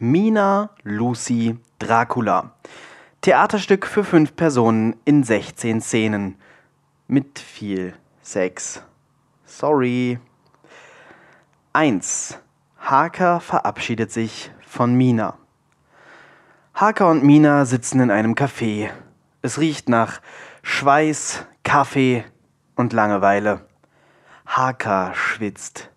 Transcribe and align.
Mina, 0.00 0.70
Lucy, 0.82 1.56
Dracula. 1.78 2.50
Theaterstück 3.20 3.86
für 3.86 4.02
fünf 4.02 4.34
Personen 4.34 4.96
in 5.04 5.22
16 5.22 5.80
Szenen. 5.80 6.36
Mit 7.06 7.38
viel 7.38 7.94
Sex. 8.20 8.82
Sorry. 9.46 10.18
1. 11.74 12.40
Harker 12.80 13.38
verabschiedet 13.38 14.10
sich 14.10 14.50
von 14.66 14.96
Mina. 14.96 15.38
Harker 16.74 17.08
und 17.08 17.22
Mina 17.22 17.64
sitzen 17.64 18.00
in 18.00 18.10
einem 18.10 18.34
Café. 18.34 18.90
Es 19.42 19.60
riecht 19.60 19.88
nach 19.88 20.20
Schweiß, 20.64 21.46
Kaffee 21.62 22.24
und 22.74 22.92
Langeweile. 22.92 23.60
Harker 24.44 25.14
schwitzt. 25.14 25.88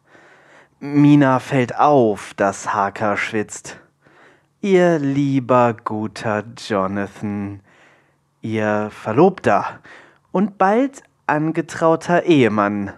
Mina 0.79 1.39
fällt 1.39 1.75
auf, 1.79 2.35
dass 2.35 2.75
Harker 2.75 3.17
schwitzt. 3.17 3.79
Ihr 4.61 4.97
lieber 4.97 5.75
guter 5.75 6.43
Jonathan, 6.57 7.61
ihr 8.41 8.89
Verlobter 8.89 9.81
und 10.31 10.57
bald 10.57 11.03
angetrauter 11.27 12.23
Ehemann. 12.23 12.91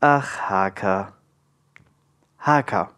Ach, 0.00 0.40
Harker. 0.48 1.12
Harker. 2.38 2.90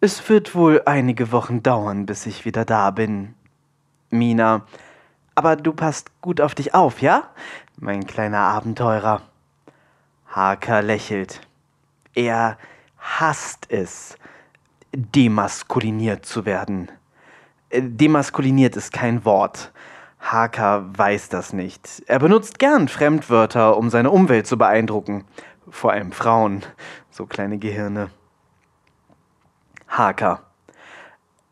Es 0.00 0.28
wird 0.28 0.54
wohl 0.54 0.82
einige 0.86 1.32
Wochen 1.32 1.64
dauern, 1.64 2.06
bis 2.06 2.26
ich 2.26 2.44
wieder 2.44 2.64
da 2.64 2.92
bin. 2.92 3.34
Mina. 4.10 4.66
Aber 5.34 5.56
du 5.56 5.72
passt 5.72 6.12
gut 6.20 6.40
auf 6.40 6.54
dich 6.54 6.74
auf, 6.74 7.02
ja? 7.02 7.24
Mein 7.76 8.06
kleiner 8.06 8.38
Abenteurer. 8.38 9.22
Harker 10.28 10.80
lächelt. 10.80 11.40
Er 12.14 12.56
hasst 12.98 13.66
es, 13.68 14.16
demaskuliniert 14.92 16.26
zu 16.26 16.44
werden. 16.44 16.90
Äh, 17.70 17.82
demaskuliniert 17.82 18.76
ist 18.76 18.92
kein 18.92 19.24
Wort. 19.24 19.72
Harker 20.20 20.86
weiß 20.96 21.28
das 21.28 21.52
nicht. 21.52 22.02
Er 22.06 22.18
benutzt 22.18 22.58
gern 22.58 22.88
Fremdwörter, 22.88 23.76
um 23.76 23.90
seine 23.90 24.10
Umwelt 24.10 24.46
zu 24.46 24.58
beeindrucken. 24.58 25.24
Vor 25.68 25.92
allem 25.92 26.12
Frauen, 26.12 26.62
so 27.10 27.26
kleine 27.26 27.58
Gehirne. 27.58 28.10
Harker. 29.88 30.42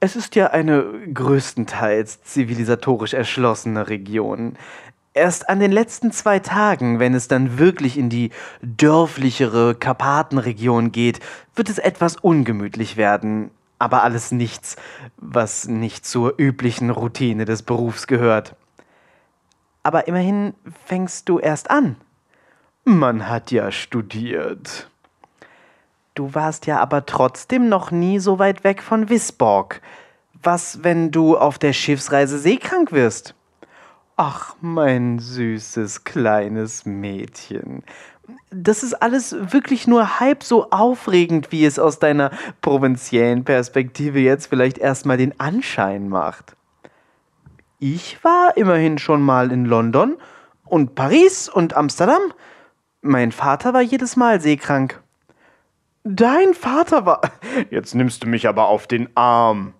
Es 0.00 0.16
ist 0.16 0.34
ja 0.34 0.48
eine 0.48 0.84
größtenteils 1.14 2.22
zivilisatorisch 2.24 3.14
erschlossene 3.14 3.88
Region. 3.88 4.56
Erst 5.16 5.48
an 5.48 5.60
den 5.60 5.70
letzten 5.70 6.10
zwei 6.10 6.40
Tagen, 6.40 6.98
wenn 6.98 7.14
es 7.14 7.28
dann 7.28 7.56
wirklich 7.56 7.96
in 7.96 8.10
die 8.10 8.30
dörflichere 8.62 9.76
Karpatenregion 9.76 10.90
geht, 10.90 11.20
wird 11.54 11.68
es 11.68 11.78
etwas 11.78 12.16
ungemütlich 12.16 12.96
werden. 12.96 13.52
Aber 13.78 14.02
alles 14.02 14.32
nichts, 14.32 14.74
was 15.16 15.68
nicht 15.68 16.04
zur 16.04 16.34
üblichen 16.36 16.90
Routine 16.90 17.44
des 17.44 17.62
Berufs 17.62 18.08
gehört. 18.08 18.56
Aber 19.84 20.08
immerhin 20.08 20.54
fängst 20.84 21.28
du 21.28 21.38
erst 21.38 21.70
an. 21.70 21.94
Man 22.82 23.28
hat 23.28 23.52
ja 23.52 23.70
studiert. 23.70 24.90
Du 26.16 26.34
warst 26.34 26.66
ja 26.66 26.80
aber 26.80 27.06
trotzdem 27.06 27.68
noch 27.68 27.92
nie 27.92 28.18
so 28.18 28.40
weit 28.40 28.64
weg 28.64 28.82
von 28.82 29.08
Wisborg. 29.08 29.80
Was, 30.42 30.82
wenn 30.82 31.12
du 31.12 31.38
auf 31.38 31.58
der 31.58 31.72
Schiffsreise 31.72 32.38
seekrank 32.38 32.90
wirst? 32.90 33.34
Ach, 34.16 34.54
mein 34.60 35.18
süßes 35.18 36.04
kleines 36.04 36.86
Mädchen. 36.86 37.82
Das 38.50 38.84
ist 38.84 38.94
alles 38.94 39.34
wirklich 39.52 39.88
nur 39.88 40.20
halb 40.20 40.44
so 40.44 40.70
aufregend, 40.70 41.50
wie 41.50 41.64
es 41.64 41.80
aus 41.80 41.98
deiner 41.98 42.30
provinziellen 42.60 43.44
Perspektive 43.44 44.20
jetzt 44.20 44.46
vielleicht 44.46 44.78
erstmal 44.78 45.16
den 45.16 45.38
Anschein 45.40 46.08
macht. 46.08 46.56
Ich 47.80 48.22
war 48.22 48.56
immerhin 48.56 48.98
schon 48.98 49.20
mal 49.20 49.50
in 49.50 49.64
London 49.64 50.16
und 50.64 50.94
Paris 50.94 51.48
und 51.48 51.74
Amsterdam. 51.76 52.22
Mein 53.02 53.32
Vater 53.32 53.74
war 53.74 53.82
jedes 53.82 54.14
Mal 54.14 54.40
seekrank. 54.40 55.02
Dein 56.04 56.54
Vater 56.54 57.04
war. 57.04 57.20
Jetzt 57.70 57.94
nimmst 57.96 58.22
du 58.22 58.28
mich 58.28 58.46
aber 58.46 58.68
auf 58.68 58.86
den 58.86 59.08
Arm. 59.16 59.74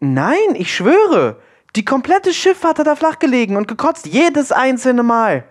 Nein, 0.00 0.54
ich 0.54 0.74
schwöre. 0.74 1.36
Die 1.76 1.84
komplette 1.84 2.32
Schifffahrt 2.32 2.78
hat 2.78 2.86
er 2.86 2.96
flach 2.96 3.18
gelegen 3.18 3.56
und 3.56 3.68
gekotzt, 3.68 4.06
jedes 4.06 4.52
einzelne 4.52 5.02
Mal. 5.02 5.44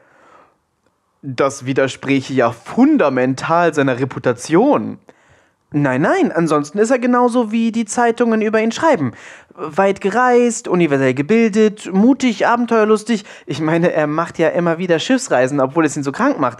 Das 1.22 1.66
widerspräche 1.66 2.33
ja 2.33 2.51
fundamental 2.51 3.73
seiner 3.73 4.00
Reputation. 4.00 5.00
Nein, 5.72 6.01
nein, 6.01 6.31
ansonsten 6.31 6.78
ist 6.78 6.91
er 6.91 7.00
genauso 7.00 7.51
wie 7.51 7.73
die 7.73 7.83
Zeitungen 7.83 8.41
über 8.41 8.61
ihn 8.61 8.72
schreiben. 8.72 9.11
Weit 9.53 10.00
gereist, 10.00 10.69
universell 10.69 11.13
gebildet, 11.13 11.91
mutig, 11.91 12.47
abenteuerlustig. 12.47 13.25
Ich 13.45 13.59
meine, 13.59 13.91
er 13.91 14.07
macht 14.07 14.39
ja 14.39 14.49
immer 14.49 14.78
wieder 14.78 14.99
Schiffsreisen, 14.99 15.59
obwohl 15.59 15.85
es 15.85 15.97
ihn 15.97 16.03
so 16.03 16.13
krank 16.13 16.39
macht. 16.39 16.59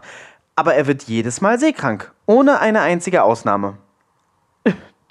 Aber 0.57 0.75
er 0.75 0.88
wird 0.88 1.03
jedes 1.03 1.39
Mal 1.39 1.57
seekrank, 1.57 2.12
ohne 2.25 2.59
eine 2.59 2.81
einzige 2.81 3.24
Ausnahme. 3.24 3.78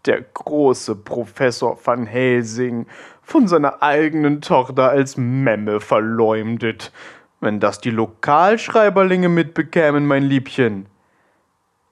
Der 0.04 0.20
große 0.20 0.94
Professor 0.96 1.78
van 1.82 2.06
Helsing, 2.06 2.86
von 3.26 3.48
seiner 3.48 3.82
eigenen 3.82 4.40
Tochter 4.40 4.88
als 4.88 5.16
Memme 5.16 5.80
verleumdet. 5.80 6.92
Wenn 7.40 7.58
das 7.58 7.80
die 7.80 7.90
Lokalschreiberlinge 7.90 9.28
mitbekämen, 9.28 10.06
mein 10.06 10.22
Liebchen. 10.22 10.86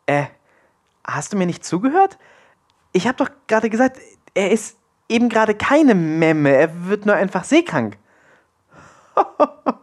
Äh, 0.06 0.26
hast 1.04 1.32
du 1.32 1.36
mir 1.36 1.46
nicht 1.46 1.64
zugehört? 1.64 2.18
Ich 2.92 3.08
hab 3.08 3.16
doch 3.16 3.30
gerade 3.48 3.68
gesagt, 3.68 3.98
er 4.34 4.52
ist 4.52 4.78
eben 5.08 5.28
gerade 5.28 5.56
keine 5.56 5.96
Memme, 5.96 6.50
er 6.50 6.86
wird 6.86 7.04
nur 7.04 7.16
einfach 7.16 7.42
seekrank. 7.42 7.98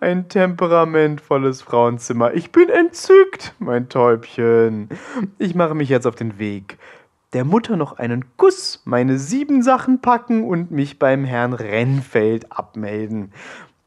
Ein 0.00 0.30
temperamentvolles 0.30 1.60
Frauenzimmer. 1.60 2.32
Ich 2.32 2.52
bin 2.52 2.70
entzückt, 2.70 3.54
mein 3.58 3.90
Täubchen. 3.90 4.88
Ich 5.38 5.54
mache 5.54 5.74
mich 5.74 5.90
jetzt 5.90 6.06
auf 6.06 6.14
den 6.14 6.38
Weg 6.38 6.78
der 7.32 7.44
Mutter 7.44 7.76
noch 7.76 7.98
einen 7.98 8.36
Kuss, 8.36 8.82
meine 8.84 9.18
sieben 9.18 9.62
Sachen 9.62 10.00
packen 10.00 10.44
und 10.44 10.70
mich 10.70 10.98
beim 10.98 11.24
Herrn 11.24 11.52
Rennfeld 11.52 12.50
abmelden. 12.50 13.32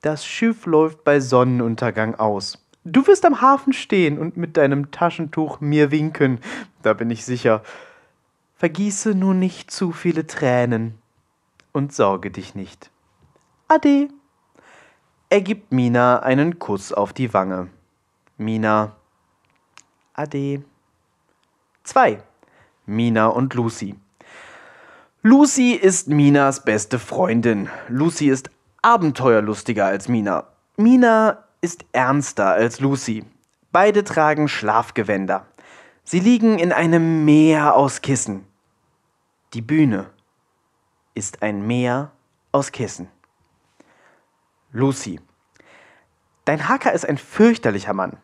Das 0.02 0.26
Schiff 0.26 0.66
läuft 0.66 1.04
bei 1.04 1.20
Sonnenuntergang 1.20 2.16
aus. 2.16 2.66
Du 2.86 3.08
wirst 3.08 3.26
am 3.26 3.42
Hafen 3.42 3.74
stehen 3.74 4.20
und 4.20 4.36
mit 4.36 4.58
deinem 4.58 4.92
Taschentuch 4.92 5.62
mir 5.62 5.92
winken, 5.92 6.40
da 6.81 6.94
bin 6.94 7.09
ich 7.09 7.24
sicher. 7.26 7.64
Vergieße 8.56 9.16
nur 9.16 9.34
nicht 9.34 9.72
zu 9.72 9.92
viele 9.92 10.28
Tränen 10.28 10.98
und 11.72 11.94
sorge 11.94 12.31
dich 12.31 12.56
nicht. 12.56 12.92
Ade. 13.68 14.10
Er 15.30 15.42
gibt 15.42 15.72
Mina 15.72 16.20
einen 16.20 16.60
Kuss 16.60 16.94
auf 16.94 17.12
die 17.12 17.34
Wange. 17.34 17.70
Mina. 18.38 18.96
Ade. 20.14 20.64
2. 21.84 22.22
Mina 22.86 23.28
und 23.28 23.54
Lucy. 23.54 23.96
Lucy 25.22 25.72
ist 25.72 26.10
Minas 26.10 26.66
beste 26.66 27.00
Freundin. 27.00 27.70
Lucy 27.88 28.28
ist 28.28 28.50
abenteuerlustiger 28.82 29.86
als 29.86 30.10
Mina. 30.10 30.48
Mina 30.76 31.46
ist 31.62 31.86
ernster 31.94 32.50
als 32.50 32.82
Lucy. 32.82 33.24
Beide 33.72 34.04
tragen 34.04 34.50
Schlafgewänder. 34.50 35.46
Sie 36.04 36.20
liegen 36.20 36.60
in 36.60 36.74
einem 36.74 37.24
Meer 37.24 37.76
aus 37.76 38.02
Kissen. 38.02 38.46
Die 39.54 39.62
Bühne 39.62 40.10
ist 41.14 41.42
ein 41.42 41.66
Meer 41.66 42.12
aus 42.52 42.74
Kissen. 42.74 43.08
Lucy. 44.74 45.22
Dein 46.44 46.68
Hacker 46.68 46.92
ist 46.92 47.08
ein 47.08 47.18
fürchterlicher 47.18 47.94
Mann. 47.94 48.18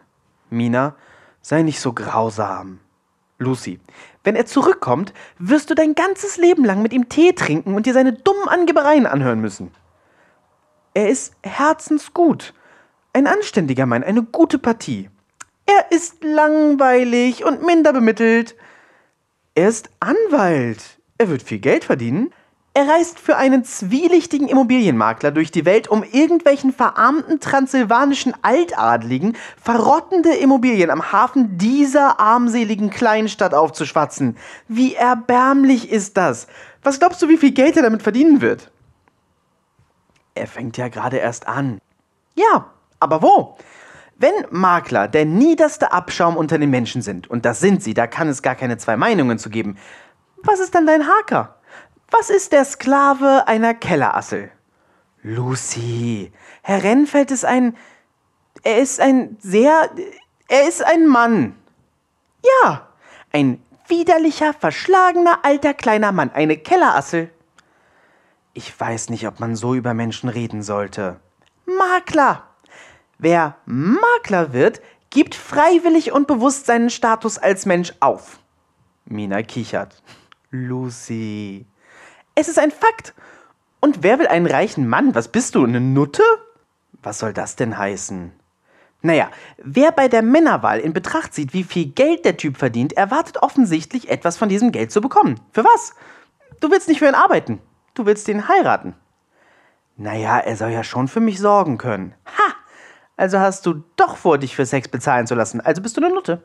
Mina, 0.50 0.96
sei 1.42 1.62
nicht 1.62 1.80
so 1.80 1.94
grausam. 1.94 2.82
Lucy, 3.38 3.80
wenn 4.30 4.36
er 4.36 4.46
zurückkommt, 4.46 5.12
wirst 5.40 5.72
du 5.72 5.74
dein 5.74 5.96
ganzes 5.96 6.38
Leben 6.38 6.64
lang 6.64 6.84
mit 6.84 6.94
ihm 6.94 7.10
Tee 7.10 7.34
trinken 7.34 7.74
und 7.74 7.88
dir 7.88 7.94
seine 7.94 8.14
dummen 8.14 8.48
Angebereien 8.48 9.08
anhören 9.08 9.42
müssen. 9.42 9.72
Er 10.94 11.10
ist 11.10 11.34
herzensgut. 11.42 12.54
Ein 13.12 13.26
anständiger 13.26 13.88
Mann, 13.88 14.04
eine 14.04 14.22
gute 14.22 14.60
Partie. 14.60 15.10
Er 15.66 15.92
ist 15.92 16.24
langweilig 16.24 17.44
und 17.44 17.66
minder 17.66 17.92
bemittelt. 17.92 18.56
Er 19.56 19.68
ist 19.68 19.90
Anwalt. 20.00 21.00
Er 21.18 21.30
wird 21.30 21.42
viel 21.42 21.58
Geld 21.58 21.84
verdienen. 21.84 22.32
Er 22.80 22.88
reist 22.88 23.20
für 23.20 23.36
einen 23.36 23.66
zwielichtigen 23.66 24.48
Immobilienmakler 24.48 25.32
durch 25.32 25.52
die 25.52 25.66
Welt, 25.66 25.90
um 25.90 26.02
irgendwelchen 26.02 26.72
verarmten 26.72 27.42
transsilvanischen 27.42 28.34
Altadligen 28.42 29.36
verrottende 29.62 30.34
Immobilien 30.34 30.90
am 30.90 31.12
Hafen 31.12 31.58
dieser 31.58 32.22
armseligen 32.22 32.90
Kleinstadt 32.90 33.54
aufzuschwatzen. 33.54 34.38
Wie 34.70 34.96
erbärmlich 34.96 35.92
ist 35.92 36.16
das? 36.16 36.48
Was 36.82 37.00
glaubst 37.00 37.22
du, 37.22 37.28
wie 37.28 37.36
viel 37.36 37.52
Geld 37.52 37.76
er 37.76 37.84
damit 37.84 38.02
verdienen 38.02 38.40
wird? 38.40 38.72
Er 40.34 40.48
fängt 40.48 40.78
ja 40.78 40.88
gerade 40.88 41.18
erst 41.18 41.50
an. 41.50 41.80
Ja, 42.36 42.70
aber 43.02 43.22
wo? 43.22 43.58
Wenn 44.16 44.32
Makler 44.52 45.10
der 45.10 45.26
niederste 45.26 45.92
Abschaum 45.92 46.38
unter 46.38 46.58
den 46.58 46.70
Menschen 46.70 47.02
sind, 47.02 47.30
und 47.30 47.44
das 47.44 47.60
sind 47.60 47.84
sie, 47.84 47.94
da 47.94 48.08
kann 48.08 48.30
es 48.30 48.42
gar 48.42 48.56
keine 48.56 48.78
zwei 48.78 48.96
Meinungen 48.96 49.38
zu 49.38 49.50
geben, 49.50 49.76
was 50.44 50.62
ist 50.62 50.74
dann 50.74 50.88
dein 50.88 51.06
Haker? 51.06 51.59
Was 52.12 52.30
ist 52.30 52.52
der 52.52 52.66
Sklave 52.66 53.48
einer 53.48 53.74
Kellerassel? 53.74 54.52
Lucy, 55.22 56.32
Herr 56.64 56.84
Rennfeld 56.84 57.32
ist 57.32 57.46
ein. 57.46 57.76
Er 58.64 58.80
ist 58.80 59.00
ein 59.00 59.38
sehr. 59.40 59.90
Er 60.48 60.68
ist 60.68 60.84
ein 60.84 61.06
Mann. 61.08 61.56
Ja, 62.44 62.88
ein 63.32 63.62
widerlicher, 63.88 64.54
verschlagener, 64.54 65.40
alter, 65.44 65.74
kleiner 65.74 66.12
Mann, 66.12 66.32
eine 66.32 66.58
Kellerassel. 66.58 67.30
Ich 68.54 68.78
weiß 68.80 69.10
nicht, 69.10 69.28
ob 69.28 69.40
man 69.40 69.56
so 69.56 69.76
über 69.76 69.94
Menschen 69.94 70.30
reden 70.30 70.64
sollte. 70.64 71.20
Makler. 71.66 72.44
Wer 73.18 73.58
Makler 73.66 74.54
wird, 74.54 74.82
gibt 75.10 75.36
freiwillig 75.36 76.12
und 76.12 76.28
bewusst 76.28 76.66
seinen 76.66 76.90
Status 76.90 77.38
als 77.38 77.66
Mensch 77.66 77.94
auf. 78.00 78.40
Mina 79.06 79.44
kichert. 79.44 80.02
Lucy. 80.52 81.66
Es 82.40 82.48
ist 82.48 82.58
ein 82.58 82.72
Fakt. 82.72 83.14
Und 83.82 84.02
wer 84.02 84.18
will 84.18 84.28
einen 84.28 84.46
reichen 84.46 84.88
Mann? 84.88 85.14
Was 85.14 85.28
bist 85.28 85.56
du, 85.56 85.66
eine 85.66 85.82
Nutte? 85.82 86.24
Was 87.04 87.20
soll 87.20 87.34
das 87.34 87.58
denn 87.58 87.78
heißen? 87.78 88.32
Naja, 89.02 89.30
wer 89.58 89.92
bei 89.92 90.08
der 90.08 90.22
Männerwahl 90.22 90.80
in 90.80 90.94
Betracht 90.94 91.34
zieht, 91.34 91.52
wie 91.52 91.66
viel 91.66 91.88
Geld 91.88 92.24
der 92.24 92.38
Typ 92.38 92.56
verdient, 92.56 92.94
erwartet 92.94 93.44
offensichtlich 93.44 94.10
etwas 94.10 94.38
von 94.38 94.48
diesem 94.48 94.72
Geld 94.72 94.90
zu 94.90 95.02
bekommen. 95.02 95.42
Für 95.52 95.66
was? 95.66 95.94
Du 96.62 96.72
willst 96.72 96.88
nicht 96.88 97.00
für 97.00 97.10
ihn 97.10 97.14
arbeiten. 97.14 97.60
Du 97.94 98.06
willst 98.06 98.30
ihn 98.30 98.48
heiraten. 98.48 98.96
Naja, 99.98 100.40
er 100.40 100.56
soll 100.56 100.70
ja 100.70 100.86
schon 100.86 101.10
für 101.10 101.20
mich 101.20 101.42
sorgen 101.42 101.78
können. 101.78 102.16
Ha! 102.26 102.54
Also 103.18 103.40
hast 103.40 103.66
du 103.66 103.84
doch 103.98 104.16
vor, 104.16 104.38
dich 104.38 104.56
für 104.56 104.66
Sex 104.66 104.88
bezahlen 104.88 105.28
zu 105.28 105.36
lassen. 105.36 105.60
Also 105.60 105.82
bist 105.82 105.98
du 105.98 106.02
eine 106.02 106.14
Nutte. 106.14 106.42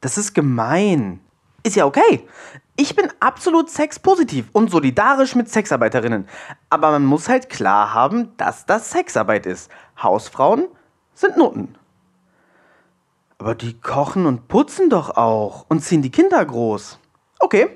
Das 0.00 0.16
ist 0.16 0.32
gemein. 0.32 1.20
Ist 1.64 1.76
ja 1.76 1.86
okay. 1.86 2.28
Ich 2.76 2.94
bin 2.94 3.08
absolut 3.20 3.70
sexpositiv 3.70 4.50
und 4.52 4.70
solidarisch 4.70 5.34
mit 5.34 5.48
Sexarbeiterinnen. 5.48 6.28
Aber 6.68 6.90
man 6.90 7.06
muss 7.06 7.28
halt 7.28 7.48
klar 7.48 7.94
haben, 7.94 8.36
dass 8.36 8.66
das 8.66 8.90
Sexarbeit 8.90 9.46
ist. 9.46 9.70
Hausfrauen 10.00 10.66
sind 11.14 11.38
Nutten. 11.38 11.76
Aber 13.38 13.54
die 13.54 13.80
kochen 13.80 14.26
und 14.26 14.46
putzen 14.46 14.90
doch 14.90 15.16
auch 15.16 15.64
und 15.68 15.80
ziehen 15.80 16.02
die 16.02 16.10
Kinder 16.10 16.44
groß. 16.44 16.98
Okay, 17.38 17.68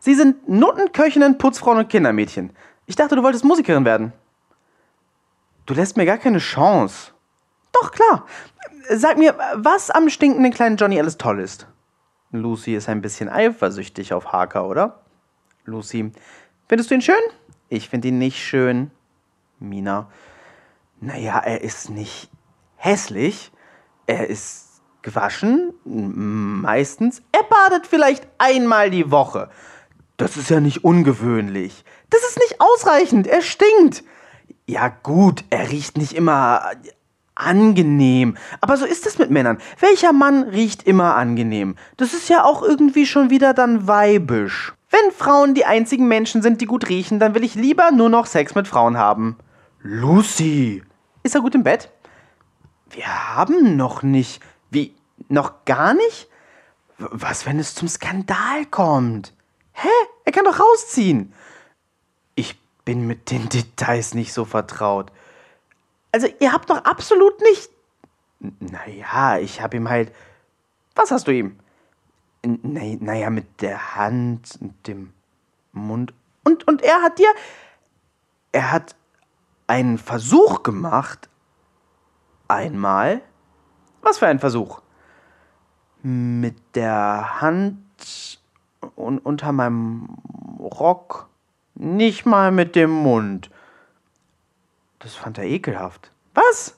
sie 0.00 0.14
sind 0.14 0.48
Nutten, 0.48 0.92
Köchinnen, 0.92 1.38
Putzfrauen 1.38 1.78
und 1.78 1.88
Kindermädchen. 1.88 2.52
Ich 2.86 2.96
dachte, 2.96 3.14
du 3.14 3.22
wolltest 3.22 3.44
Musikerin 3.44 3.84
werden. 3.84 4.12
Du 5.66 5.74
lässt 5.74 5.96
mir 5.96 6.06
gar 6.06 6.18
keine 6.18 6.38
Chance. 6.38 7.12
Doch, 7.72 7.92
klar. 7.92 8.26
Sag 8.88 9.18
mir, 9.18 9.36
was 9.54 9.90
am 9.90 10.08
stinkenden 10.08 10.52
kleinen 10.52 10.76
Johnny 10.76 10.98
alles 10.98 11.16
toll 11.16 11.38
ist. 11.38 11.68
Lucy 12.32 12.74
ist 12.74 12.88
ein 12.88 13.02
bisschen 13.02 13.28
eifersüchtig 13.28 14.12
auf 14.12 14.32
Harker, 14.32 14.66
oder? 14.66 15.00
Lucy, 15.64 16.12
findest 16.68 16.90
du 16.90 16.94
ihn 16.94 17.02
schön? 17.02 17.14
Ich 17.68 17.88
finde 17.88 18.08
ihn 18.08 18.18
nicht 18.18 18.38
schön. 18.38 18.90
Mina, 19.58 20.10
naja, 21.00 21.38
er 21.38 21.60
ist 21.62 21.90
nicht 21.90 22.30
hässlich. 22.76 23.52
Er 24.06 24.28
ist 24.28 24.82
gewaschen, 25.02 25.72
meistens. 25.84 27.22
Er 27.32 27.42
badet 27.44 27.86
vielleicht 27.86 28.26
einmal 28.38 28.90
die 28.90 29.10
Woche. 29.10 29.50
Das 30.16 30.36
ist 30.36 30.50
ja 30.50 30.60
nicht 30.60 30.84
ungewöhnlich. 30.84 31.84
Das 32.10 32.22
ist 32.22 32.38
nicht 32.38 32.60
ausreichend. 32.60 33.26
Er 33.26 33.42
stinkt. 33.42 34.04
Ja 34.66 34.88
gut, 34.88 35.44
er 35.50 35.70
riecht 35.70 35.96
nicht 35.96 36.12
immer 36.12 36.72
angenehm. 37.40 38.36
Aber 38.60 38.76
so 38.76 38.84
ist 38.84 39.06
es 39.06 39.18
mit 39.18 39.30
Männern. 39.30 39.58
Welcher 39.80 40.12
Mann 40.12 40.44
riecht 40.44 40.84
immer 40.84 41.16
angenehm? 41.16 41.76
Das 41.96 42.14
ist 42.14 42.28
ja 42.28 42.44
auch 42.44 42.62
irgendwie 42.62 43.06
schon 43.06 43.30
wieder 43.30 43.54
dann 43.54 43.86
weibisch. 43.86 44.74
Wenn 44.90 45.12
Frauen 45.12 45.54
die 45.54 45.64
einzigen 45.64 46.08
Menschen 46.08 46.42
sind, 46.42 46.60
die 46.60 46.66
gut 46.66 46.88
riechen, 46.88 47.18
dann 47.20 47.34
will 47.34 47.44
ich 47.44 47.54
lieber 47.54 47.90
nur 47.90 48.08
noch 48.08 48.26
Sex 48.26 48.54
mit 48.54 48.66
Frauen 48.66 48.98
haben. 48.98 49.36
Lucy! 49.82 50.82
Ist 51.22 51.34
er 51.34 51.40
gut 51.40 51.54
im 51.54 51.62
Bett? 51.62 51.90
Wir 52.90 53.36
haben 53.36 53.76
noch 53.76 54.02
nicht. 54.02 54.42
Wie? 54.70 54.94
Noch 55.28 55.64
gar 55.64 55.94
nicht? 55.94 56.28
Was, 56.98 57.46
wenn 57.46 57.58
es 57.58 57.74
zum 57.74 57.88
Skandal 57.88 58.66
kommt? 58.70 59.32
Hä? 59.72 59.88
Er 60.24 60.32
kann 60.32 60.44
doch 60.44 60.58
rausziehen. 60.58 61.32
Ich 62.34 62.60
bin 62.84 63.06
mit 63.06 63.30
den 63.30 63.48
Details 63.48 64.14
nicht 64.14 64.32
so 64.32 64.44
vertraut. 64.44 65.12
Also, 66.12 66.28
ihr 66.40 66.52
habt 66.52 66.70
doch 66.70 66.84
absolut 66.84 67.40
nicht. 67.40 67.70
Naja, 68.58 69.38
ich 69.38 69.60
hab 69.60 69.74
ihm 69.74 69.88
halt. 69.88 70.12
Was 70.94 71.10
hast 71.10 71.28
du 71.28 71.32
ihm? 71.32 71.58
Naja, 72.42 73.30
mit 73.30 73.60
der 73.60 73.96
Hand 73.96 74.58
und 74.60 74.86
dem 74.86 75.12
Mund. 75.72 76.14
Und, 76.44 76.66
und 76.66 76.82
er 76.82 77.02
hat 77.02 77.18
dir. 77.18 77.32
Er 78.52 78.72
hat 78.72 78.96
einen 79.66 79.98
Versuch 79.98 80.62
gemacht. 80.62 81.28
Einmal. 82.48 83.22
Was 84.02 84.18
für 84.18 84.26
ein 84.26 84.40
Versuch? 84.40 84.80
Mit 86.02 86.56
der 86.74 87.40
Hand 87.40 87.78
un 88.96 89.18
unter 89.18 89.52
meinem 89.52 90.16
Rock. 90.58 91.28
Nicht 91.74 92.26
mal 92.26 92.50
mit 92.50 92.74
dem 92.74 92.90
Mund. 92.90 93.50
Das 95.00 95.14
fand 95.14 95.38
er 95.38 95.44
ekelhaft. 95.44 96.12
Was? 96.34 96.76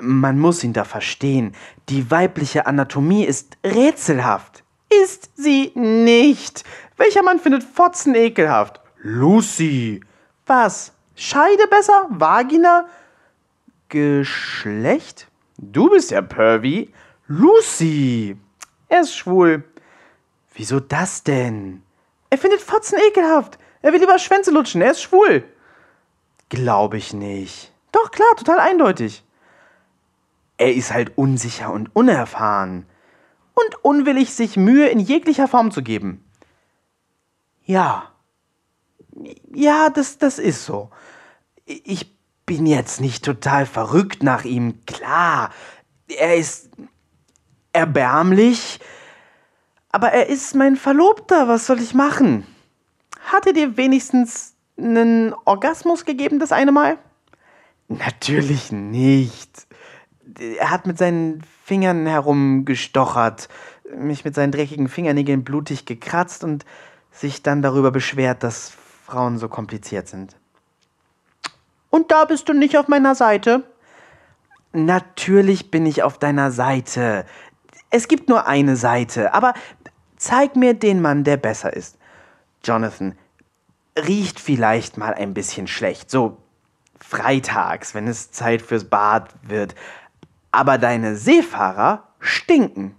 Man 0.00 0.38
muss 0.38 0.62
ihn 0.64 0.72
da 0.72 0.84
verstehen. 0.84 1.54
Die 1.88 2.10
weibliche 2.10 2.66
Anatomie 2.66 3.24
ist 3.24 3.56
rätselhaft. 3.64 4.64
Ist 5.04 5.30
sie 5.36 5.72
nicht. 5.74 6.64
Welcher 6.96 7.22
Mann 7.22 7.38
findet 7.38 7.62
Fotzen 7.62 8.14
ekelhaft? 8.14 8.80
Lucy. 8.98 10.00
Was? 10.46 10.92
Scheide 11.14 11.66
besser? 11.68 12.06
Vagina? 12.10 12.88
Geschlecht? 13.88 15.28
Du 15.58 15.90
bist 15.90 16.10
ja 16.10 16.22
pervy. 16.22 16.92
Lucy. 17.28 18.36
Er 18.88 19.02
ist 19.02 19.16
schwul. 19.16 19.62
Wieso 20.54 20.80
das 20.80 21.22
denn? 21.22 21.82
Er 22.30 22.38
findet 22.38 22.60
Fotzen 22.60 22.98
ekelhaft. 23.08 23.58
Er 23.82 23.92
will 23.92 24.00
lieber 24.00 24.18
Schwänze 24.18 24.50
lutschen. 24.50 24.82
Er 24.82 24.90
ist 24.90 25.02
schwul. 25.02 25.44
Glaube 26.48 26.96
ich 26.96 27.12
nicht. 27.12 27.72
Doch, 27.92 28.10
klar, 28.10 28.28
total 28.36 28.60
eindeutig. 28.60 29.24
Er 30.56 30.74
ist 30.74 30.92
halt 30.92 31.16
unsicher 31.16 31.72
und 31.72 31.94
unerfahren. 31.94 32.86
Und 33.54 33.84
unwillig, 33.84 34.34
sich 34.34 34.56
Mühe 34.56 34.88
in 34.88 35.00
jeglicher 35.00 35.48
Form 35.48 35.70
zu 35.70 35.82
geben. 35.82 36.24
Ja. 37.64 38.12
Ja, 39.52 39.90
das, 39.90 40.18
das 40.18 40.38
ist 40.38 40.64
so. 40.64 40.90
Ich 41.64 42.16
bin 42.46 42.66
jetzt 42.66 43.00
nicht 43.00 43.24
total 43.24 43.66
verrückt 43.66 44.22
nach 44.22 44.44
ihm, 44.44 44.84
klar. 44.86 45.50
Er 46.08 46.36
ist 46.36 46.70
erbärmlich, 47.72 48.80
aber 49.90 50.12
er 50.12 50.28
ist 50.28 50.54
mein 50.54 50.76
Verlobter, 50.76 51.48
was 51.48 51.66
soll 51.66 51.80
ich 51.80 51.94
machen? 51.94 52.46
Hat 53.20 53.46
er 53.46 53.52
dir 53.52 53.76
wenigstens 53.76 54.54
einen 54.78 55.34
Orgasmus 55.44 56.04
gegeben 56.04 56.38
das 56.38 56.52
eine 56.52 56.72
Mal? 56.72 56.98
Natürlich 57.88 58.70
nicht. 58.70 59.66
Er 60.58 60.70
hat 60.70 60.86
mit 60.86 60.98
seinen 60.98 61.42
Fingern 61.64 62.06
herumgestochert, 62.06 63.48
mich 63.96 64.24
mit 64.24 64.34
seinen 64.34 64.52
dreckigen 64.52 64.88
Fingernägeln 64.88 65.42
blutig 65.42 65.86
gekratzt 65.86 66.44
und 66.44 66.64
sich 67.10 67.42
dann 67.42 67.62
darüber 67.62 67.90
beschwert, 67.90 68.42
dass 68.42 68.70
Frauen 69.06 69.38
so 69.38 69.48
kompliziert 69.48 70.08
sind. 70.08 70.36
Und 71.90 72.10
da 72.10 72.26
bist 72.26 72.48
du 72.48 72.52
nicht 72.52 72.76
auf 72.76 72.88
meiner 72.88 73.14
Seite? 73.14 73.64
Natürlich 74.72 75.70
bin 75.70 75.86
ich 75.86 76.02
auf 76.02 76.18
deiner 76.18 76.50
Seite. 76.50 77.24
Es 77.90 78.06
gibt 78.06 78.28
nur 78.28 78.46
eine 78.46 78.76
Seite, 78.76 79.32
aber 79.32 79.54
zeig 80.18 80.56
mir 80.56 80.74
den 80.74 81.00
Mann, 81.00 81.24
der 81.24 81.38
besser 81.38 81.72
ist. 81.72 81.96
Jonathan, 82.62 83.16
riecht 84.06 84.40
vielleicht 84.40 84.96
mal 84.96 85.14
ein 85.14 85.34
bisschen 85.34 85.66
schlecht, 85.66 86.10
so 86.10 86.38
freitags, 87.00 87.94
wenn 87.94 88.06
es 88.06 88.30
Zeit 88.30 88.62
fürs 88.62 88.84
Bad 88.84 89.30
wird. 89.42 89.74
Aber 90.50 90.78
deine 90.78 91.16
Seefahrer 91.16 92.08
stinken. 92.20 92.94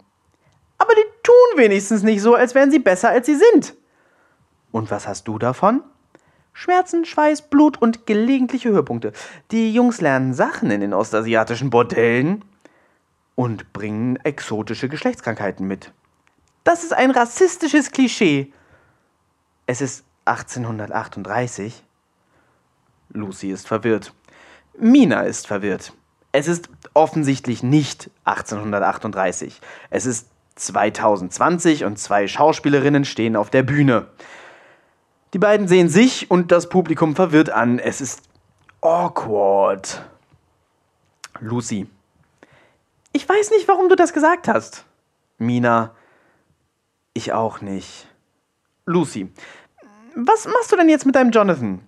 Aber 0.77 0.93
die 0.95 1.05
tun 1.23 1.57
wenigstens 1.57 2.03
nicht 2.03 2.21
so, 2.21 2.35
als 2.35 2.55
wären 2.55 2.71
sie 2.71 2.79
besser, 2.79 3.09
als 3.09 3.25
sie 3.25 3.35
sind. 3.35 3.75
Und 4.71 4.91
was 4.91 5.07
hast 5.07 5.27
du 5.27 5.37
davon? 5.37 5.83
Schmerzen, 6.53 7.05
Schweiß, 7.05 7.43
Blut 7.43 7.81
und 7.81 8.05
gelegentliche 8.05 8.69
Höhepunkte. 8.69 9.13
Die 9.51 9.73
Jungs 9.73 10.01
lernen 10.01 10.33
Sachen 10.33 10.71
in 10.71 10.81
den 10.81 10.93
ostasiatischen 10.93 11.69
Bordellen 11.69 12.43
und 13.35 13.71
bringen 13.71 14.17
exotische 14.23 14.89
Geschlechtskrankheiten 14.89 15.65
mit. 15.65 15.93
Das 16.63 16.83
ist 16.83 16.93
ein 16.93 17.11
rassistisches 17.11 17.91
Klischee. 17.91 18.51
Es 19.65 19.81
ist 19.81 20.03
1838? 20.29 21.83
Lucy 23.09 23.51
ist 23.51 23.67
verwirrt. 23.67 24.13
Mina 24.77 25.21
ist 25.21 25.47
verwirrt. 25.47 25.93
Es 26.31 26.47
ist 26.47 26.69
offensichtlich 26.93 27.63
nicht 27.63 28.11
1838. 28.25 29.59
Es 29.89 30.05
ist 30.05 30.29
2020 30.55 31.85
und 31.85 31.97
zwei 31.97 32.27
Schauspielerinnen 32.27 33.05
stehen 33.05 33.35
auf 33.35 33.49
der 33.49 33.63
Bühne. 33.63 34.07
Die 35.33 35.39
beiden 35.39 35.67
sehen 35.67 35.89
sich 35.89 36.29
und 36.29 36.51
das 36.51 36.69
Publikum 36.69 37.15
verwirrt 37.15 37.49
an. 37.49 37.79
Es 37.79 38.01
ist 38.01 38.23
awkward. 38.81 40.03
Lucy. 41.39 41.87
Ich 43.13 43.27
weiß 43.27 43.51
nicht, 43.51 43.67
warum 43.67 43.89
du 43.89 43.95
das 43.95 44.13
gesagt 44.13 44.47
hast. 44.47 44.85
Mina. 45.37 45.95
Ich 47.13 47.33
auch 47.33 47.61
nicht. 47.61 48.07
Lucy. 48.85 49.31
Was 50.21 50.45
machst 50.47 50.71
du 50.71 50.75
denn 50.75 50.89
jetzt 50.89 51.05
mit 51.05 51.15
deinem 51.15 51.31
Jonathan? 51.31 51.81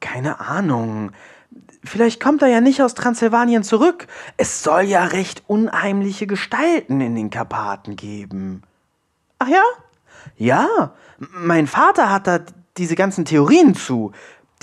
Keine 0.00 0.40
Ahnung. 0.40 1.12
Vielleicht 1.84 2.22
kommt 2.22 2.40
er 2.40 2.48
ja 2.48 2.62
nicht 2.62 2.82
aus 2.82 2.94
Transsilvanien 2.94 3.62
zurück. 3.62 4.06
Es 4.38 4.62
soll 4.62 4.82
ja 4.82 5.04
recht 5.04 5.44
unheimliche 5.46 6.26
Gestalten 6.26 7.02
in 7.02 7.14
den 7.14 7.28
Karpaten 7.28 7.96
geben. 7.96 8.62
Ach 9.38 9.48
ja? 9.48 9.62
Ja, 10.36 10.94
mein 11.18 11.66
Vater 11.66 12.10
hat 12.10 12.26
da 12.26 12.40
diese 12.78 12.96
ganzen 12.96 13.26
Theorien 13.26 13.74
zu. 13.74 14.12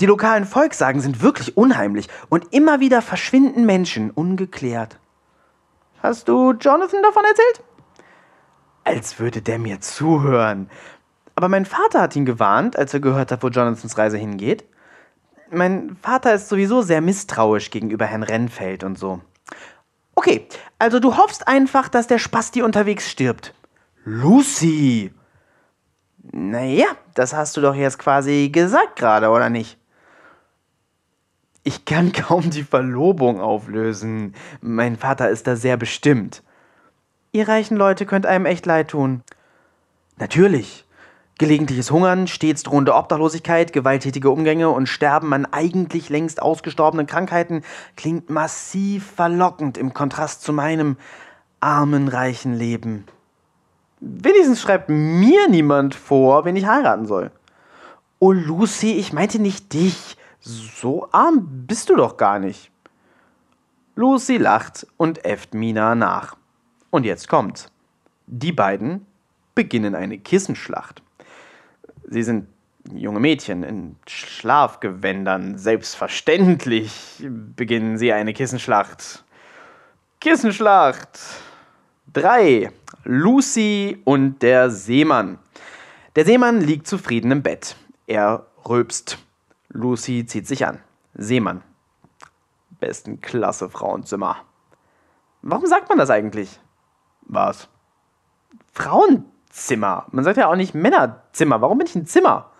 Die 0.00 0.06
lokalen 0.06 0.44
Volkssagen 0.44 1.00
sind 1.00 1.22
wirklich 1.22 1.56
unheimlich 1.56 2.08
und 2.28 2.52
immer 2.52 2.80
wieder 2.80 3.02
verschwinden 3.02 3.64
Menschen 3.64 4.10
ungeklärt. 4.10 4.98
Hast 6.02 6.26
du 6.26 6.52
Jonathan 6.52 7.02
davon 7.02 7.24
erzählt? 7.24 7.62
Als 8.82 9.20
würde 9.20 9.42
der 9.42 9.60
mir 9.60 9.80
zuhören. 9.80 10.68
Aber 11.34 11.48
mein 11.48 11.64
Vater 11.64 12.00
hat 12.00 12.16
ihn 12.16 12.24
gewarnt, 12.24 12.78
als 12.78 12.94
er 12.94 13.00
gehört 13.00 13.32
hat, 13.32 13.42
wo 13.42 13.48
Jonathans 13.48 13.96
Reise 13.96 14.18
hingeht. 14.18 14.64
Mein 15.50 15.96
Vater 16.02 16.34
ist 16.34 16.48
sowieso 16.48 16.82
sehr 16.82 17.00
misstrauisch 17.00 17.70
gegenüber 17.70 18.06
Herrn 18.06 18.22
Rennfeld 18.22 18.84
und 18.84 18.98
so. 18.98 19.20
Okay, 20.14 20.46
also 20.78 21.00
du 21.00 21.16
hoffst 21.16 21.48
einfach, 21.48 21.88
dass 21.88 22.06
der 22.06 22.18
Spasti 22.18 22.62
unterwegs 22.62 23.10
stirbt. 23.10 23.54
Lucy! 24.04 25.12
Naja, 26.30 26.86
das 27.14 27.34
hast 27.34 27.56
du 27.56 27.60
doch 27.60 27.74
jetzt 27.74 27.98
quasi 27.98 28.50
gesagt 28.50 28.96
gerade, 28.96 29.28
oder 29.28 29.50
nicht? 29.50 29.78
Ich 31.64 31.84
kann 31.84 32.12
kaum 32.12 32.50
die 32.50 32.64
Verlobung 32.64 33.40
auflösen. 33.40 34.34
Mein 34.60 34.96
Vater 34.96 35.30
ist 35.30 35.46
da 35.46 35.56
sehr 35.56 35.76
bestimmt. 35.76 36.42
Ihr 37.32 37.48
reichen 37.48 37.76
Leute 37.76 38.04
könnt 38.04 38.26
einem 38.26 38.46
echt 38.46 38.66
leid 38.66 38.88
tun. 38.88 39.22
Natürlich. 40.18 40.84
Gelegentliches 41.38 41.90
Hungern, 41.90 42.26
stets 42.28 42.62
drohende 42.62 42.94
Obdachlosigkeit, 42.94 43.72
gewalttätige 43.72 44.30
Umgänge 44.30 44.68
und 44.68 44.86
Sterben 44.86 45.32
an 45.32 45.46
eigentlich 45.46 46.08
längst 46.08 46.40
ausgestorbenen 46.40 47.06
Krankheiten 47.06 47.62
klingt 47.96 48.30
massiv 48.30 49.10
verlockend 49.12 49.78
im 49.78 49.94
Kontrast 49.94 50.42
zu 50.42 50.52
meinem 50.52 50.96
armen, 51.60 52.08
reichen 52.08 52.54
Leben. 52.54 53.06
Wenigstens 54.00 54.60
schreibt 54.60 54.88
mir 54.88 55.48
niemand 55.48 55.94
vor, 55.94 56.44
wen 56.44 56.56
ich 56.56 56.66
heiraten 56.66 57.06
soll. 57.06 57.30
Oh, 58.18 58.32
Lucy, 58.32 58.92
ich 58.92 59.12
meinte 59.12 59.40
nicht 59.40 59.72
dich. 59.72 60.16
So 60.40 61.08
arm 61.12 61.66
bist 61.66 61.88
du 61.88 61.96
doch 61.96 62.16
gar 62.16 62.38
nicht. 62.38 62.70
Lucy 63.94 64.38
lacht 64.38 64.86
und 64.96 65.24
äfft 65.24 65.54
Mina 65.54 65.94
nach. 65.94 66.36
Und 66.90 67.04
jetzt 67.04 67.28
kommt's. 67.28 67.70
Die 68.26 68.52
beiden 68.52 69.06
beginnen 69.54 69.94
eine 69.94 70.18
Kissenschlacht. 70.18 71.02
Sie 72.12 72.22
sind 72.22 72.46
junge 72.92 73.20
Mädchen 73.20 73.62
in 73.62 73.96
Schlafgewändern. 74.06 75.56
Selbstverständlich 75.56 77.24
beginnen 77.56 77.96
sie 77.96 78.12
eine 78.12 78.34
Kissenschlacht. 78.34 79.24
Kissenschlacht! 80.20 81.18
Drei. 82.12 82.70
Lucy 83.04 84.02
und 84.04 84.42
der 84.42 84.70
Seemann. 84.70 85.38
Der 86.14 86.26
Seemann 86.26 86.60
liegt 86.60 86.86
zufrieden 86.86 87.30
im 87.30 87.42
Bett. 87.42 87.76
Er 88.06 88.46
rülpst. 88.68 89.16
Lucy 89.70 90.26
zieht 90.26 90.46
sich 90.46 90.66
an. 90.66 90.80
Seemann. 91.14 91.62
Besten 92.78 93.22
Klasse 93.22 93.70
Frauenzimmer. 93.70 94.36
Warum 95.40 95.64
sagt 95.64 95.88
man 95.88 95.96
das 95.96 96.10
eigentlich? 96.10 96.60
Was? 97.22 97.70
Frauenzimmer. 99.52 100.06
Man 100.10 100.24
sagt 100.24 100.38
ja 100.38 100.48
auch 100.48 100.56
nicht 100.56 100.74
Männerzimmer. 100.74 101.60
Warum 101.60 101.78
bin 101.78 101.86
ich 101.86 101.94
ein 101.94 102.06
Zimmer? 102.06 102.50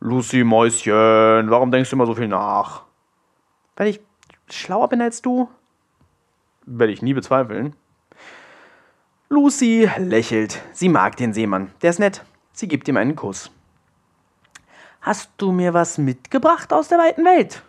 Lucy 0.00 0.44
Mäuschen, 0.44 1.50
warum 1.50 1.70
denkst 1.70 1.90
du 1.90 1.96
immer 1.96 2.06
so 2.06 2.14
viel 2.14 2.28
nach? 2.28 2.82
Weil 3.76 3.88
ich 3.88 4.00
schlauer 4.50 4.88
bin 4.88 5.00
als 5.00 5.22
du? 5.22 5.48
Werde 6.66 6.92
ich 6.92 7.02
nie 7.02 7.14
bezweifeln. 7.14 7.74
Lucy 9.28 9.88
lächelt. 9.98 10.60
Sie 10.72 10.88
mag 10.88 11.16
den 11.16 11.32
Seemann. 11.32 11.72
Der 11.82 11.90
ist 11.90 11.98
nett. 11.98 12.24
Sie 12.52 12.68
gibt 12.68 12.88
ihm 12.88 12.96
einen 12.96 13.16
Kuss. 13.16 13.50
Hast 15.00 15.30
du 15.36 15.52
mir 15.52 15.74
was 15.74 15.98
mitgebracht 15.98 16.72
aus 16.72 16.88
der 16.88 16.98
weiten 16.98 17.24
Welt? 17.24 17.62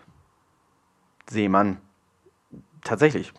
Seemann. 1.30 1.78
Tatsächlich. 2.84 3.32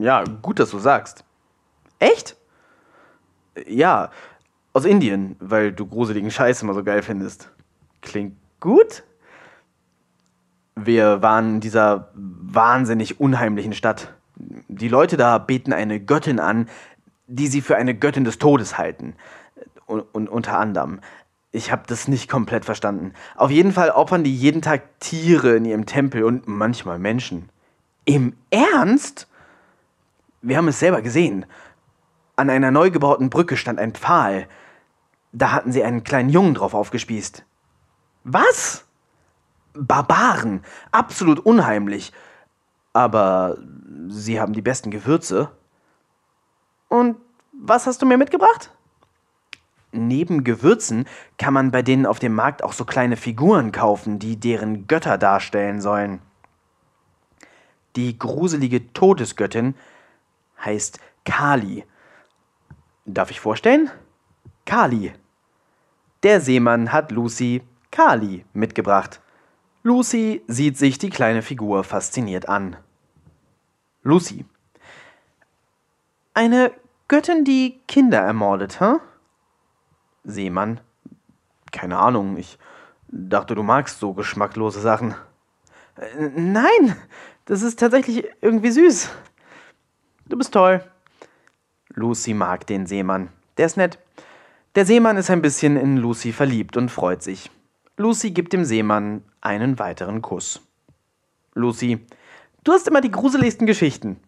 Ja, 0.00 0.24
gut, 0.24 0.58
dass 0.58 0.70
du 0.70 0.78
sagst. 0.78 1.24
Echt? 1.98 2.36
Ja, 3.66 4.10
aus 4.76 4.84
Indien, 4.84 5.36
weil 5.40 5.72
du 5.72 5.86
gruseligen 5.86 6.30
Scheiß 6.30 6.60
immer 6.60 6.74
so 6.74 6.84
geil 6.84 7.00
findest. 7.00 7.50
Klingt 8.02 8.36
gut? 8.60 9.04
Wir 10.74 11.22
waren 11.22 11.54
in 11.54 11.60
dieser 11.60 12.10
wahnsinnig 12.12 13.18
unheimlichen 13.18 13.72
Stadt. 13.72 14.12
Die 14.68 14.88
Leute 14.88 15.16
da 15.16 15.38
beten 15.38 15.72
eine 15.72 15.98
Göttin 15.98 16.38
an, 16.38 16.68
die 17.26 17.46
sie 17.46 17.62
für 17.62 17.76
eine 17.76 17.94
Göttin 17.94 18.24
des 18.24 18.36
Todes 18.36 18.76
halten. 18.76 19.14
Und, 19.86 20.02
und 20.12 20.28
unter 20.28 20.58
anderem. 20.58 21.00
Ich 21.52 21.72
habe 21.72 21.84
das 21.86 22.06
nicht 22.06 22.28
komplett 22.28 22.66
verstanden. 22.66 23.14
Auf 23.34 23.50
jeden 23.50 23.72
Fall 23.72 23.88
opfern 23.88 24.24
die 24.24 24.36
jeden 24.36 24.60
Tag 24.60 25.00
Tiere 25.00 25.56
in 25.56 25.64
ihrem 25.64 25.86
Tempel 25.86 26.22
und 26.22 26.48
manchmal 26.48 26.98
Menschen. 26.98 27.48
Im 28.04 28.34
Ernst? 28.50 29.26
Wir 30.42 30.58
haben 30.58 30.68
es 30.68 30.80
selber 30.80 31.00
gesehen. 31.00 31.46
An 32.34 32.50
einer 32.50 32.70
neu 32.70 32.90
gebauten 32.90 33.30
Brücke 33.30 33.56
stand 33.56 33.78
ein 33.78 33.94
Pfahl. 33.94 34.46
Da 35.32 35.52
hatten 35.52 35.72
sie 35.72 35.84
einen 35.84 36.04
kleinen 36.04 36.30
Jungen 36.30 36.54
drauf 36.54 36.74
aufgespießt. 36.74 37.44
Was? 38.24 38.84
Barbaren. 39.74 40.62
Absolut 40.90 41.40
unheimlich. 41.40 42.12
Aber 42.92 43.58
sie 44.08 44.40
haben 44.40 44.52
die 44.52 44.62
besten 44.62 44.90
Gewürze. 44.90 45.50
Und 46.88 47.16
was 47.52 47.86
hast 47.86 48.02
du 48.02 48.06
mir 48.06 48.16
mitgebracht? 48.16 48.70
Neben 49.92 50.44
Gewürzen 50.44 51.06
kann 51.38 51.54
man 51.54 51.70
bei 51.70 51.82
denen 51.82 52.06
auf 52.06 52.18
dem 52.18 52.34
Markt 52.34 52.62
auch 52.62 52.72
so 52.72 52.84
kleine 52.84 53.16
Figuren 53.16 53.72
kaufen, 53.72 54.18
die 54.18 54.36
deren 54.36 54.86
Götter 54.86 55.18
darstellen 55.18 55.80
sollen. 55.80 56.20
Die 57.96 58.18
gruselige 58.18 58.92
Todesgöttin 58.92 59.74
heißt 60.64 61.00
Kali. 61.24 61.84
Darf 63.06 63.30
ich 63.30 63.40
vorstellen? 63.40 63.90
Kali. 64.66 65.14
Der 66.22 66.40
Seemann 66.42 66.92
hat 66.92 67.12
Lucy 67.12 67.62
Kali 67.90 68.44
mitgebracht. 68.52 69.22
Lucy 69.82 70.42
sieht 70.48 70.76
sich 70.76 70.98
die 70.98 71.08
kleine 71.08 71.40
Figur 71.40 71.84
fasziniert 71.84 72.48
an. 72.48 72.76
Lucy, 74.02 74.44
eine 76.34 76.72
Göttin, 77.08 77.44
die 77.44 77.80
Kinder 77.88 78.18
ermordet, 78.18 78.80
hä? 78.80 78.84
Huh? 78.84 79.00
Seemann. 80.24 80.80
Keine 81.72 81.98
Ahnung, 81.98 82.36
ich 82.36 82.58
dachte, 83.08 83.54
du 83.54 83.62
magst 83.62 84.00
so 84.00 84.12
geschmacklose 84.12 84.80
Sachen. 84.80 85.14
Nein, 86.18 86.96
das 87.46 87.62
ist 87.62 87.78
tatsächlich 87.78 88.28
irgendwie 88.40 88.70
süß. 88.70 89.10
Du 90.26 90.36
bist 90.36 90.52
toll. 90.52 90.84
Lucy 91.94 92.34
mag 92.34 92.66
den 92.66 92.86
Seemann. 92.86 93.30
Der 93.56 93.66
ist 93.66 93.76
nett. 93.76 93.98
Der 94.76 94.86
Seemann 94.86 95.16
ist 95.16 95.30
ein 95.30 95.42
bisschen 95.42 95.76
in 95.76 95.96
Lucy 95.96 96.32
verliebt 96.32 96.76
und 96.76 96.90
freut 96.90 97.22
sich. 97.22 97.50
Lucy 97.96 98.30
gibt 98.30 98.52
dem 98.52 98.64
Seemann 98.64 99.24
einen 99.40 99.78
weiteren 99.78 100.22
Kuss. 100.22 100.60
Lucy, 101.54 102.06
du 102.62 102.72
hast 102.72 102.86
immer 102.86 103.00
die 103.00 103.10
gruseligsten 103.10 103.66
Geschichten 103.66 104.20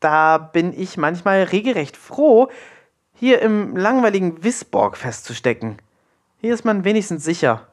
da 0.00 0.38
bin 0.38 0.72
ich 0.72 0.96
manchmal 0.96 1.44
regelrecht 1.44 1.96
froh, 1.96 2.48
hier 3.14 3.42
im 3.42 3.76
langweiligen 3.76 4.42
Wisborg 4.42 4.96
festzustecken. 4.96 5.76
Hier 6.38 6.54
ist 6.54 6.64
man 6.64 6.84
wenigstens 6.84 7.22
sicher. 7.22 7.68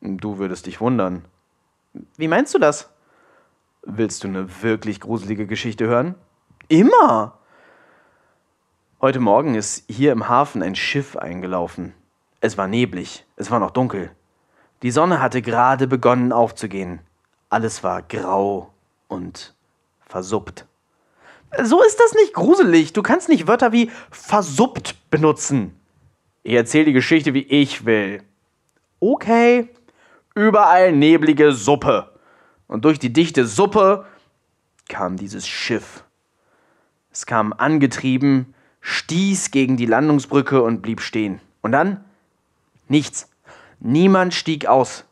Du 0.00 0.38
würdest 0.38 0.66
dich 0.66 0.80
wundern. 0.80 1.24
Wie 2.16 2.28
meinst 2.28 2.54
du 2.54 2.58
das? 2.58 2.88
Willst 3.82 4.24
du 4.24 4.28
eine 4.28 4.62
wirklich 4.62 5.00
gruselige 5.00 5.46
Geschichte 5.46 5.86
hören? 5.86 6.14
Immer! 6.68 7.38
Heute 9.04 9.18
Morgen 9.18 9.56
ist 9.56 9.82
hier 9.90 10.12
im 10.12 10.28
Hafen 10.28 10.62
ein 10.62 10.76
Schiff 10.76 11.16
eingelaufen. 11.16 11.92
Es 12.40 12.56
war 12.56 12.68
neblig, 12.68 13.26
es 13.34 13.50
war 13.50 13.58
noch 13.58 13.72
dunkel. 13.72 14.12
Die 14.84 14.92
Sonne 14.92 15.20
hatte 15.20 15.42
gerade 15.42 15.88
begonnen 15.88 16.30
aufzugehen. 16.30 17.00
Alles 17.50 17.82
war 17.82 18.02
grau 18.02 18.72
und 19.08 19.56
versuppt. 20.06 20.66
So 21.64 21.82
ist 21.82 21.98
das 21.98 22.14
nicht 22.14 22.32
gruselig. 22.32 22.92
Du 22.92 23.02
kannst 23.02 23.28
nicht 23.28 23.48
Wörter 23.48 23.72
wie 23.72 23.90
versuppt 24.12 25.10
benutzen. 25.10 25.76
Ich 26.44 26.54
erzähle 26.54 26.84
die 26.84 26.92
Geschichte, 26.92 27.34
wie 27.34 27.42
ich 27.42 27.84
will. 27.84 28.22
Okay. 29.00 29.68
Überall 30.36 30.92
neblige 30.92 31.50
Suppe. 31.50 32.12
Und 32.68 32.84
durch 32.84 33.00
die 33.00 33.12
dichte 33.12 33.46
Suppe 33.46 34.06
kam 34.88 35.16
dieses 35.16 35.48
Schiff. 35.48 36.04
Es 37.10 37.26
kam 37.26 37.52
angetrieben, 37.52 38.54
stieß 38.82 39.50
gegen 39.50 39.76
die 39.76 39.86
Landungsbrücke 39.86 40.62
und 40.62 40.82
blieb 40.82 41.00
stehen. 41.00 41.40
Und 41.62 41.72
dann? 41.72 42.04
Nichts. 42.88 43.30
Niemand 43.80 44.34
stieg 44.34 44.66
aus. 44.66 45.04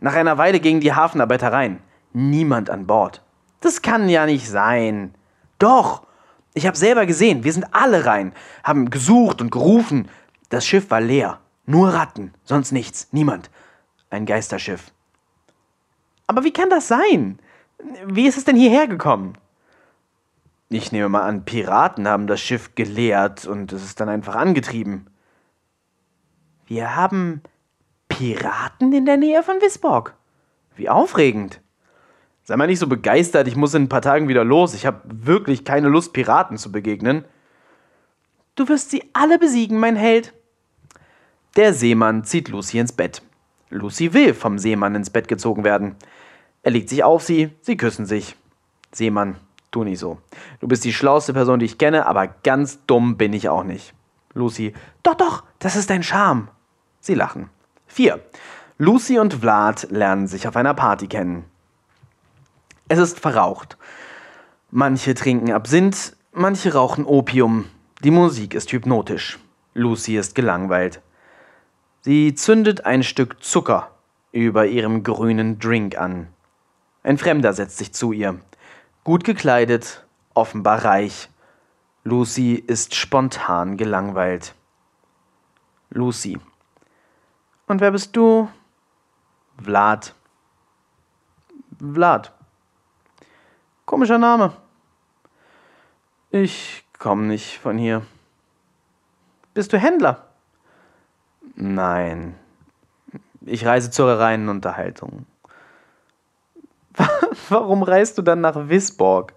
Nach 0.00 0.14
einer 0.14 0.38
Weile 0.38 0.60
gingen 0.60 0.80
die 0.80 0.94
Hafenarbeiter 0.94 1.52
rein. 1.52 1.80
Niemand 2.12 2.70
an 2.70 2.86
Bord. 2.86 3.22
Das 3.60 3.82
kann 3.82 4.08
ja 4.08 4.26
nicht 4.26 4.48
sein. 4.48 5.14
Doch. 5.58 6.06
Ich 6.54 6.66
habe 6.66 6.76
selber 6.76 7.06
gesehen, 7.06 7.44
wir 7.44 7.52
sind 7.52 7.66
alle 7.72 8.04
rein, 8.04 8.32
haben 8.64 8.90
gesucht 8.90 9.40
und 9.40 9.50
gerufen. 9.50 10.08
Das 10.48 10.66
Schiff 10.66 10.90
war 10.90 11.00
leer. 11.00 11.40
Nur 11.66 11.92
Ratten, 11.92 12.32
sonst 12.44 12.72
nichts, 12.72 13.08
niemand. 13.12 13.50
Ein 14.10 14.26
Geisterschiff. 14.26 14.90
Aber 16.26 16.44
wie 16.44 16.52
kann 16.52 16.70
das 16.70 16.88
sein? 16.88 17.38
Wie 18.06 18.26
ist 18.26 18.38
es 18.38 18.44
denn 18.44 18.56
hierher 18.56 18.86
gekommen? 18.86 19.36
Ich 20.70 20.92
nehme 20.92 21.08
mal 21.08 21.22
an, 21.22 21.44
Piraten 21.44 22.06
haben 22.06 22.26
das 22.26 22.40
Schiff 22.40 22.74
geleert 22.74 23.46
und 23.46 23.72
es 23.72 23.84
ist 23.84 24.00
dann 24.00 24.08
einfach 24.08 24.36
angetrieben. 24.36 25.06
Wir 26.66 26.94
haben 26.94 27.42
Piraten 28.08 28.92
in 28.92 29.06
der 29.06 29.16
Nähe 29.16 29.42
von 29.42 29.62
Wisborg. 29.62 30.14
Wie 30.76 30.90
aufregend. 30.90 31.62
Sei 32.44 32.56
mal 32.56 32.66
nicht 32.66 32.78
so 32.78 32.86
begeistert, 32.86 33.48
ich 33.48 33.56
muss 33.56 33.74
in 33.74 33.84
ein 33.84 33.88
paar 33.88 34.02
Tagen 34.02 34.28
wieder 34.28 34.44
los. 34.44 34.74
Ich 34.74 34.84
habe 34.84 35.00
wirklich 35.06 35.64
keine 35.64 35.88
Lust, 35.88 36.12
Piraten 36.12 36.58
zu 36.58 36.70
begegnen. 36.70 37.24
Du 38.54 38.68
wirst 38.68 38.90
sie 38.90 39.02
alle 39.14 39.38
besiegen, 39.38 39.78
mein 39.78 39.96
Held. 39.96 40.34
Der 41.56 41.72
Seemann 41.72 42.24
zieht 42.24 42.48
Lucy 42.48 42.78
ins 42.78 42.92
Bett. 42.92 43.22
Lucy 43.70 44.12
will 44.12 44.34
vom 44.34 44.58
Seemann 44.58 44.94
ins 44.94 45.10
Bett 45.10 45.28
gezogen 45.28 45.64
werden. 45.64 45.96
Er 46.62 46.72
legt 46.72 46.90
sich 46.90 47.04
auf 47.04 47.22
sie, 47.22 47.50
sie 47.62 47.76
küssen 47.76 48.04
sich. 48.04 48.36
Seemann, 48.92 49.36
tu 49.70 49.84
nicht 49.84 49.98
so. 49.98 50.18
Du 50.60 50.68
bist 50.68 50.84
die 50.84 50.92
schlauste 50.92 51.32
Person, 51.32 51.58
die 51.58 51.66
ich 51.66 51.78
kenne, 51.78 52.06
aber 52.06 52.26
ganz 52.26 52.84
dumm 52.86 53.16
bin 53.16 53.32
ich 53.32 53.48
auch 53.48 53.64
nicht. 53.64 53.94
Lucy, 54.34 54.74
doch, 55.02 55.14
doch, 55.14 55.44
das 55.58 55.76
ist 55.76 55.90
dein 55.90 56.02
Charme. 56.02 56.48
Sie 57.00 57.14
lachen. 57.14 57.50
4. 57.86 58.20
Lucy 58.78 59.18
und 59.18 59.34
Vlad 59.34 59.88
lernen 59.90 60.26
sich 60.28 60.46
auf 60.46 60.56
einer 60.56 60.74
Party 60.74 61.08
kennen. 61.08 61.44
Es 62.88 62.98
ist 62.98 63.20
verraucht. 63.20 63.76
Manche 64.70 65.14
trinken 65.14 65.52
Absinth, 65.52 66.16
manche 66.32 66.74
rauchen 66.74 67.04
Opium. 67.04 67.64
Die 68.04 68.10
Musik 68.10 68.54
ist 68.54 68.70
hypnotisch. 68.70 69.38
Lucy 69.74 70.16
ist 70.16 70.34
gelangweilt. 70.34 71.00
Sie 72.02 72.34
zündet 72.34 72.86
ein 72.86 73.02
Stück 73.02 73.42
Zucker 73.42 73.90
über 74.32 74.66
ihrem 74.66 75.02
grünen 75.02 75.58
Drink 75.58 75.98
an. 75.98 76.28
Ein 77.02 77.18
Fremder 77.18 77.52
setzt 77.52 77.78
sich 77.78 77.92
zu 77.92 78.12
ihr. 78.12 78.38
Gut 79.08 79.24
gekleidet, 79.24 80.04
offenbar 80.34 80.84
reich. 80.84 81.30
Lucy 82.04 82.56
ist 82.56 82.94
spontan 82.94 83.78
gelangweilt. 83.78 84.54
Lucy. 85.88 86.38
Und 87.68 87.80
wer 87.80 87.90
bist 87.90 88.14
du? 88.14 88.50
Vlad. 89.62 90.14
Vlad. 91.78 92.34
Komischer 93.86 94.18
Name. 94.18 94.52
Ich 96.30 96.84
komme 96.98 97.22
nicht 97.22 97.56
von 97.60 97.78
hier. 97.78 98.04
Bist 99.54 99.72
du 99.72 99.78
Händler? 99.78 100.26
Nein. 101.54 102.38
Ich 103.40 103.64
reise 103.64 103.90
zur 103.90 104.18
reinen 104.18 104.50
Unterhaltung. 104.50 105.24
Warum 107.48 107.82
reist 107.82 108.18
du 108.18 108.22
dann 108.22 108.40
nach 108.40 108.68
Wisborg? 108.68 109.34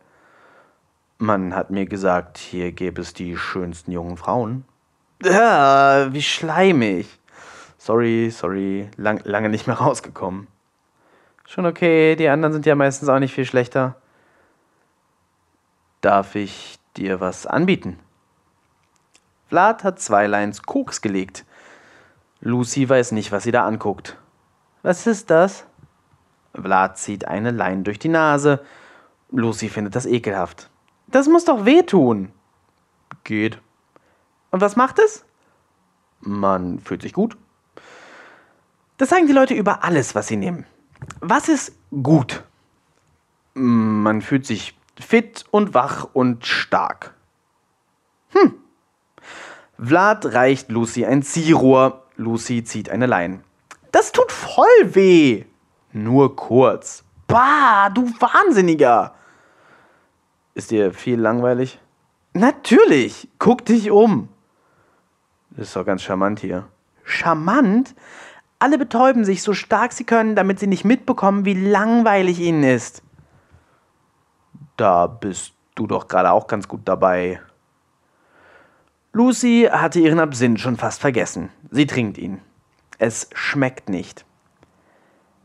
Man 1.18 1.56
hat 1.56 1.70
mir 1.70 1.86
gesagt, 1.86 2.38
hier 2.38 2.72
gäbe 2.72 3.02
es 3.02 3.14
die 3.14 3.38
schönsten 3.38 3.92
jungen 3.92 4.18
Frauen. 4.18 4.66
Ja, 5.24 6.12
wie 6.12 6.22
schleimig. 6.22 7.08
Sorry, 7.78 8.32
sorry, 8.32 8.90
lang, 8.98 9.22
lange 9.24 9.50
nicht 9.50 9.68
mehr 9.68 9.78
rausgekommen. 9.78 10.48
Schon 11.48 11.66
okay, 11.66 12.16
die 12.16 12.30
anderen 12.30 12.54
sind 12.54 12.66
ja 12.66 12.76
meistens 12.76 13.10
auch 13.10 13.20
nicht 13.20 13.34
viel 13.34 13.46
schlechter. 13.46 13.96
Darf 16.02 16.36
ich 16.36 16.80
dir 16.98 17.20
was 17.20 17.46
anbieten? 17.46 18.00
Vlad 19.48 19.84
hat 19.84 20.00
zwei 20.00 20.28
Lines 20.28 20.64
Koks 20.64 21.02
gelegt. 21.02 21.46
Lucy 22.40 22.88
weiß 22.88 23.12
nicht, 23.12 23.32
was 23.32 23.44
sie 23.44 23.52
da 23.52 23.66
anguckt. 23.66 24.18
Was 24.82 25.06
ist 25.06 25.30
das? 25.30 25.66
Vlad 26.54 26.98
zieht 26.98 27.26
eine 27.28 27.52
Lein 27.52 27.84
durch 27.84 28.00
die 28.00 28.10
Nase. 28.10 28.64
Lucy 29.30 29.70
findet 29.70 29.96
das 29.96 30.06
ekelhaft. 30.06 30.70
Das 31.08 31.28
muss 31.28 31.46
doch 31.46 31.66
wehtun. 31.66 32.32
Geht. 33.24 33.60
Und 34.52 34.62
was 34.62 34.76
macht 34.76 35.00
es? 35.00 35.26
Man 36.20 36.80
fühlt 36.80 37.02
sich 37.02 37.14
gut. 37.14 37.38
Das 38.98 39.10
sagen 39.10 39.28
die 39.28 39.34
Leute 39.34 39.54
über 39.54 39.84
alles, 39.84 40.14
was 40.14 40.28
sie 40.28 40.38
nehmen. 40.38 40.66
Was 41.20 41.50
ist 41.50 41.74
gut? 42.04 42.44
Man 43.54 44.22
fühlt 44.22 44.46
sich 44.46 44.78
fit 45.00 45.46
und 45.52 45.74
wach 45.74 46.10
und 46.14 46.46
stark. 46.46 47.14
Hm. 48.30 48.54
Vlad 49.80 50.34
reicht 50.34 50.70
Lucy 50.70 51.06
ein 51.06 51.24
Ziehrohr. 51.24 52.06
Lucy 52.16 52.64
zieht 52.64 52.90
eine 52.90 53.08
Lein. 53.08 53.44
Das 53.92 54.12
tut 54.12 54.32
voll 54.32 54.66
weh. 54.96 55.46
Nur 55.94 56.36
kurz. 56.36 57.04
Bah, 57.28 57.90
du 57.90 58.08
Wahnsinniger. 58.20 59.14
Ist 60.54 60.72
dir 60.72 60.94
viel 60.94 61.20
langweilig? 61.20 61.80
Natürlich. 62.34 63.30
Guck 63.40 63.66
dich 63.66 63.92
um. 63.92 64.30
Das 65.52 65.68
ist 65.68 65.76
doch 65.76 65.86
ganz 65.86 66.02
charmant 66.02 66.40
hier. 66.40 66.68
Charmant? 67.04 67.96
Alle 68.60 68.78
betäuben 68.78 69.26
sich 69.26 69.44
so 69.44 69.54
stark 69.54 69.92
sie 69.92 70.04
können, 70.04 70.36
damit 70.36 70.60
sie 70.60 70.68
nicht 70.68 70.86
mitbekommen, 70.86 71.46
wie 71.46 71.54
langweilig 71.54 72.40
ihnen 72.40 72.64
ist. 72.64 73.02
Da 74.78 75.08
bist 75.08 75.54
du 75.76 75.88
doch 75.88 76.08
gerade 76.08 76.32
auch 76.32 76.48
ganz 76.48 76.68
gut 76.68 76.82
dabei. 76.86 77.42
Lucy 79.14 79.68
hatte 79.72 80.00
ihren 80.00 80.20
Absinth 80.20 80.60
schon 80.60 80.78
fast 80.78 81.02
vergessen. 81.02 81.50
Sie 81.70 81.86
trinkt 81.86 82.18
ihn. 82.18 82.40
Es 82.98 83.30
schmeckt 83.34 83.90
nicht. 83.90 84.26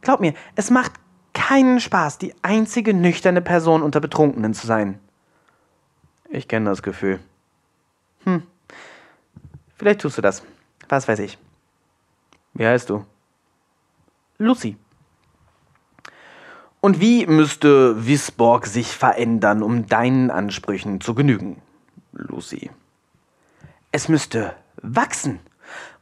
Glaub 0.06 0.20
mir, 0.20 0.34
es 0.54 0.70
macht 0.70 0.92
keinen 1.34 1.80
Spaß, 1.80 2.18
die 2.18 2.32
einzige 2.42 2.94
nüchterne 2.94 3.42
Person 3.42 3.82
unter 3.82 3.98
Betrunkenen 3.98 4.54
zu 4.54 4.64
sein. 4.64 5.00
Ich 6.28 6.46
kenne 6.46 6.70
das 6.70 6.84
Gefühl. 6.84 7.18
Hm. 8.22 8.44
Vielleicht 9.74 10.02
tust 10.02 10.16
du 10.16 10.22
das. 10.22 10.44
Was 10.88 11.08
weiß 11.08 11.18
ich. 11.18 11.38
Wie 12.54 12.64
heißt 12.64 12.88
du? 12.88 13.04
Lucy. 14.38 14.76
Und 16.80 17.00
wie 17.00 17.26
müsste 17.26 18.06
Wisborg 18.06 18.68
sich 18.68 18.96
verändern, 18.96 19.64
um 19.64 19.88
deinen 19.88 20.30
Ansprüchen 20.30 21.00
zu 21.00 21.16
genügen, 21.16 21.60
Lucy? 22.12 22.70
Es 23.90 24.08
müsste 24.08 24.54
wachsen. 24.80 25.40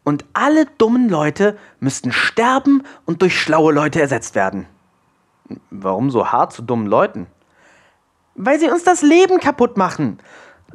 Und 0.04 0.24
alle 0.34 0.66
dummen 0.66 1.08
Leute 1.08 1.58
müssten 1.80 2.12
sterben 2.12 2.82
und 3.06 3.22
durch 3.22 3.40
schlaue 3.40 3.72
Leute 3.72 4.00
ersetzt 4.00 4.34
werden. 4.34 4.66
Warum 5.70 6.10
so 6.10 6.30
hart 6.30 6.52
zu 6.52 6.62
dummen 6.62 6.86
Leuten? 6.86 7.26
Weil 8.34 8.60
sie 8.60 8.70
uns 8.70 8.84
das 8.84 9.02
Leben 9.02 9.40
kaputt 9.40 9.76
machen. 9.76 10.18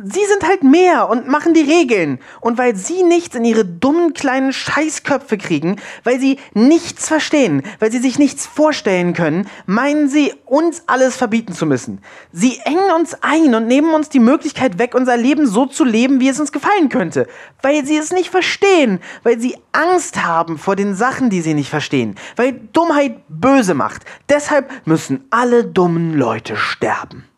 Sie 0.02 0.26
sind 0.26 0.48
halt 0.48 0.64
mehr 0.64 1.10
und 1.10 1.28
machen 1.28 1.54
die 1.54 1.70
Regeln. 1.70 2.20
Und 2.40 2.58
weil 2.58 2.74
sie 2.74 3.04
nichts 3.04 3.36
in 3.36 3.44
ihre 3.44 3.66
dummen 3.66 4.14
kleinen 4.14 4.54
Scheißköpfe 4.54 5.38
kriegen, 5.38 5.76
weil 6.06 6.22
sie 6.22 6.40
nichts 6.54 7.10
verstehen, 7.10 7.64
weil 7.80 7.92
sie 7.92 7.98
sich 7.98 8.18
nichts 8.18 8.46
vorstellen 8.46 9.12
können, 9.14 9.50
meinen 9.66 10.08
sie, 10.08 10.34
uns 10.46 10.84
alles 10.88 11.18
verbieten 11.18 11.52
zu 11.52 11.66
müssen. 11.66 12.00
Sie 12.32 12.60
engen 12.64 12.92
uns 12.98 13.18
ein 13.24 13.54
und 13.56 13.68
nehmen 13.68 13.94
uns 13.94 14.08
die 14.08 14.22
Möglichkeit 14.22 14.80
weg, 14.80 14.96
unser 14.96 15.18
Leben 15.18 15.46
so 15.46 15.66
zu 15.66 15.84
leben, 15.84 16.22
wie 16.22 16.30
es 16.30 16.40
uns 16.40 16.54
gefallen 16.54 16.88
könnte. 16.88 17.28
Weil 17.62 17.86
sie 17.86 17.98
es 17.98 18.14
nicht 18.14 18.30
verstehen, 18.30 19.02
weil 19.24 19.38
sie 19.42 19.58
Angst 19.74 20.24
haben 20.24 20.58
vor 20.58 20.78
den 20.78 20.96
Sachen, 20.96 21.30
die 21.30 21.42
sie 21.42 21.54
nicht 21.54 21.70
verstehen, 21.70 22.16
weil 22.38 22.54
Dummheit 22.54 23.20
böse 23.28 23.74
macht. 23.74 24.04
Deshalb 24.30 24.72
müssen 24.86 25.26
alle 25.30 25.66
dummen 25.66 26.14
Leute 26.14 26.56
sterben. 26.56 27.29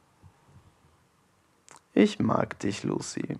Ich 1.93 2.19
mag 2.19 2.57
dich, 2.59 2.83
Lucy. 2.83 3.37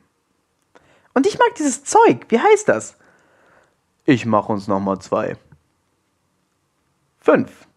Und 1.14 1.28
ich 1.28 1.38
mag 1.38 1.56
dieses 1.58 1.84
Zeug. 1.84 2.26
Wie 2.30 2.40
heißt 2.40 2.68
das? 2.68 2.98
Ich 4.06 4.26
mach 4.26 4.50
uns 4.50 4.68
nochmal 4.68 5.00
zwei. 5.00 5.38
Fünf. 7.20 7.68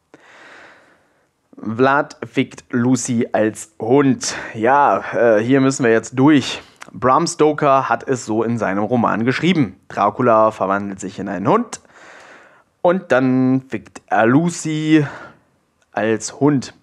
Vlad 1.57 2.17
fickt 2.25 2.65
Lucy 2.71 3.29
als 3.33 3.73
Hund. 3.81 4.35
Ja, 4.55 5.05
äh, 5.13 5.43
hier 5.43 5.61
müssen 5.61 5.85
wir 5.85 5.93
jetzt 5.93 6.19
durch. 6.19 6.63
Bram 6.93 7.27
Stoker 7.27 7.89
hat 7.89 8.07
es 8.09 8.25
so 8.25 8.43
in 8.43 8.59
seinem 8.59 8.85
Roman 8.85 9.25
geschrieben. 9.25 9.81
Dracula 9.89 10.51
verwandelt 10.51 11.01
sich 11.01 11.19
in 11.19 11.29
einen 11.29 11.49
Hund. 11.49 11.81
Und 12.83 13.13
dann 13.13 13.63
fickt 13.69 14.03
er 14.07 14.27
Lucy 14.27 15.07
als 15.93 16.41
Hund. 16.41 16.75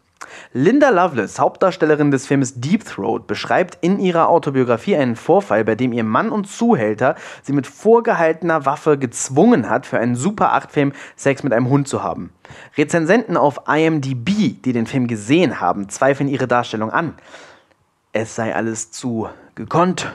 Linda 0.53 0.89
Lovelace, 0.89 1.39
Hauptdarstellerin 1.39 2.11
des 2.11 2.27
Films 2.27 2.59
Deep 2.59 2.83
Throat, 2.83 3.25
beschreibt 3.25 3.77
in 3.81 3.99
ihrer 3.99 4.27
Autobiografie 4.27 4.97
einen 4.97 5.15
Vorfall, 5.15 5.63
bei 5.63 5.75
dem 5.75 5.93
ihr 5.93 6.03
Mann 6.03 6.29
und 6.29 6.45
Zuhälter 6.45 7.15
sie 7.41 7.53
mit 7.53 7.67
vorgehaltener 7.67 8.65
Waffe 8.65 8.97
gezwungen 8.97 9.69
hat, 9.69 9.85
für 9.85 9.97
einen 9.97 10.15
Super 10.15 10.53
8-Film 10.53 10.91
Sex 11.15 11.43
mit 11.43 11.53
einem 11.53 11.69
Hund 11.69 11.87
zu 11.87 12.03
haben. 12.03 12.31
Rezensenten 12.77 13.37
auf 13.37 13.61
IMDb, 13.67 14.61
die 14.61 14.73
den 14.73 14.87
Film 14.87 15.07
gesehen 15.07 15.61
haben, 15.61 15.87
zweifeln 15.87 16.27
ihre 16.27 16.47
Darstellung 16.47 16.91
an. 16.91 17.13
Es 18.11 18.35
sei 18.35 18.53
alles 18.53 18.91
zu 18.91 19.29
gekonnt, 19.55 20.11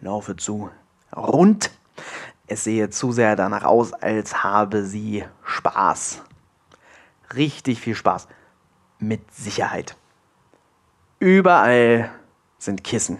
laufe 0.00 0.34
zu 0.34 0.70
rund. 1.16 1.70
Es 2.48 2.64
sehe 2.64 2.90
zu 2.90 3.12
sehr 3.12 3.36
danach 3.36 3.64
aus, 3.64 3.92
als 3.92 4.42
habe 4.42 4.84
sie 4.84 5.24
Spaß. 5.44 6.22
Richtig 7.34 7.80
viel 7.80 7.94
Spaß 7.94 8.26
mit 8.98 9.32
Sicherheit. 9.32 9.96
Überall 11.18 12.10
sind 12.58 12.84
Kissen. 12.84 13.18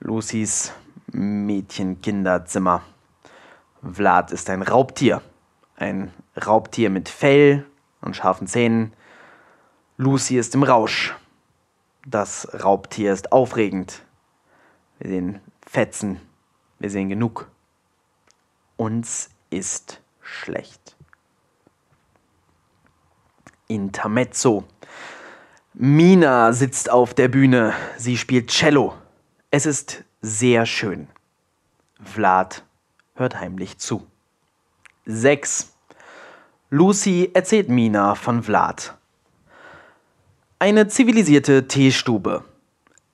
Lucys 0.00 0.72
Mädchen-Kinderzimmer. 1.12 2.82
Vlad 3.82 4.32
ist 4.32 4.50
ein 4.50 4.62
Raubtier. 4.62 5.22
Ein 5.76 6.12
Raubtier 6.36 6.90
mit 6.90 7.08
Fell 7.08 7.66
und 8.00 8.16
scharfen 8.16 8.46
Zähnen. 8.46 8.92
Lucy 9.96 10.38
ist 10.38 10.54
im 10.54 10.62
Rausch. 10.62 11.14
Das 12.06 12.48
Raubtier 12.62 13.12
ist 13.12 13.32
aufregend. 13.32 14.02
Wir 14.98 15.10
sehen 15.10 15.40
Fetzen. 15.66 16.20
Wir 16.78 16.90
sehen 16.90 17.08
genug. 17.08 17.48
Uns 18.76 19.30
ist 19.50 20.02
schlecht. 20.20 20.93
Intermezzo. 23.68 24.64
Mina 25.72 26.52
sitzt 26.52 26.90
auf 26.90 27.14
der 27.14 27.28
Bühne. 27.28 27.72
Sie 27.96 28.16
spielt 28.16 28.48
Cello. 28.50 28.94
Es 29.50 29.66
ist 29.66 30.04
sehr 30.20 30.66
schön. 30.66 31.08
Vlad 32.02 32.64
hört 33.14 33.40
heimlich 33.40 33.78
zu. 33.78 34.06
6. 35.06 35.72
Lucy 36.70 37.30
erzählt 37.34 37.68
Mina 37.68 38.14
von 38.14 38.42
Vlad. 38.42 38.96
Eine 40.58 40.88
zivilisierte 40.88 41.68
Teestube. 41.68 42.44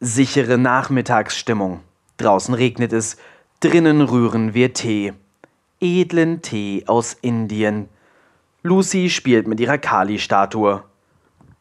Sichere 0.00 0.56
Nachmittagsstimmung. 0.56 1.80
Draußen 2.16 2.54
regnet 2.54 2.92
es, 2.92 3.16
drinnen 3.60 4.02
rühren 4.02 4.54
wir 4.54 4.72
Tee. 4.72 5.12
Edlen 5.80 6.42
Tee 6.42 6.84
aus 6.86 7.14
Indien. 7.20 7.88
Lucy 8.62 9.09
spielt 9.09 9.46
mit 9.46 9.59
ihrer 9.61 9.79
Kali-Statue. 9.79 10.85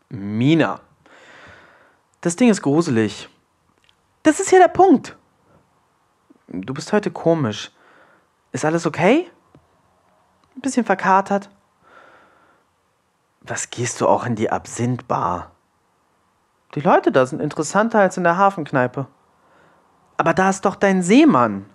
Mina. 0.10 0.82
Das 2.22 2.36
Ding 2.36 2.50
ist 2.50 2.62
gruselig. 2.62 3.30
Das 4.24 4.40
ist 4.40 4.52
ja 4.52 4.60
der 4.60 4.68
Punkt. 4.68 5.16
Du 6.48 6.74
bist 6.74 6.92
heute 6.92 7.12
komisch. 7.12 7.72
Ist 8.52 8.66
alles 8.66 8.86
okay? 8.86 9.30
Ein 10.56 10.62
bisschen 10.62 10.84
verkatert? 10.84 11.50
Was 13.42 13.70
gehst 13.70 14.02
du 14.02 14.08
auch 14.08 14.26
in 14.26 14.36
die 14.36 14.50
Absinthbar? 14.50 15.52
Die 16.76 16.82
Leute 16.82 17.12
da 17.12 17.26
sind 17.26 17.42
interessanter 17.42 18.00
als 18.00 18.18
in 18.18 18.24
der 18.24 18.38
Hafenkneipe. 18.38 19.08
Aber 20.18 20.34
da 20.34 20.50
ist 20.50 20.66
doch 20.66 20.76
dein 20.76 21.02
Seemann. 21.02 21.66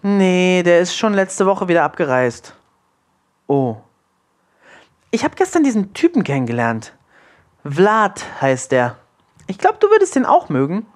Nee, 0.00 0.62
der 0.62 0.80
ist 0.80 0.96
schon 0.96 1.12
letzte 1.12 1.44
Woche 1.44 1.68
wieder 1.68 1.84
abgereist. 1.84 2.54
Oh. 3.46 3.76
Ich 5.10 5.24
habe 5.24 5.36
gestern 5.36 5.62
diesen 5.62 5.94
Typen 5.94 6.22
kennengelernt. 6.22 6.94
Vlad 7.64 8.24
heißt 8.40 8.72
der. 8.72 8.96
Ich 9.46 9.58
glaube, 9.58 9.78
du 9.80 9.88
würdest 9.88 10.14
den 10.14 10.26
auch 10.26 10.50
mögen. 10.50 10.86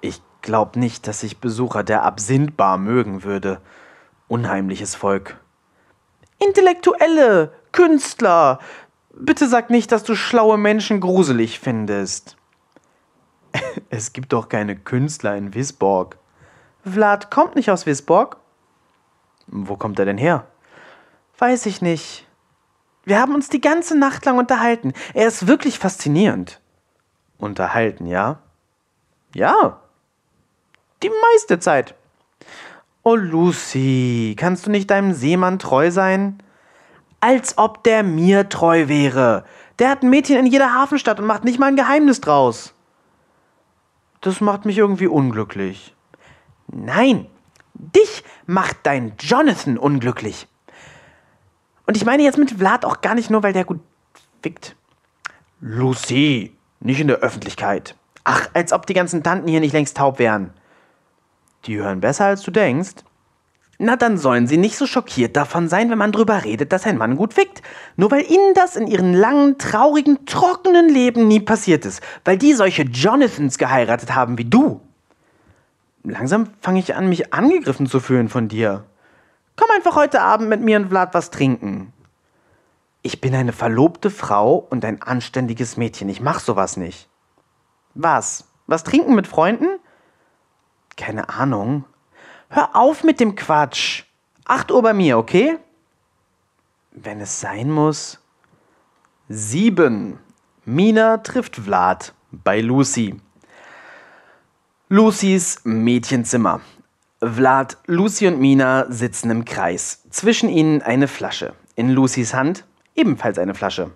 Ich 0.00 0.22
glaube 0.42 0.78
nicht, 0.78 1.08
dass 1.08 1.24
ich 1.24 1.40
Besucher 1.40 1.82
der 1.82 2.04
Absinthbar 2.04 2.78
mögen 2.78 3.24
würde. 3.24 3.60
Unheimliches 4.28 4.94
Volk. 4.94 5.40
Intellektuelle, 6.38 7.52
Künstler. 7.72 8.60
Bitte 9.12 9.48
sag 9.48 9.70
nicht, 9.70 9.90
dass 9.90 10.04
du 10.04 10.14
schlaue 10.14 10.56
Menschen 10.56 11.00
gruselig 11.00 11.58
findest. 11.58 12.36
es 13.90 14.12
gibt 14.12 14.32
doch 14.32 14.48
keine 14.48 14.76
Künstler 14.76 15.36
in 15.36 15.54
Wisborg. 15.54 16.16
Vlad 16.84 17.32
kommt 17.32 17.56
nicht 17.56 17.72
aus 17.72 17.86
Wisborg. 17.86 18.36
Wo 19.48 19.76
kommt 19.76 19.98
er 19.98 20.04
denn 20.04 20.18
her? 20.18 20.46
Weiß 21.38 21.66
ich 21.66 21.82
nicht. 21.82 22.27
Wir 23.08 23.20
haben 23.20 23.34
uns 23.34 23.48
die 23.48 23.62
ganze 23.62 23.96
Nacht 23.96 24.26
lang 24.26 24.36
unterhalten. 24.36 24.92
Er 25.14 25.28
ist 25.28 25.46
wirklich 25.46 25.78
faszinierend. 25.78 26.60
Unterhalten, 27.38 28.06
ja? 28.06 28.40
Ja. 29.34 29.80
Die 31.02 31.10
meiste 31.32 31.58
Zeit. 31.58 31.94
Oh, 33.02 33.14
Lucy, 33.14 34.36
kannst 34.38 34.66
du 34.66 34.70
nicht 34.70 34.90
deinem 34.90 35.14
Seemann 35.14 35.58
treu 35.58 35.90
sein? 35.90 36.42
Als 37.20 37.56
ob 37.56 37.82
der 37.82 38.02
mir 38.02 38.50
treu 38.50 38.88
wäre. 38.88 39.46
Der 39.78 39.88
hat 39.88 40.02
ein 40.02 40.10
Mädchen 40.10 40.36
in 40.36 40.44
jeder 40.44 40.74
Hafenstadt 40.74 41.18
und 41.18 41.24
macht 41.24 41.44
nicht 41.44 41.58
mal 41.58 41.68
ein 41.68 41.76
Geheimnis 41.76 42.20
draus. 42.20 42.74
Das 44.20 44.42
macht 44.42 44.66
mich 44.66 44.76
irgendwie 44.76 45.06
unglücklich. 45.06 45.96
Nein, 46.66 47.24
dich 47.72 48.22
macht 48.44 48.76
dein 48.82 49.14
Jonathan 49.18 49.78
unglücklich. 49.78 50.46
Und 51.88 51.96
ich 51.96 52.04
meine 52.04 52.22
jetzt 52.22 52.36
mit 52.36 52.50
Vlad 52.50 52.84
auch 52.84 53.00
gar 53.00 53.14
nicht 53.14 53.30
nur, 53.30 53.42
weil 53.42 53.54
der 53.54 53.64
gut 53.64 53.80
fickt. 54.42 54.76
Lucy, 55.62 56.52
nicht 56.80 57.00
in 57.00 57.08
der 57.08 57.20
Öffentlichkeit. 57.20 57.96
Ach, 58.24 58.46
als 58.52 58.74
ob 58.74 58.84
die 58.84 58.92
ganzen 58.92 59.22
Tanten 59.22 59.48
hier 59.48 59.60
nicht 59.60 59.72
längst 59.72 59.96
taub 59.96 60.18
wären. 60.18 60.50
Die 61.64 61.78
hören 61.78 62.02
besser, 62.02 62.26
als 62.26 62.42
du 62.42 62.50
denkst. 62.50 62.96
Na, 63.78 63.96
dann 63.96 64.18
sollen 64.18 64.46
sie 64.46 64.58
nicht 64.58 64.76
so 64.76 64.86
schockiert 64.86 65.34
davon 65.34 65.70
sein, 65.70 65.88
wenn 65.90 65.96
man 65.96 66.12
drüber 66.12 66.44
redet, 66.44 66.72
dass 66.72 66.84
ein 66.84 66.98
Mann 66.98 67.16
gut 67.16 67.32
fickt. 67.32 67.62
Nur 67.96 68.10
weil 68.10 68.30
ihnen 68.30 68.52
das 68.54 68.76
in 68.76 68.86
ihren 68.86 69.14
langen, 69.14 69.56
traurigen, 69.56 70.26
trockenen 70.26 70.90
Leben 70.90 71.26
nie 71.26 71.40
passiert 71.40 71.86
ist. 71.86 72.02
Weil 72.22 72.36
die 72.36 72.52
solche 72.52 72.82
Jonathans 72.82 73.56
geheiratet 73.56 74.14
haben 74.14 74.36
wie 74.36 74.44
du. 74.44 74.82
Langsam 76.04 76.50
fange 76.60 76.80
ich 76.80 76.94
an, 76.94 77.08
mich 77.08 77.32
angegriffen 77.32 77.86
zu 77.86 77.98
fühlen 77.98 78.28
von 78.28 78.48
dir. 78.48 78.84
Komm 79.58 79.70
einfach 79.74 79.96
heute 79.96 80.22
Abend 80.22 80.48
mit 80.48 80.60
mir 80.60 80.76
und 80.76 80.88
Vlad 80.88 81.14
was 81.14 81.30
trinken. 81.30 81.92
Ich 83.02 83.20
bin 83.20 83.34
eine 83.34 83.52
verlobte 83.52 84.08
Frau 84.08 84.54
und 84.54 84.84
ein 84.84 85.02
anständiges 85.02 85.76
Mädchen. 85.76 86.08
Ich 86.08 86.20
mach 86.20 86.38
sowas 86.38 86.76
nicht. 86.76 87.08
Was? 87.94 88.44
Was 88.68 88.84
trinken 88.84 89.16
mit 89.16 89.26
Freunden? 89.26 89.80
Keine 90.96 91.28
Ahnung. 91.28 91.84
Hör 92.50 92.76
auf 92.76 93.02
mit 93.02 93.18
dem 93.18 93.34
Quatsch. 93.34 94.04
Acht 94.44 94.70
Uhr 94.70 94.80
bei 94.80 94.92
mir, 94.92 95.18
okay? 95.18 95.58
Wenn 96.92 97.20
es 97.20 97.40
sein 97.40 97.68
muss. 97.68 98.20
Sieben. 99.28 100.20
Mina 100.64 101.18
trifft 101.18 101.56
Vlad 101.56 102.14
bei 102.30 102.60
Lucy. 102.60 103.20
Lucys 104.88 105.60
Mädchenzimmer. 105.64 106.60
Vlad, 107.20 107.78
Lucy 107.86 108.28
und 108.28 108.38
Mina 108.38 108.86
sitzen 108.90 109.30
im 109.30 109.44
Kreis. 109.44 110.04
Zwischen 110.10 110.48
ihnen 110.48 110.82
eine 110.82 111.08
Flasche. 111.08 111.54
In 111.74 111.90
Lucys 111.90 112.32
Hand 112.32 112.64
ebenfalls 112.94 113.38
eine 113.38 113.54
Flasche. 113.54 113.90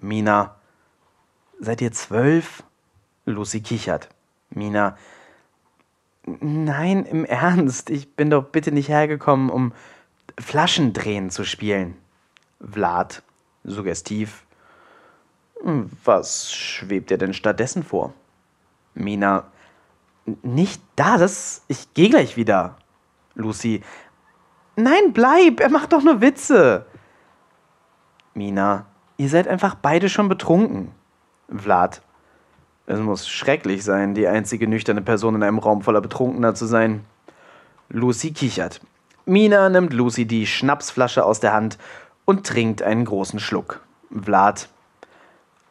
Mina, 0.00 0.56
seid 1.60 1.82
ihr 1.82 1.92
zwölf? 1.92 2.62
Lucy 3.26 3.60
kichert. 3.60 4.08
Mina, 4.50 4.96
nein, 6.24 7.04
im 7.04 7.24
Ernst, 7.26 7.90
ich 7.90 8.16
bin 8.16 8.30
doch 8.30 8.44
bitte 8.44 8.72
nicht 8.72 8.88
hergekommen, 8.88 9.50
um 9.50 9.72
Flaschendrehen 10.38 11.30
zu 11.30 11.44
spielen. 11.44 11.96
Vlad, 12.60 13.22
suggestiv. 13.64 14.44
Was 16.04 16.52
schwebt 16.52 17.10
dir 17.10 17.18
denn 17.18 17.34
stattdessen 17.34 17.82
vor? 17.82 18.14
Mina, 18.94 19.44
nicht 20.42 20.82
da, 20.96 21.18
das. 21.18 21.62
Ich 21.68 21.92
gehe 21.94 22.10
gleich 22.10 22.36
wieder. 22.36 22.76
Lucy. 23.34 23.82
Nein, 24.76 25.12
bleib, 25.12 25.60
er 25.60 25.70
macht 25.70 25.92
doch 25.92 26.02
nur 26.02 26.20
Witze. 26.20 26.86
Mina, 28.34 28.86
ihr 29.16 29.28
seid 29.28 29.46
einfach 29.46 29.74
beide 29.76 30.08
schon 30.08 30.28
betrunken. 30.28 30.90
Vlad. 31.48 32.02
Es 32.86 32.98
muss 32.98 33.28
schrecklich 33.28 33.84
sein, 33.84 34.14
die 34.14 34.26
einzige 34.26 34.68
nüchterne 34.68 35.00
Person 35.00 35.36
in 35.36 35.42
einem 35.42 35.58
Raum 35.58 35.82
voller 35.82 36.00
Betrunkener 36.00 36.54
zu 36.54 36.66
sein. 36.66 37.04
Lucy 37.88 38.32
kichert. 38.32 38.80
Mina 39.24 39.68
nimmt 39.68 39.92
Lucy 39.92 40.26
die 40.26 40.46
Schnapsflasche 40.46 41.24
aus 41.24 41.40
der 41.40 41.54
Hand 41.54 41.78
und 42.24 42.46
trinkt 42.46 42.82
einen 42.82 43.04
großen 43.04 43.38
Schluck. 43.38 43.80
Vlad 44.10 44.68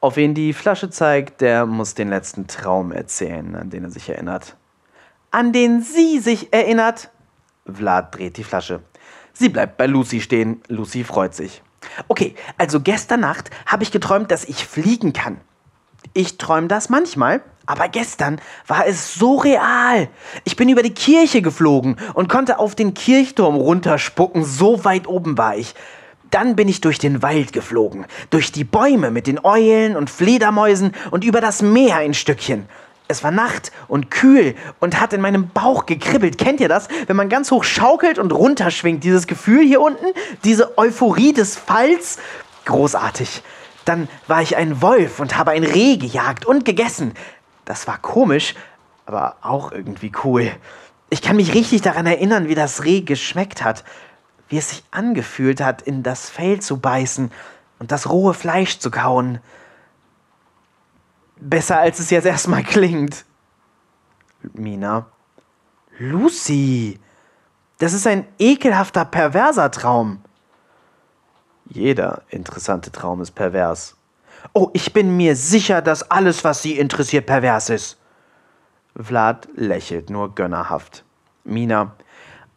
auf 0.03 0.17
wen 0.17 0.33
die 0.33 0.51
Flasche 0.51 0.89
zeigt, 0.89 1.39
der 1.39 1.65
muss 1.65 1.95
den 1.95 2.09
letzten 2.09 2.45
Traum 2.45 2.91
erzählen, 2.91 3.55
an 3.55 3.69
den 3.69 3.85
er 3.85 3.89
sich 3.89 4.09
erinnert. 4.09 4.57
An 5.31 5.53
den 5.53 5.81
sie 5.81 6.19
sich 6.19 6.51
erinnert? 6.51 7.09
Vlad 7.65 8.13
dreht 8.13 8.35
die 8.35 8.43
Flasche. 8.43 8.81
Sie 9.31 9.47
bleibt 9.47 9.77
bei 9.77 9.85
Lucy 9.85 10.19
stehen. 10.19 10.61
Lucy 10.67 11.05
freut 11.05 11.33
sich. 11.33 11.61
Okay, 12.09 12.35
also 12.57 12.81
gestern 12.81 13.21
Nacht 13.21 13.49
habe 13.65 13.83
ich 13.83 13.91
geträumt, 13.91 14.29
dass 14.29 14.43
ich 14.43 14.67
fliegen 14.67 15.13
kann. 15.13 15.39
Ich 16.11 16.37
träume 16.37 16.67
das 16.67 16.89
manchmal, 16.89 17.41
aber 17.65 17.87
gestern 17.87 18.41
war 18.67 18.85
es 18.85 19.15
so 19.15 19.37
real. 19.37 20.09
Ich 20.43 20.57
bin 20.57 20.67
über 20.67 20.83
die 20.83 20.93
Kirche 20.93 21.41
geflogen 21.41 21.95
und 22.13 22.27
konnte 22.27 22.59
auf 22.59 22.75
den 22.75 22.93
Kirchturm 22.93 23.55
runterspucken, 23.55 24.43
so 24.43 24.83
weit 24.83 25.07
oben 25.07 25.37
war 25.37 25.55
ich. 25.55 25.75
Dann 26.33 26.55
bin 26.55 26.67
ich 26.67 26.81
durch 26.81 26.97
den 26.97 27.21
Wald 27.21 27.53
geflogen, 27.53 28.07
durch 28.31 28.51
die 28.51 28.63
Bäume 28.63 29.11
mit 29.11 29.27
den 29.27 29.45
Eulen 29.45 29.95
und 29.95 30.09
Fledermäusen 30.09 30.93
und 31.11 31.23
über 31.23 31.41
das 31.41 31.61
Meer 31.61 31.97
ein 31.97 32.15
Stückchen. 32.15 32.67
Es 33.07 33.23
war 33.23 33.29
Nacht 33.29 33.71
und 33.87 34.09
kühl 34.09 34.55
und 34.79 34.99
hat 34.99 35.13
in 35.13 35.21
meinem 35.21 35.49
Bauch 35.49 35.85
gekribbelt. 35.85 36.39
Kennt 36.39 36.59
ihr 36.59 36.69
das? 36.69 36.87
Wenn 37.05 37.17
man 37.17 37.29
ganz 37.29 37.51
hoch 37.51 37.63
schaukelt 37.63 38.17
und 38.17 38.31
runterschwingt, 38.31 39.03
dieses 39.03 39.27
Gefühl 39.27 39.63
hier 39.63 39.79
unten, 39.79 40.07
diese 40.43 40.75
Euphorie 40.79 41.33
des 41.33 41.55
Falls. 41.55 42.17
Großartig. 42.65 43.43
Dann 43.85 44.07
war 44.25 44.41
ich 44.41 44.55
ein 44.55 44.81
Wolf 44.81 45.19
und 45.19 45.37
habe 45.37 45.51
ein 45.51 45.63
Reh 45.63 45.97
gejagt 45.97 46.47
und 46.47 46.65
gegessen. 46.65 47.13
Das 47.63 47.85
war 47.85 47.99
komisch, 47.99 48.55
aber 49.05 49.35
auch 49.43 49.71
irgendwie 49.71 50.11
cool. 50.23 50.49
Ich 51.11 51.21
kann 51.21 51.35
mich 51.35 51.53
richtig 51.53 51.83
daran 51.83 52.07
erinnern, 52.07 52.47
wie 52.47 52.55
das 52.55 52.85
Reh 52.85 53.01
geschmeckt 53.01 53.63
hat, 53.63 53.83
wie 54.53 54.59
es 54.59 54.69
sich 54.69 54.83
angefühlt 54.91 55.61
hat, 55.61 55.81
in 55.81 56.03
das 56.03 56.29
Fell 56.29 56.59
zu 56.59 56.77
beißen 56.77 57.31
und 57.79 57.91
das 57.91 58.07
rohe 58.07 58.35
Fleisch 58.35 58.77
zu 58.77 58.91
kauen. 58.91 59.39
Besser 61.37 61.79
als 61.79 61.97
es 61.97 62.11
jetzt 62.11 62.25
erstmal 62.25 62.61
klingt. 62.63 63.25
Mina. 64.53 65.07
Lucy. 65.97 66.99
Das 67.79 67.93
ist 67.93 68.05
ein 68.05 68.27
ekelhafter, 68.37 69.05
perverser 69.05 69.71
Traum. 69.71 70.21
Jeder 71.65 72.21
interessante 72.29 72.91
Traum 72.91 73.21
ist 73.21 73.31
pervers. 73.31 73.95
Oh, 74.53 74.69
ich 74.73 74.93
bin 74.93 75.17
mir 75.17 75.35
sicher, 75.35 75.81
dass 75.81 76.11
alles, 76.11 76.43
was 76.43 76.61
Sie 76.61 76.77
interessiert, 76.77 77.25
pervers 77.25 77.71
ist. 77.71 77.97
Vlad 78.95 79.47
lächelt 79.55 80.11
nur 80.11 80.35
gönnerhaft. 80.35 81.03
Mina, 81.43 81.95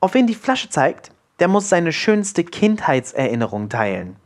auf 0.00 0.12
wen 0.12 0.26
die 0.26 0.34
Flasche 0.34 0.68
zeigt, 0.68 1.10
der 1.38 1.48
muss 1.48 1.68
seine 1.68 1.92
schönste 1.92 2.44
Kindheitserinnerung 2.44 3.68
teilen. 3.68 4.16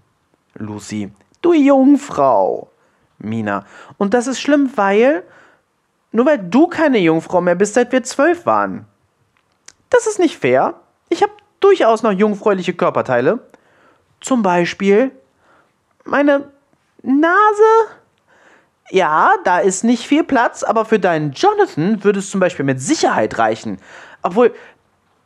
Lucy, 0.55 1.11
du 1.43 1.53
Jungfrau. 1.53 2.71
Mina, 3.19 3.67
und 3.99 4.15
das 4.15 4.27
ist 4.27 4.41
schlimm, 4.41 4.71
weil. 4.77 5.23
Nur 6.13 6.27
weil 6.27 6.39
du 6.39 6.67
keine 6.67 6.99
Jungfrau 6.99 7.41
mehr 7.41 7.55
bist, 7.55 7.75
seit 7.75 7.93
wir 7.93 8.03
zwölf 8.03 8.45
waren. 8.45 8.87
Das 9.91 10.07
ist 10.07 10.19
nicht 10.19 10.39
fair. 10.39 10.75
Ich 11.09 11.23
habe 11.23 11.33
durchaus 11.61 12.03
noch 12.03 12.13
jungfräuliche 12.13 12.75
Körperteile. 12.75 13.39
Zum 14.21 14.43
Beispiel 14.43 15.13
meine 16.05 16.51
Nase. 17.03 17.91
Ja, 18.91 19.35
da 19.45 19.59
ist 19.61 19.85
nicht 19.85 20.05
viel 20.05 20.25
Platz, 20.25 20.65
aber 20.65 20.85
für 20.85 20.99
deinen 20.99 21.33
Jonathan 21.33 22.03
würde 22.03 22.19
es 22.19 22.31
zum 22.31 22.41
Beispiel 22.41 22.65
mit 22.65 22.81
Sicherheit 22.81 23.39
reichen. 23.39 23.79
Obwohl, 24.23 24.53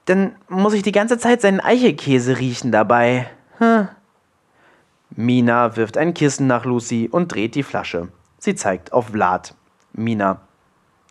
dann 0.07 0.37
muss 0.49 0.75
ich 0.75 0.83
die 0.83 0.93
ganze 0.93 1.19
Zeit 1.19 1.41
seinen 1.41 1.61
Eichelkäse 1.61 2.39
riechen 2.39 2.73
dabei. 2.73 3.31
Hm. 3.59 3.89
Mina 5.11 5.77
wirft 5.77 5.97
ein 5.97 6.15
Kissen 6.15 6.47
nach 6.47 6.65
Lucy 6.65 7.09
und 7.11 7.33
dreht 7.33 7.55
die 7.55 7.63
Flasche. 7.63 8.09
Sie 8.39 8.55
zeigt 8.55 8.93
auf 8.93 9.09
Vlad. 9.09 9.55
Mina, 9.93 10.41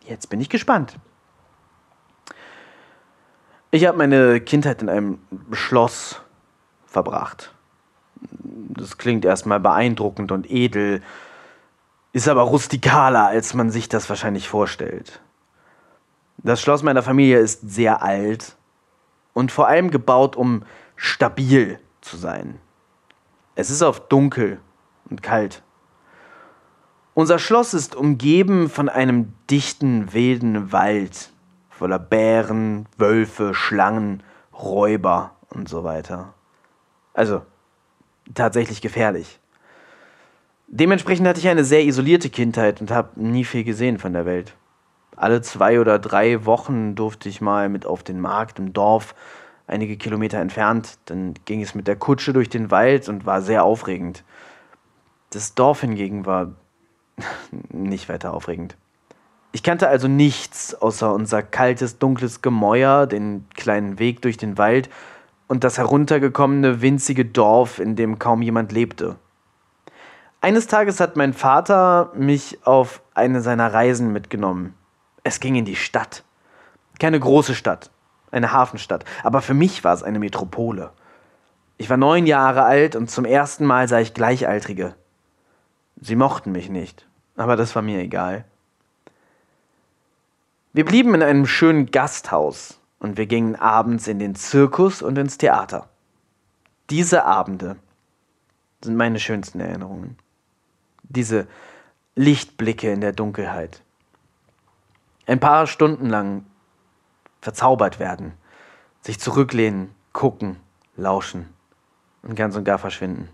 jetzt 0.06 0.30
bin 0.30 0.42
ich 0.42 0.50
gespannt. 0.50 0.98
Ich 3.72 3.88
habe 3.88 3.98
meine 3.98 4.40
Kindheit 4.42 4.82
in 4.82 4.90
einem 4.90 5.20
Schloss 5.52 6.22
verbracht. 6.86 7.54
Das 8.22 8.98
klingt 8.98 9.26
erstmal 9.26 9.60
beeindruckend 9.60 10.32
und 10.32 10.52
edel, 10.52 11.02
ist 12.12 12.28
aber 12.28 12.44
rustikaler, 12.44 13.26
als 13.26 13.56
man 13.56 13.72
sich 13.72 13.90
das 13.90 14.08
wahrscheinlich 14.10 14.48
vorstellt. 14.48 15.22
Das 16.38 16.62
Schloss 16.62 16.84
meiner 16.84 17.02
Familie 17.02 17.40
ist 17.40 17.62
sehr 17.68 18.04
alt 18.04 18.56
und 19.34 19.52
vor 19.52 19.68
allem 19.68 19.92
gebaut, 19.92 20.36
um 20.36 20.64
stabil 20.96 21.80
zu 22.02 22.18
sein. 22.18 22.60
Es 23.56 23.70
ist 23.70 23.82
oft 23.82 24.12
dunkel 24.12 24.60
und 25.10 25.22
kalt. 25.22 25.62
Unser 27.14 27.38
Schloss 27.38 27.74
ist 27.74 27.96
umgeben 27.96 28.70
von 28.70 28.90
einem 28.90 29.34
dichten, 29.50 30.14
wilden 30.14 30.72
Wald 30.72 31.34
voller 31.84 32.00
Bären, 32.00 32.86
Wölfe, 32.98 33.54
Schlangen, 33.54 34.24
Räuber 34.54 35.36
und 35.50 35.68
so 35.68 35.84
weiter. 35.84 36.34
Also 37.14 37.42
tatsächlich 38.34 38.82
gefährlich. 38.82 39.40
Dementsprechend 40.68 41.28
hatte 41.28 41.40
ich 41.40 41.50
eine 41.50 41.66
sehr 41.66 41.84
isolierte 41.84 42.30
Kindheit 42.30 42.80
und 42.80 42.90
habe 42.90 43.20
nie 43.22 43.44
viel 43.44 43.64
gesehen 43.64 44.00
von 44.00 44.14
der 44.14 44.26
Welt. 44.26 44.56
Alle 45.16 45.42
zwei 45.42 45.80
oder 45.80 46.00
drei 46.00 46.46
Wochen 46.46 46.96
durfte 46.96 47.30
ich 47.30 47.42
mal 47.42 47.70
mit 47.70 47.86
auf 47.86 48.04
den 48.04 48.20
Markt 48.20 48.60
im 48.60 48.74
Dorf 48.74 49.16
einige 49.68 49.98
Kilometer 49.98 50.40
entfernt. 50.40 50.98
Dann 51.06 51.34
ging 51.46 51.62
es 51.62 51.76
mit 51.76 51.88
der 51.88 51.96
Kutsche 51.96 52.34
durch 52.34 52.50
den 52.50 52.72
Wald 52.72 53.10
und 53.10 53.26
war 53.26 53.42
sehr 53.42 53.64
aufregend. 53.64 54.24
Das 55.30 55.56
Dorf 55.56 55.82
hingegen 55.82 56.26
war 56.26 56.54
nicht 57.70 58.10
weiter 58.10 58.34
aufregend. 58.34 58.78
Ich 59.52 59.62
kannte 59.62 59.88
also 59.88 60.08
nichts 60.08 60.74
außer 60.74 61.14
unser 61.14 61.44
kaltes, 61.44 62.00
dunkles 62.00 62.42
Gemäuer, 62.42 63.06
den 63.06 63.46
kleinen 63.54 64.00
Weg 64.00 64.22
durch 64.24 64.38
den 64.38 64.58
Wald 64.58 64.90
und 65.48 65.64
das 65.64 65.78
heruntergekommene, 65.78 66.82
winzige 66.82 67.26
Dorf, 67.26 67.78
in 67.78 67.96
dem 67.96 68.18
kaum 68.18 68.42
jemand 68.42 68.72
lebte. 68.72 69.18
Eines 70.42 70.66
Tages 70.66 71.00
hat 71.00 71.16
mein 71.16 71.34
Vater 71.34 72.12
mich 72.16 72.66
auf 72.66 73.02
eine 73.14 73.42
seiner 73.42 73.72
Reisen 73.72 74.12
mitgenommen. 74.12 74.74
Es 75.24 75.40
ging 75.40 75.56
in 75.56 75.66
die 75.66 75.76
Stadt. 75.76 76.24
Keine 77.00 77.20
große 77.20 77.56
Stadt, 77.56 77.92
eine 78.32 78.52
Hafenstadt, 78.52 79.06
aber 79.24 79.42
für 79.42 79.54
mich 79.54 79.84
war 79.84 79.94
es 79.94 80.04
eine 80.04 80.20
Metropole. 80.20 80.92
Ich 81.78 81.90
war 81.90 81.98
neun 81.98 82.26
Jahre 82.26 82.64
alt 82.64 82.96
und 82.96 83.10
zum 83.10 83.26
ersten 83.26 83.66
Mal 83.66 83.88
sah 83.88 84.00
ich 84.00 84.14
Gleichaltrige. 84.14 84.96
Sie 86.00 86.16
mochten 86.16 86.52
mich 86.52 86.70
nicht, 86.70 87.08
aber 87.36 87.56
das 87.56 87.76
war 87.76 87.82
mir 87.82 88.00
egal. 88.00 88.46
Wir 90.74 90.86
blieben 90.86 91.14
in 91.14 91.22
einem 91.22 91.46
schönen 91.46 91.92
Gasthaus 91.92 92.80
und 93.00 93.18
wir 93.18 93.28
gingen 93.28 93.56
abends 93.56 94.08
in 94.08 94.18
den 94.18 94.34
Zirkus 94.34 95.02
und 95.02 95.18
ins 95.18 95.38
Theater. 95.38 95.90
Diese 96.90 97.26
Abende 97.26 97.76
sind 98.84 98.98
meine 98.98 99.20
schönsten 99.20 99.60
Erinnerungen. 99.60 100.18
Diese 101.04 101.48
Lichtblicke 102.16 102.92
in 102.92 103.02
der 103.02 103.14
Dunkelheit. 103.14 103.83
Ein 105.26 105.40
paar 105.40 105.68
Stunden 105.68 106.10
lang 106.10 106.46
verzaubert 107.42 108.00
werden, 108.00 108.34
sich 109.02 109.20
zurücklehnen, 109.20 109.94
gucken, 110.12 110.58
lauschen 110.96 111.50
und 112.22 112.36
ganz 112.36 112.56
und 112.56 112.64
gar 112.64 112.78
verschwinden. 112.78 113.30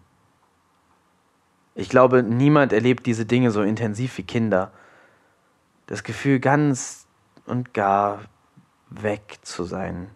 Ich 1.75 1.89
glaube, 1.89 2.23
niemand 2.23 2.73
erlebt 2.73 3.05
diese 3.05 3.25
Dinge 3.25 3.51
so 3.51 3.61
intensiv 3.61 4.17
wie 4.17 4.23
Kinder. 4.23 4.71
Das 5.87 6.03
Gefühl, 6.03 6.39
ganz 6.39 7.07
und 7.45 7.73
gar 7.73 8.19
weg 8.89 9.39
zu 9.43 9.63
sein. 9.63 10.09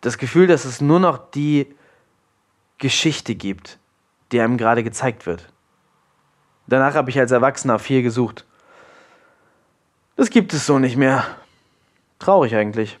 Das 0.00 0.18
Gefühl, 0.18 0.46
dass 0.46 0.64
es 0.64 0.80
nur 0.80 1.00
noch 1.00 1.30
die 1.30 1.74
Geschichte 2.78 3.34
gibt, 3.34 3.78
die 4.30 4.40
einem 4.40 4.56
gerade 4.56 4.84
gezeigt 4.84 5.26
wird. 5.26 5.52
Danach 6.66 6.94
habe 6.94 7.10
ich 7.10 7.18
als 7.18 7.32
Erwachsener 7.32 7.78
viel 7.78 8.02
gesucht. 8.02 8.46
Das 10.18 10.30
gibt 10.30 10.52
es 10.52 10.66
so 10.66 10.80
nicht 10.80 10.96
mehr. 10.96 11.24
Traurig 12.18 12.56
eigentlich. 12.56 12.98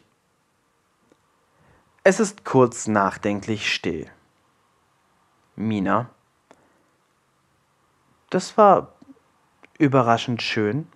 Es 2.04 2.20
ist 2.20 2.44
kurz 2.44 2.86
nachdenklich 2.86 3.74
still. 3.74 4.08
Mina. 5.56 6.10
Das 8.30 8.56
war 8.56 8.94
überraschend 9.80 10.42
schön. 10.42 10.86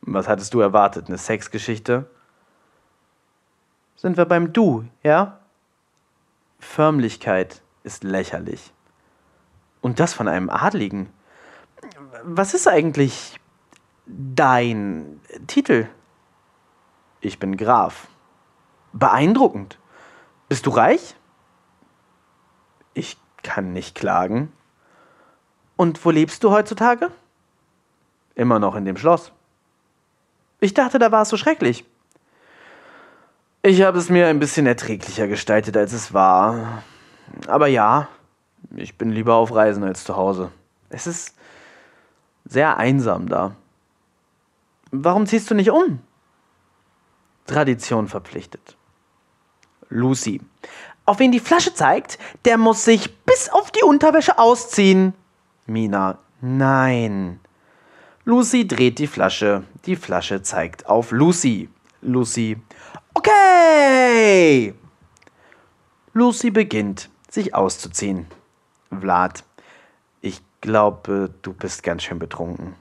Was 0.00 0.26
hattest 0.26 0.52
du 0.52 0.58
erwartet? 0.58 1.06
Eine 1.06 1.18
Sexgeschichte? 1.18 2.10
Sind 3.94 4.16
wir 4.16 4.24
beim 4.24 4.52
Du, 4.52 4.84
ja? 5.04 5.38
Förmlichkeit 6.58 7.62
ist 7.84 8.02
lächerlich. 8.02 8.72
Und 9.80 10.00
das 10.00 10.12
von 10.12 10.26
einem 10.26 10.50
Adligen. 10.50 11.08
Was 12.24 12.52
ist 12.52 12.66
eigentlich 12.66 13.38
dein 14.08 15.20
Titel? 15.46 15.88
Ich 17.20 17.38
bin 17.38 17.56
Graf. 17.56 18.08
Beeindruckend. 18.92 19.78
Bist 20.48 20.66
du 20.66 20.70
reich? 20.70 21.14
Ich 22.94 23.16
kann 23.42 23.72
nicht 23.72 23.94
klagen. 23.94 24.52
Und 25.76 26.04
wo 26.04 26.10
lebst 26.10 26.42
du 26.42 26.50
heutzutage? 26.50 27.10
Immer 28.34 28.58
noch 28.58 28.74
in 28.74 28.84
dem 28.84 28.96
Schloss. 28.96 29.32
Ich 30.60 30.74
dachte, 30.74 30.98
da 30.98 31.12
war 31.12 31.22
es 31.22 31.28
so 31.28 31.36
schrecklich. 31.36 31.84
Ich 33.62 33.82
habe 33.82 33.98
es 33.98 34.08
mir 34.08 34.28
ein 34.28 34.38
bisschen 34.38 34.66
erträglicher 34.66 35.28
gestaltet, 35.28 35.76
als 35.76 35.92
es 35.92 36.14
war. 36.14 36.82
Aber 37.46 37.66
ja, 37.66 38.08
ich 38.74 38.96
bin 38.96 39.10
lieber 39.10 39.34
auf 39.34 39.54
Reisen 39.54 39.84
als 39.84 40.04
zu 40.04 40.16
Hause. 40.16 40.50
Es 40.88 41.06
ist 41.06 41.36
sehr 42.44 42.78
einsam 42.78 43.28
da. 43.28 43.54
Warum 44.90 45.26
ziehst 45.26 45.50
du 45.50 45.54
nicht 45.54 45.70
um? 45.70 46.00
Tradition 47.46 48.08
verpflichtet. 48.08 48.76
Lucy. 49.88 50.40
Auf 51.04 51.18
wen 51.18 51.32
die 51.32 51.40
Flasche 51.40 51.72
zeigt, 51.72 52.18
der 52.44 52.58
muss 52.58 52.84
sich 52.84 53.16
bis 53.24 53.48
auf 53.48 53.70
die 53.70 53.82
Unterwäsche 53.82 54.38
ausziehen. 54.38 55.14
Mina. 55.66 56.18
Nein. 56.40 57.40
Lucy 58.24 58.68
dreht 58.68 58.98
die 58.98 59.06
Flasche. 59.06 59.64
Die 59.86 59.96
Flasche 59.96 60.42
zeigt 60.42 60.86
auf 60.86 61.10
Lucy. 61.10 61.70
Lucy. 62.02 62.58
Okay. 63.14 64.74
Lucy 66.12 66.50
beginnt, 66.50 67.10
sich 67.30 67.54
auszuziehen. 67.54 68.26
Vlad. 68.90 69.44
Ich 70.20 70.42
glaube, 70.60 71.34
du 71.42 71.52
bist 71.52 71.82
ganz 71.82 72.02
schön 72.02 72.18
betrunken. 72.18 72.74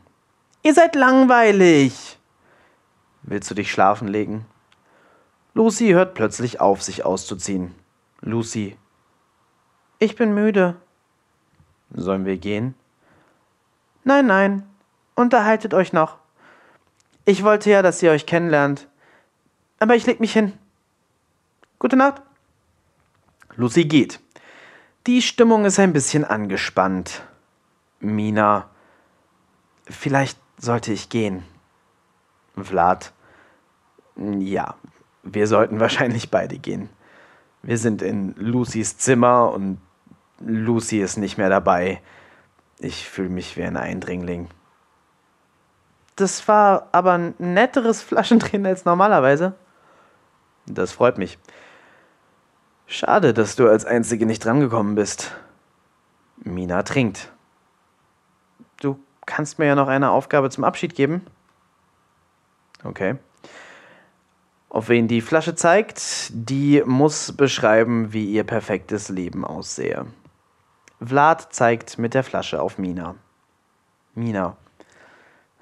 Ihr 0.67 0.73
seid 0.73 0.95
langweilig. 0.95 2.19
Willst 3.21 3.49
du 3.49 3.55
dich 3.55 3.71
schlafen 3.71 4.09
legen? 4.09 4.45
Lucy 5.53 5.91
hört 5.91 6.13
plötzlich 6.13 6.59
auf, 6.59 6.81
sich 6.83 7.05
auszuziehen. 7.05 7.73
Lucy. 8.19 8.77
Ich 9.99 10.17
bin 10.17 10.33
müde. 10.33 10.75
Sollen 11.93 12.25
wir 12.25 12.35
gehen? 12.35 12.75
Nein, 14.03 14.25
nein. 14.25 14.69
Unterhaltet 15.15 15.73
euch 15.73 15.93
noch. 15.93 16.17
Ich 17.23 17.45
wollte 17.45 17.69
ja, 17.69 17.81
dass 17.81 18.03
ihr 18.03 18.11
euch 18.11 18.25
kennenlernt. 18.25 18.89
Aber 19.79 19.95
ich 19.95 20.05
leg 20.05 20.19
mich 20.19 20.33
hin. 20.33 20.51
Gute 21.79 21.95
Nacht. 21.95 22.21
Lucy 23.55 23.85
geht. 23.85 24.19
Die 25.05 25.21
Stimmung 25.21 25.63
ist 25.63 25.79
ein 25.79 25.93
bisschen 25.93 26.25
angespannt. 26.25 27.23
Mina. 28.01 28.69
Vielleicht 29.85 30.37
sollte 30.57 30.91
ich 30.91 31.09
gehen. 31.09 31.43
Vlad. 32.55 33.13
Ja, 34.15 34.75
wir 35.23 35.47
sollten 35.47 35.79
wahrscheinlich 35.79 36.31
beide 36.31 36.57
gehen. 36.57 36.89
Wir 37.63 37.77
sind 37.77 38.01
in 38.01 38.33
Lucys 38.35 38.97
Zimmer 38.97 39.51
und 39.51 39.79
Lucy 40.39 40.99
ist 41.01 41.17
nicht 41.17 41.37
mehr 41.37 41.49
dabei. 41.49 42.01
Ich 42.79 43.09
fühle 43.09 43.29
mich 43.29 43.57
wie 43.57 43.63
ein 43.63 43.77
Eindringling. 43.77 44.49
Das 46.15 46.47
war 46.47 46.87
aber 46.91 47.13
ein 47.13 47.35
netteres 47.37 48.01
Flaschendrehen 48.01 48.65
als 48.65 48.85
normalerweise. 48.85 49.53
Das 50.65 50.91
freut 50.91 51.17
mich. 51.17 51.37
Schade, 52.85 53.33
dass 53.33 53.55
du 53.55 53.67
als 53.67 53.85
Einzige 53.85 54.25
nicht 54.25 54.43
drangekommen 54.45 54.95
bist. 54.95 55.35
Mina 56.37 56.83
trinkt. 56.83 57.31
Kannst 59.27 59.59
mir 59.59 59.65
ja 59.65 59.75
noch 59.75 59.89
eine 59.89 60.09
Aufgabe 60.09 60.49
zum 60.49 60.63
Abschied 60.63 60.95
geben. 60.95 61.21
Okay. 62.83 63.17
Auf 64.69 64.89
wen 64.89 65.07
die 65.07 65.21
Flasche 65.21 65.53
zeigt, 65.53 66.29
die 66.31 66.81
muss 66.85 67.33
beschreiben, 67.35 68.13
wie 68.13 68.25
ihr 68.25 68.43
perfektes 68.43 69.09
Leben 69.09 69.45
aussehe. 69.45 70.05
Vlad 71.05 71.53
zeigt 71.53 71.99
mit 71.99 72.13
der 72.13 72.23
Flasche 72.23 72.61
auf 72.61 72.77
Mina. 72.77 73.15
Mina. 74.15 74.55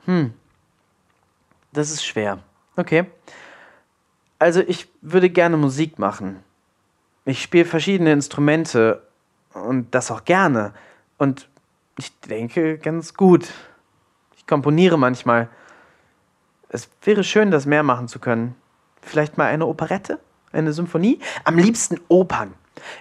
Hm. 0.05 0.33
Das 1.73 1.91
ist 1.91 2.05
schwer. 2.05 2.39
Okay. 2.75 3.05
Also 4.37 4.61
ich 4.61 4.87
würde 5.01 5.29
gerne 5.29 5.57
Musik 5.57 5.97
machen. 5.97 6.43
Ich 7.25 7.41
spiele 7.41 7.65
verschiedene 7.65 8.11
Instrumente 8.13 9.01
und 9.53 9.93
das 9.95 10.11
auch 10.11 10.23
gerne. 10.23 10.73
Und 11.17 11.49
ich 11.97 12.19
denke 12.21 12.77
ganz 12.77 13.13
gut. 13.13 13.49
Ich 14.37 14.47
komponiere 14.47 14.97
manchmal. 14.97 15.49
Es 16.69 16.89
wäre 17.03 17.23
schön, 17.23 17.51
das 17.51 17.65
mehr 17.65 17.83
machen 17.83 18.07
zu 18.07 18.19
können. 18.19 18.55
Vielleicht 19.01 19.37
mal 19.37 19.45
eine 19.45 19.65
Operette? 19.65 20.19
Eine 20.51 20.73
Symphonie? 20.73 21.19
Am 21.43 21.57
liebsten 21.57 21.99
Opern. 22.07 22.53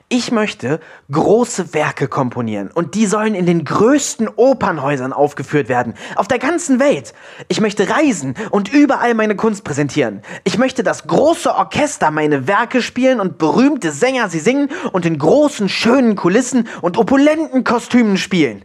Ich 0.09 0.31
möchte 0.31 0.81
große 1.11 1.75
Werke 1.75 2.09
komponieren 2.09 2.71
und 2.71 2.95
die 2.95 3.07
sollen 3.07 3.35
in 3.35 3.47
den 3.47 3.65
größten 3.65 4.29
Opernhäusern 4.29 5.13
aufgeführt 5.13 5.69
werden, 5.69 5.95
auf 6.17 6.29
der 6.29 6.39
ganzen 6.39 6.81
Welt. 6.81 7.15
Ich 7.49 7.61
möchte 7.61 7.89
reisen 7.89 8.35
und 8.51 8.73
überall 8.73 9.15
meine 9.15 9.37
Kunst 9.37 9.65
präsentieren. 9.65 10.23
Ich 10.45 10.59
möchte, 10.59 10.83
dass 10.83 11.07
große 11.07 11.55
Orchester 11.55 12.11
meine 12.11 12.47
Werke 12.47 12.83
spielen 12.83 13.21
und 13.21 13.39
berühmte 13.39 13.93
Sänger 13.93 14.29
sie 14.29 14.41
singen 14.41 14.71
und 14.93 15.07
in 15.07 15.19
großen, 15.19 15.69
schönen 15.69 16.17
Kulissen 16.17 16.69
und 16.81 16.99
opulenten 16.99 17.65
Kostümen 17.65 18.17
spielen. 18.17 18.63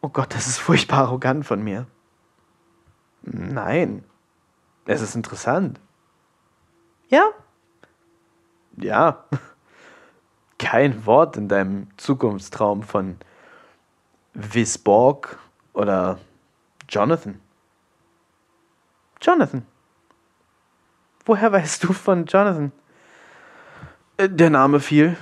Oh 0.00 0.08
Gott, 0.08 0.34
das 0.34 0.46
ist 0.46 0.58
furchtbar 0.58 1.00
arrogant 1.00 1.44
von 1.44 1.62
mir. 1.62 1.86
Nein, 3.22 4.04
es 4.86 5.02
ist 5.02 5.16
interessant. 5.16 5.80
Ja? 7.08 7.30
Ja. 8.76 9.24
Kein 10.58 11.06
Wort 11.06 11.36
in 11.36 11.48
deinem 11.48 11.88
Zukunftstraum 11.96 12.82
von 12.82 13.16
Visborg 14.34 15.38
oder 15.72 16.18
Jonathan. 16.88 17.40
Jonathan. 19.20 19.66
Woher 21.24 21.52
weißt 21.52 21.84
du 21.84 21.92
von 21.92 22.26
Jonathan? 22.26 22.72
Äh, 24.16 24.28
der 24.28 24.50
Name 24.50 24.80
fiel. 24.80 25.16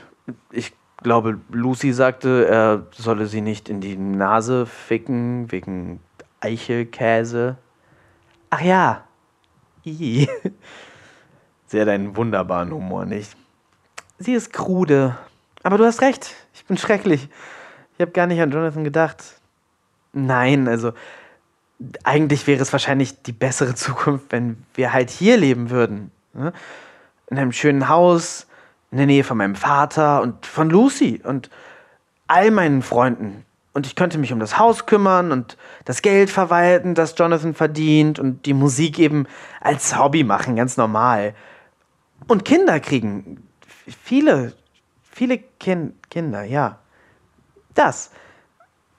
Ich 0.50 0.72
glaube, 1.02 1.40
Lucy 1.50 1.92
sagte, 1.92 2.46
er 2.48 2.86
solle 2.92 3.26
sie 3.26 3.40
nicht 3.40 3.68
in 3.68 3.80
die 3.80 3.96
Nase 3.96 4.66
ficken 4.66 5.50
wegen 5.50 6.00
Eichelkäse. 6.40 7.58
Ach 8.50 8.60
ja. 8.60 9.04
I. 9.84 10.28
Sie 11.66 11.80
hat 11.80 11.88
einen 11.88 12.16
wunderbaren 12.16 12.70
Humor, 12.70 13.04
nicht? 13.04 13.36
Sie 14.18 14.34
ist 14.34 14.52
krude. 14.52 15.16
Aber 15.66 15.78
du 15.78 15.84
hast 15.84 16.00
recht. 16.00 16.36
Ich 16.54 16.64
bin 16.64 16.78
schrecklich. 16.78 17.28
Ich 17.94 18.00
habe 18.00 18.12
gar 18.12 18.28
nicht 18.28 18.40
an 18.40 18.52
Jonathan 18.52 18.84
gedacht. 18.84 19.40
Nein, 20.12 20.68
also 20.68 20.92
eigentlich 22.04 22.46
wäre 22.46 22.62
es 22.62 22.72
wahrscheinlich 22.72 23.20
die 23.22 23.32
bessere 23.32 23.74
Zukunft, 23.74 24.26
wenn 24.30 24.62
wir 24.74 24.92
halt 24.92 25.10
hier 25.10 25.36
leben 25.36 25.70
würden. 25.70 26.12
Ne? 26.34 26.52
In 27.30 27.38
einem 27.38 27.50
schönen 27.50 27.88
Haus, 27.88 28.46
in 28.92 28.98
der 28.98 29.08
Nähe 29.08 29.24
von 29.24 29.38
meinem 29.38 29.56
Vater 29.56 30.22
und 30.22 30.46
von 30.46 30.70
Lucy 30.70 31.20
und 31.24 31.50
all 32.28 32.52
meinen 32.52 32.82
Freunden. 32.82 33.44
Und 33.72 33.88
ich 33.88 33.96
könnte 33.96 34.18
mich 34.18 34.32
um 34.32 34.38
das 34.38 34.60
Haus 34.60 34.86
kümmern 34.86 35.32
und 35.32 35.56
das 35.84 36.00
Geld 36.00 36.30
verwalten, 36.30 36.94
das 36.94 37.16
Jonathan 37.18 37.54
verdient 37.54 38.20
und 38.20 38.46
die 38.46 38.54
Musik 38.54 39.00
eben 39.00 39.26
als 39.60 39.98
Hobby 39.98 40.22
machen, 40.22 40.54
ganz 40.54 40.76
normal. 40.76 41.34
Und 42.28 42.44
Kinder 42.44 42.78
kriegen. 42.78 43.42
Viele, 44.04 44.52
viele 45.16 45.38
kind, 45.38 46.10
Kinder, 46.10 46.44
ja. 46.44 46.78
Das. 47.72 48.10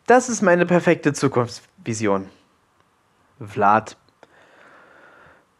Das 0.07 0.29
ist 0.29 0.41
meine 0.41 0.65
perfekte 0.65 1.13
Zukunftsvision. 1.13 2.27
Vlad. 3.39 3.97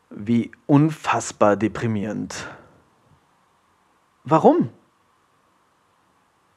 Wie 0.09 0.51
unfassbar 0.65 1.57
deprimierend. 1.57 2.47
Warum? 4.23 4.71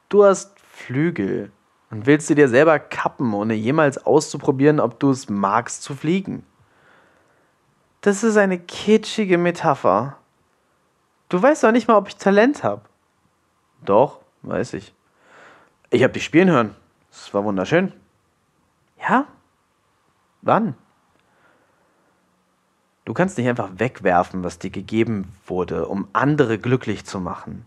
Du 0.08 0.24
hast 0.24 0.58
Flügel 0.60 1.52
und 1.90 2.06
willst 2.06 2.28
sie 2.28 2.34
dir 2.34 2.48
selber 2.48 2.78
kappen, 2.78 3.34
ohne 3.34 3.52
jemals 3.52 3.98
auszuprobieren, 3.98 4.80
ob 4.80 4.98
du 4.98 5.10
es 5.10 5.28
magst 5.28 5.82
zu 5.82 5.94
fliegen. 5.94 6.46
Das 8.00 8.24
ist 8.24 8.38
eine 8.38 8.58
kitschige 8.58 9.36
Metapher. 9.36 10.16
Du 11.28 11.42
weißt 11.42 11.64
doch 11.64 11.72
nicht 11.72 11.86
mal, 11.86 11.96
ob 11.96 12.08
ich 12.08 12.16
Talent 12.16 12.64
habe. 12.64 12.89
Doch, 13.84 14.20
weiß 14.42 14.74
ich. 14.74 14.94
Ich 15.90 16.02
habe 16.02 16.12
dich 16.12 16.24
spielen 16.24 16.50
hören. 16.50 16.74
Es 17.10 17.32
war 17.34 17.44
wunderschön. 17.44 17.92
Ja? 19.00 19.26
Wann? 20.42 20.74
Du 23.04 23.14
kannst 23.14 23.38
nicht 23.38 23.48
einfach 23.48 23.70
wegwerfen, 23.76 24.44
was 24.44 24.58
dir 24.58 24.70
gegeben 24.70 25.32
wurde, 25.46 25.88
um 25.88 26.08
andere 26.12 26.58
glücklich 26.58 27.04
zu 27.04 27.18
machen. 27.18 27.66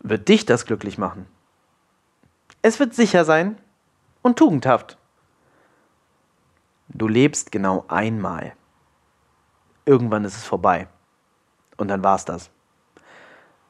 Wird 0.00 0.28
dich 0.28 0.46
das 0.46 0.66
glücklich 0.66 0.98
machen? 0.98 1.26
Es 2.62 2.80
wird 2.80 2.94
sicher 2.94 3.24
sein 3.24 3.56
und 4.22 4.38
tugendhaft. 4.38 4.98
Du 6.88 7.06
lebst 7.06 7.52
genau 7.52 7.84
einmal. 7.88 8.54
Irgendwann 9.84 10.24
ist 10.24 10.36
es 10.36 10.44
vorbei. 10.44 10.88
Und 11.76 11.88
dann 11.88 12.02
war's 12.02 12.24
das. 12.24 12.50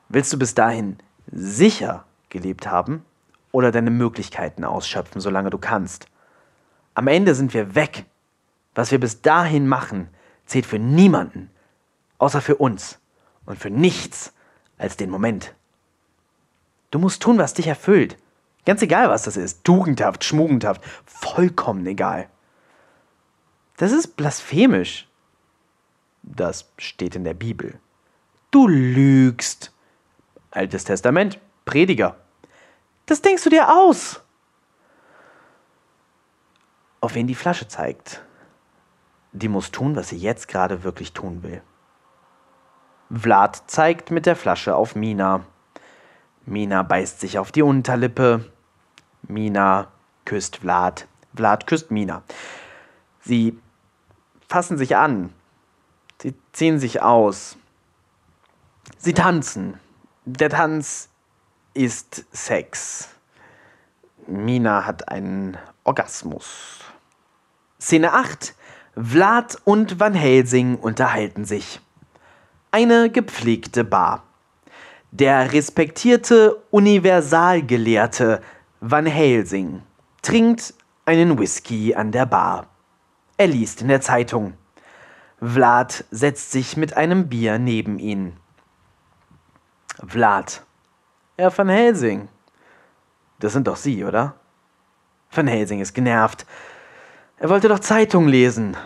Willst 0.08 0.32
du 0.32 0.38
bis 0.38 0.54
dahin 0.54 0.98
sicher 1.30 2.04
gelebt 2.28 2.66
haben 2.66 3.04
oder 3.52 3.72
deine 3.72 3.90
Möglichkeiten 3.90 4.64
ausschöpfen, 4.64 5.20
solange 5.20 5.50
du 5.50 5.58
kannst? 5.58 6.06
Am 6.94 7.06
Ende 7.08 7.34
sind 7.34 7.54
wir 7.54 7.74
weg. 7.74 8.06
Was 8.74 8.90
wir 8.90 9.00
bis 9.00 9.22
dahin 9.22 9.66
machen, 9.68 10.08
zählt 10.44 10.66
für 10.66 10.78
niemanden, 10.78 11.50
außer 12.18 12.40
für 12.40 12.56
uns. 12.56 12.98
und 13.46 13.58
für 13.58 13.70
nichts 13.70 14.32
als 14.76 14.96
den 14.96 15.08
Moment. 15.08 15.54
Du 16.90 16.98
musst 16.98 17.22
tun, 17.22 17.38
was 17.38 17.54
dich 17.54 17.68
erfüllt. 17.68 18.16
Ganz 18.64 18.82
egal, 18.82 19.08
was 19.08 19.22
das 19.22 19.36
ist. 19.36 19.64
Tugendhaft, 19.64 20.24
schmugendhaft, 20.24 20.82
vollkommen 21.06 21.86
egal. 21.86 22.28
Das 23.76 23.92
ist 23.92 24.16
blasphemisch. 24.16 25.08
Das 26.22 26.68
steht 26.76 27.14
in 27.14 27.24
der 27.24 27.34
Bibel. 27.34 27.78
Du 28.50 28.66
lügst. 28.66 29.72
Altes 30.56 30.84
Testament, 30.84 31.38
Prediger. 31.66 32.16
Das 33.04 33.20
denkst 33.20 33.44
du 33.44 33.50
dir 33.50 33.68
aus. 33.68 34.22
Auf 37.02 37.14
wen 37.14 37.26
die 37.26 37.34
Flasche 37.34 37.68
zeigt, 37.68 38.22
die 39.32 39.48
muss 39.48 39.70
tun, 39.70 39.94
was 39.96 40.08
sie 40.08 40.16
jetzt 40.16 40.48
gerade 40.48 40.82
wirklich 40.82 41.12
tun 41.12 41.42
will. 41.42 41.60
Vlad 43.10 43.64
zeigt 43.66 44.10
mit 44.10 44.24
der 44.24 44.34
Flasche 44.34 44.74
auf 44.74 44.96
Mina. 44.96 45.44
Mina 46.46 46.82
beißt 46.82 47.20
sich 47.20 47.38
auf 47.38 47.52
die 47.52 47.62
Unterlippe. 47.62 48.50
Mina 49.22 49.88
küsst 50.24 50.56
Vlad. 50.56 51.06
Vlad 51.34 51.66
küsst 51.66 51.90
Mina. 51.90 52.22
Sie 53.20 53.58
fassen 54.48 54.78
sich 54.78 54.96
an. 54.96 55.34
Sie 56.22 56.34
ziehen 56.52 56.78
sich 56.78 57.02
aus. 57.02 57.58
Sie 58.96 59.12
tanzen. 59.12 59.78
Der 60.28 60.50
Tanz 60.50 61.08
ist 61.72 62.24
Sex. 62.32 63.10
Mina 64.26 64.84
hat 64.84 65.08
einen 65.08 65.56
Orgasmus. 65.84 66.80
Szene 67.80 68.12
8. 68.12 68.56
Vlad 68.96 69.56
und 69.62 70.00
Van 70.00 70.14
Helsing 70.14 70.78
unterhalten 70.78 71.44
sich. 71.44 71.80
Eine 72.72 73.08
gepflegte 73.08 73.84
Bar. 73.84 74.24
Der 75.12 75.52
respektierte 75.52 76.60
Universalgelehrte 76.72 78.42
Van 78.80 79.06
Helsing 79.06 79.84
trinkt 80.22 80.74
einen 81.04 81.38
Whisky 81.38 81.94
an 81.94 82.10
der 82.10 82.26
Bar. 82.26 82.66
Er 83.36 83.46
liest 83.46 83.80
in 83.80 83.86
der 83.86 84.00
Zeitung. 84.00 84.54
Vlad 85.40 86.04
setzt 86.10 86.50
sich 86.50 86.76
mit 86.76 86.96
einem 86.96 87.28
Bier 87.28 87.60
neben 87.60 88.00
ihn. 88.00 88.36
Vlad. 90.04 90.62
Herr 91.38 91.56
Van 91.56 91.68
Helsing. 91.68 92.28
Das 93.38 93.52
sind 93.52 93.66
doch 93.66 93.76
Sie, 93.76 94.04
oder? 94.04 94.34
Van 95.30 95.46
Helsing 95.46 95.80
ist 95.80 95.94
genervt. 95.94 96.46
Er 97.38 97.50
wollte 97.50 97.68
doch 97.68 97.78
Zeitung 97.80 98.28
lesen. 98.28 98.76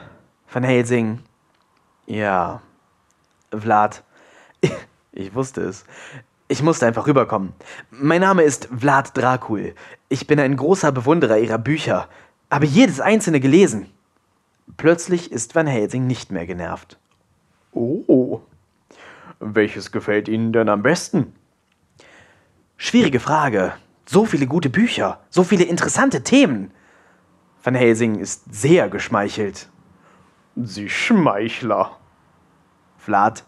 Van 0.52 0.64
Helsing. 0.64 1.20
Ja. 2.06 2.60
Vlad. 3.50 4.02
Ich 5.12 5.34
wusste 5.34 5.62
es. 5.62 5.84
Ich 6.46 6.62
musste 6.62 6.86
einfach 6.86 7.08
rüberkommen. 7.08 7.52
Mein 7.90 8.20
Name 8.20 8.42
ist 8.44 8.68
Vlad 8.76 9.16
Dracul. 9.16 9.74
Ich 10.08 10.28
bin 10.28 10.38
ein 10.38 10.56
großer 10.56 10.92
Bewunderer 10.92 11.36
Ihrer 11.38 11.58
Bücher. 11.58 12.08
Habe 12.48 12.66
jedes 12.66 13.00
einzelne 13.00 13.40
gelesen. 13.40 13.90
Plötzlich 14.76 15.32
ist 15.32 15.56
Van 15.56 15.66
Helsing 15.66 16.06
nicht 16.06 16.30
mehr 16.30 16.46
genervt. 16.46 16.96
Oh. 17.72 18.40
Welches 19.40 19.90
gefällt 19.90 20.28
Ihnen 20.28 20.52
denn 20.52 20.68
am 20.68 20.82
besten? 20.82 21.34
Schwierige 22.76 23.20
Frage. 23.20 23.72
So 24.04 24.26
viele 24.26 24.46
gute 24.46 24.68
Bücher, 24.68 25.20
so 25.30 25.44
viele 25.44 25.64
interessante 25.64 26.22
Themen. 26.22 26.72
Van 27.62 27.74
Helsing 27.74 28.18
ist 28.18 28.52
sehr 28.52 28.88
geschmeichelt. 28.90 29.68
Sie 30.56 30.90
Schmeichler. 30.90 31.96
Vlad. 32.98 33.44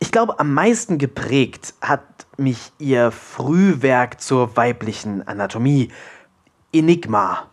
Ich 0.00 0.12
glaube, 0.12 0.38
am 0.38 0.52
meisten 0.52 0.98
geprägt 0.98 1.74
hat 1.80 2.26
mich 2.36 2.72
ihr 2.78 3.10
Frühwerk 3.10 4.20
zur 4.20 4.56
weiblichen 4.56 5.26
Anatomie. 5.26 5.90
Enigma. 6.72 7.48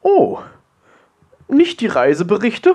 Oh, 0.00 0.40
nicht 1.46 1.80
die 1.80 1.86
Reiseberichte? 1.86 2.74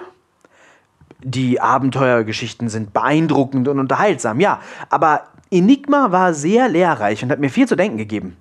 Die 1.21 1.59
Abenteuergeschichten 1.59 2.69
sind 2.69 2.93
beeindruckend 2.93 3.67
und 3.67 3.79
unterhaltsam, 3.79 4.39
ja, 4.39 4.61
aber 4.89 5.23
Enigma 5.51 6.11
war 6.11 6.33
sehr 6.33 6.69
lehrreich 6.69 7.23
und 7.23 7.31
hat 7.31 7.39
mir 7.39 7.49
viel 7.49 7.67
zu 7.67 7.75
denken 7.75 7.97
gegeben. 7.97 8.37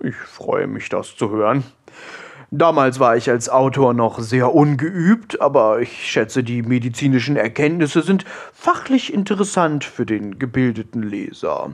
Ich 0.00 0.16
freue 0.16 0.66
mich, 0.66 0.88
das 0.88 1.16
zu 1.16 1.30
hören. 1.30 1.64
Damals 2.50 3.00
war 3.00 3.16
ich 3.16 3.30
als 3.30 3.48
Autor 3.48 3.94
noch 3.94 4.20
sehr 4.20 4.54
ungeübt, 4.54 5.40
aber 5.40 5.80
ich 5.80 6.08
schätze, 6.08 6.44
die 6.44 6.62
medizinischen 6.62 7.36
Erkenntnisse 7.36 8.02
sind 8.02 8.24
fachlich 8.52 9.12
interessant 9.12 9.82
für 9.84 10.06
den 10.06 10.38
gebildeten 10.38 11.02
Leser. 11.02 11.72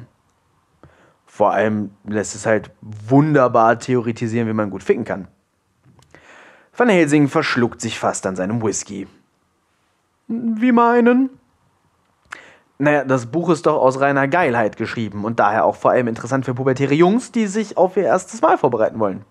Vor 1.27 1.53
allem 1.53 1.91
lässt 2.07 2.35
es 2.35 2.47
halt 2.47 2.71
wunderbar 2.81 3.79
theoretisieren, 3.79 4.49
wie 4.49 4.53
man 4.53 4.71
gut 4.71 4.83
ficken 4.83 5.05
kann. 5.05 5.29
Van 6.77 6.89
Helsing 6.89 7.29
verschluckt 7.29 7.81
sich 7.81 7.99
fast 7.99 8.27
an 8.27 8.37
seinem 8.37 8.63
Whisky. 8.63 9.07
Wie 10.33 10.71
meinen? 10.71 11.29
Naja, 12.79 13.03
das 13.03 13.27
Buch 13.27 13.51
ist 13.51 13.67
doch 13.67 13.77
aus 13.77 13.99
reiner 14.01 14.29
Geilheit 14.29 14.77
geschrieben 14.77 15.25
und 15.25 15.41
daher 15.41 15.65
auch 15.65 15.75
vor 15.75 15.91
allem 15.91 16.07
interessant 16.07 16.45
für 16.45 16.55
pubertäre 16.55 16.95
Jungs, 16.95 17.33
die 17.33 17.49
sich 17.49 17.77
auf 17.77 17.97
ihr 17.97 18.05
erstes 18.05 18.41
Mal 18.41 18.57
vorbereiten 18.57 19.01
wollen. 19.01 19.25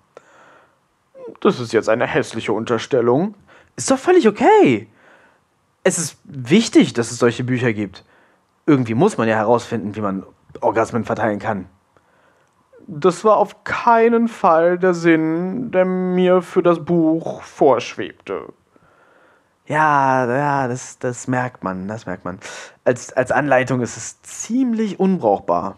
Das 1.40 1.62
ist 1.62 1.72
jetzt 1.72 1.88
eine 1.88 2.06
hässliche 2.06 2.52
Unterstellung. 2.52 3.36
Ist 3.78 3.90
doch 3.90 3.98
völlig 3.98 4.28
okay. 4.28 4.90
Es 5.86 5.98
ist 5.98 6.18
wichtig, 6.26 6.92
dass 6.94 7.12
es 7.12 7.18
solche 7.18 7.46
Bücher 7.46 7.72
gibt. 7.72 8.04
Irgendwie 8.66 8.94
muss 8.94 9.18
man 9.18 9.30
ja 9.30 9.38
herausfinden, 9.38 9.96
wie 9.96 10.02
man 10.02 10.26
Orgasmen 10.60 11.06
verteilen 11.06 11.40
kann. 11.40 11.70
Das 12.88 13.24
war 13.24 13.38
auf 13.38 13.64
keinen 13.64 14.28
Fall 14.28 14.78
der 14.78 14.94
Sinn, 14.94 15.72
der 15.72 15.86
mir 15.86 16.42
für 16.42 16.62
das 16.62 16.84
Buch 16.84 17.42
vorschwebte. 17.42 18.52
Ja, 19.70 20.26
ja, 20.26 20.68
das, 20.68 20.98
das 20.98 21.28
merkt 21.28 21.64
man, 21.64 21.88
das 21.88 22.08
merkt 22.08 22.26
man. 22.26 22.40
Als, 22.86 23.14
als 23.14 23.32
Anleitung 23.32 23.82
ist 23.82 23.98
es 23.98 24.20
ziemlich 24.24 25.00
unbrauchbar. 25.00 25.78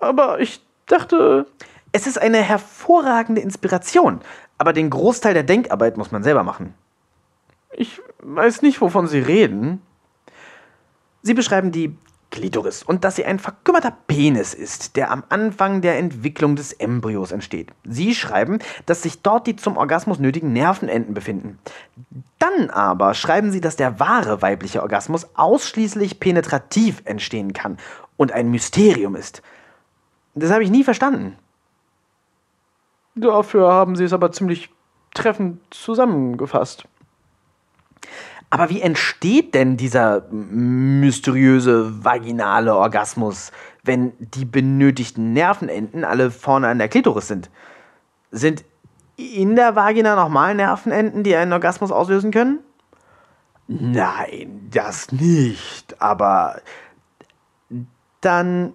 Aber 0.00 0.40
ich 0.40 0.60
dachte. 0.86 1.46
Es 1.92 2.06
ist 2.06 2.20
eine 2.20 2.38
hervorragende 2.38 3.40
Inspiration, 3.40 4.20
aber 4.58 4.72
den 4.72 4.90
Großteil 4.90 5.34
der 5.34 5.42
Denkarbeit 5.44 5.96
muss 5.96 6.10
man 6.10 6.22
selber 6.24 6.42
machen. 6.42 6.74
Ich 7.70 8.00
weiß 8.20 8.62
nicht, 8.62 8.80
wovon 8.80 9.06
Sie 9.06 9.20
reden. 9.20 9.82
Sie 11.22 11.34
beschreiben 11.34 11.70
die 11.70 11.96
Klitoris 12.32 12.82
und 12.82 13.04
dass 13.04 13.14
sie 13.14 13.24
ein 13.24 13.38
verkümmerter 13.38 13.96
Penis 14.08 14.54
ist, 14.54 14.96
der 14.96 15.12
am 15.12 15.22
Anfang 15.28 15.82
der 15.82 15.98
Entwicklung 15.98 16.56
des 16.56 16.72
Embryos 16.72 17.30
entsteht. 17.30 17.70
Sie 17.84 18.16
schreiben, 18.16 18.58
dass 18.86 19.02
sich 19.02 19.22
dort 19.22 19.46
die 19.46 19.54
zum 19.54 19.76
Orgasmus 19.76 20.18
nötigen 20.18 20.52
Nervenenden 20.52 21.14
befinden. 21.14 21.60
Dann 22.40 22.70
aber 22.70 23.14
schreiben 23.14 23.52
sie, 23.52 23.60
dass 23.60 23.76
der 23.76 24.00
wahre 24.00 24.42
weibliche 24.42 24.82
Orgasmus 24.82 25.28
ausschließlich 25.34 26.18
penetrativ 26.18 27.02
entstehen 27.04 27.52
kann 27.52 27.76
und 28.16 28.32
ein 28.32 28.50
Mysterium 28.50 29.14
ist. 29.14 29.42
Das 30.34 30.50
habe 30.50 30.64
ich 30.64 30.70
nie 30.70 30.82
verstanden. 30.82 31.36
Dafür 33.14 33.70
haben 33.70 33.94
sie 33.94 34.04
es 34.04 34.12
aber 34.12 34.32
ziemlich 34.32 34.70
treffend 35.14 35.60
zusammengefasst. 35.70 36.86
Aber 38.52 38.68
wie 38.68 38.82
entsteht 38.82 39.54
denn 39.54 39.78
dieser 39.78 40.26
mysteriöse 40.30 42.04
vaginale 42.04 42.76
Orgasmus, 42.76 43.50
wenn 43.82 44.12
die 44.18 44.44
benötigten 44.44 45.32
Nervenenden 45.32 46.04
alle 46.04 46.30
vorne 46.30 46.68
an 46.68 46.76
der 46.76 46.90
Klitoris 46.90 47.28
sind? 47.28 47.48
Sind 48.30 48.62
in 49.16 49.56
der 49.56 49.74
Vagina 49.74 50.16
nochmal 50.16 50.54
Nervenenden, 50.54 51.22
die 51.22 51.34
einen 51.34 51.54
Orgasmus 51.54 51.90
auslösen 51.90 52.30
können? 52.30 52.58
Nein, 53.68 54.68
das 54.70 55.12
nicht. 55.12 56.02
Aber 56.02 56.60
dann 58.20 58.74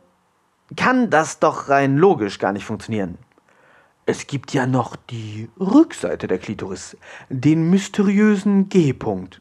kann 0.75 1.11
das 1.11 1.37
doch 1.37 1.69
rein 1.69 1.97
logisch 1.97 2.39
gar 2.39 2.51
nicht 2.51 2.65
funktionieren. 2.65 3.19
Es 4.07 4.25
gibt 4.25 4.55
ja 4.55 4.65
noch 4.65 4.95
die 4.95 5.51
Rückseite 5.59 6.27
der 6.27 6.39
Klitoris, 6.39 6.97
den 7.29 7.69
mysteriösen 7.69 8.69
G-Punkt. 8.69 9.39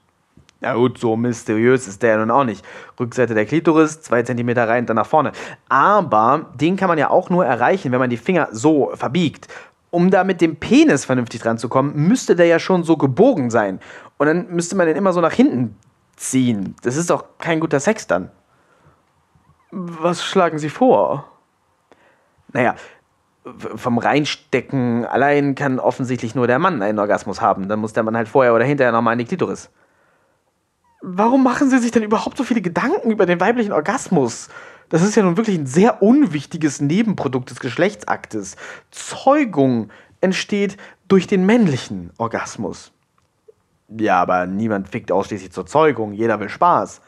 Ja 0.67 0.75
gut, 0.75 0.99
so 0.99 1.17
mysteriös 1.17 1.87
ist 1.87 2.03
der 2.03 2.11
ja 2.11 2.17
nun 2.17 2.33
auch 2.33 2.43
nicht. 2.43 2.67
Rückseite 2.99 3.35
der 3.35 3.47
Klitoris, 3.47 4.01
zwei 4.01 4.25
Zentimeter 4.25 4.69
rein, 4.69 4.85
dann 4.85 4.97
nach 4.97 5.07
vorne. 5.07 5.31
Aber 5.69 6.47
den 6.57 6.75
kann 6.75 6.89
man 6.89 6.99
ja 6.99 7.09
auch 7.09 7.31
nur 7.31 7.47
erreichen, 7.47 7.93
wenn 7.93 8.01
man 8.01 8.11
die 8.11 8.17
Finger 8.17 8.49
so 8.51 8.91
verbiegt. 8.95 9.47
Um 9.93 10.11
da 10.11 10.25
mit 10.25 10.41
dem 10.41 10.57
Penis 10.57 11.05
vernünftig 11.05 11.41
dran 11.41 11.57
zu 11.57 11.69
kommen, 11.69 11.95
müsste 11.95 12.35
der 12.35 12.47
ja 12.47 12.59
schon 12.59 12.83
so 12.83 12.97
gebogen 12.97 13.49
sein. 13.49 13.79
Und 14.19 14.27
dann 14.27 14.49
müsste 14.49 14.75
man 14.75 14.89
den 14.89 14.97
immer 14.97 15.13
so 15.13 15.21
nach 15.21 15.33
hinten 15.33 15.77
ziehen. 16.17 16.75
Das 16.83 16.97
ist 16.97 17.11
doch 17.11 17.25
kein 17.39 17.61
guter 17.61 17.79
Sex 17.79 18.09
dann. 18.09 18.33
Was 19.71 20.25
schlagen 20.25 20.59
Sie 20.59 20.69
vor? 20.69 21.31
Naja, 22.53 22.75
vom 23.77 23.99
Reinstecken 23.99 25.07
allein 25.07 25.55
kann 25.55 25.79
offensichtlich 25.79 26.35
nur 26.35 26.49
der 26.49 26.59
Mann 26.59 26.83
einen 26.83 26.99
Orgasmus 26.99 27.41
haben. 27.41 27.69
Dann 27.69 27.79
muss 27.79 27.93
der 27.93 28.03
Mann 28.03 28.17
halt 28.17 28.27
vorher 28.27 28.53
oder 28.53 28.65
hinterher 28.65 28.91
nochmal 28.91 29.13
in 29.13 29.21
die 29.21 29.27
Klitoris. 29.27 29.71
Warum 31.07 31.45
machen 31.45 31.71
Sie 31.71 31.79
sich 31.79 31.93
denn 31.93 32.03
überhaupt 32.03 32.37
so 32.37 32.43
viele 32.43 32.61
Gedanken 32.61 33.13
über 33.13 33.27
den 33.27 33.39
weiblichen 33.41 33.73
Orgasmus? 33.73 34.49
Das 34.89 35.03
ist 35.03 35.15
ja 35.15 35.23
nun 35.23 35.37
wirklich 35.37 35.57
ein 35.57 35.67
sehr 35.67 36.03
unwichtiges 36.03 36.81
Nebenprodukt 36.81 37.51
des 37.51 37.61
Geschlechtsaktes. 37.61 38.57
Zeugung 38.91 39.91
entsteht 40.21 40.77
durch 41.07 41.29
den 41.29 41.47
männlichen 41.47 42.11
Orgasmus. 42.19 42.93
Ja, 43.89 44.21
aber 44.21 44.47
niemand 44.47 44.89
fickt 44.89 45.13
ausschließlich 45.13 45.53
zur 45.53 45.67
Zeugung, 45.67 46.13
jeder 46.13 46.41
will 46.41 46.49
Spaß. 46.49 47.01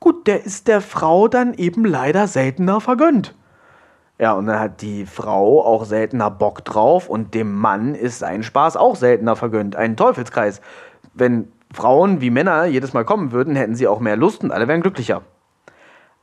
Gut, 0.00 0.26
der 0.26 0.44
ist 0.44 0.68
der 0.68 0.82
Frau 0.82 1.26
dann 1.26 1.54
eben 1.54 1.86
leider 1.86 2.26
seltener 2.26 2.80
vergönnt. 2.82 3.34
Ja, 4.18 4.32
und 4.32 4.46
dann 4.46 4.60
hat 4.60 4.82
die 4.82 5.06
Frau 5.06 5.64
auch 5.64 5.86
seltener 5.86 6.30
Bock 6.30 6.62
drauf 6.66 7.08
und 7.08 7.34
dem 7.34 7.54
Mann 7.54 7.94
ist 7.94 8.18
sein 8.18 8.42
Spaß 8.42 8.76
auch 8.76 8.96
seltener 8.96 9.34
vergönnt. 9.34 9.76
Ein 9.76 9.96
Teufelskreis. 9.96 10.60
Wenn 11.14 11.50
Frauen 11.72 12.20
wie 12.20 12.30
Männer 12.30 12.64
jedes 12.64 12.92
Mal 12.92 13.04
kommen 13.04 13.32
würden, 13.32 13.56
hätten 13.56 13.74
sie 13.74 13.86
auch 13.86 14.00
mehr 14.00 14.16
Lust 14.16 14.42
und 14.42 14.50
alle 14.50 14.68
wären 14.68 14.80
glücklicher. 14.80 15.22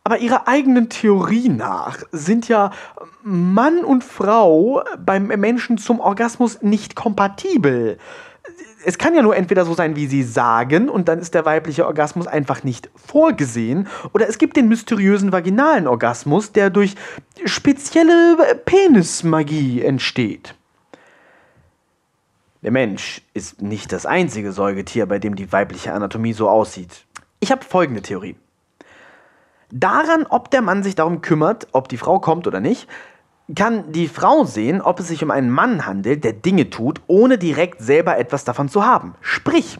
Aber 0.03 0.19
ihrer 0.19 0.47
eigenen 0.47 0.89
Theorie 0.89 1.49
nach 1.49 1.97
sind 2.11 2.47
ja 2.47 2.71
Mann 3.23 3.83
und 3.83 4.03
Frau 4.03 4.83
beim 4.97 5.27
Menschen 5.27 5.77
zum 5.77 5.99
Orgasmus 5.99 6.61
nicht 6.61 6.95
kompatibel 6.95 7.97
es 8.85 8.97
kann 8.97 9.13
ja 9.15 9.21
nur 9.21 9.35
entweder 9.35 9.65
so 9.65 9.73
sein, 9.73 9.95
wie 9.95 10.07
sie 10.07 10.23
sagen, 10.23 10.89
und 10.89 11.07
dann 11.07 11.19
ist 11.19 11.33
der 11.33 11.45
weibliche 11.45 11.85
Orgasmus 11.85 12.27
einfach 12.27 12.63
nicht 12.63 12.89
vorgesehen, 12.95 13.87
oder 14.13 14.29
es 14.29 14.37
gibt 14.37 14.55
den 14.55 14.67
mysteriösen 14.67 15.31
vaginalen 15.31 15.87
Orgasmus, 15.87 16.51
der 16.51 16.69
durch 16.69 16.95
spezielle 17.45 18.37
Penismagie 18.65 19.81
entsteht. 19.81 20.55
Der 22.61 22.71
Mensch 22.71 23.21
ist 23.33 23.61
nicht 23.61 23.91
das 23.91 24.05
einzige 24.05 24.51
Säugetier, 24.51 25.05
bei 25.05 25.19
dem 25.19 25.35
die 25.35 25.51
weibliche 25.51 25.93
Anatomie 25.93 26.33
so 26.33 26.49
aussieht. 26.49 27.05
Ich 27.39 27.51
habe 27.51 27.63
folgende 27.63 28.01
Theorie. 28.01 28.35
Daran, 29.71 30.25
ob 30.27 30.49
der 30.49 30.61
Mann 30.61 30.81
sich 30.81 30.95
darum 30.95 31.21
kümmert, 31.21 31.67
ob 31.73 31.89
die 31.89 31.97
Frau 31.97 32.19
kommt 32.19 32.47
oder 32.47 32.59
nicht, 32.59 32.87
kann 33.53 33.91
die 33.91 34.07
Frau 34.07 34.43
sehen, 34.43 34.81
ob 34.81 34.99
es 34.99 35.07
sich 35.07 35.23
um 35.23 35.31
einen 35.31 35.49
Mann 35.49 35.85
handelt, 35.85 36.23
der 36.23 36.33
Dinge 36.33 36.69
tut, 36.69 37.01
ohne 37.07 37.37
direkt 37.37 37.81
selber 37.81 38.17
etwas 38.17 38.43
davon 38.43 38.69
zu 38.69 38.85
haben. 38.85 39.15
Sprich, 39.21 39.79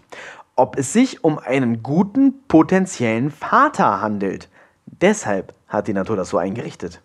ob 0.56 0.78
es 0.78 0.94
sich 0.94 1.24
um 1.24 1.40
einen 1.40 1.84
guten 1.84 2.44
potenziellen 2.48 3.32
Vater 3.32 4.02
handelt. 4.02 4.50
Deshalb 4.86 5.54
hat 5.68 5.88
die 5.88 5.94
Natur 5.94 6.16
das 6.16 6.30
so 6.30 6.38
eingerichtet. 6.38 7.02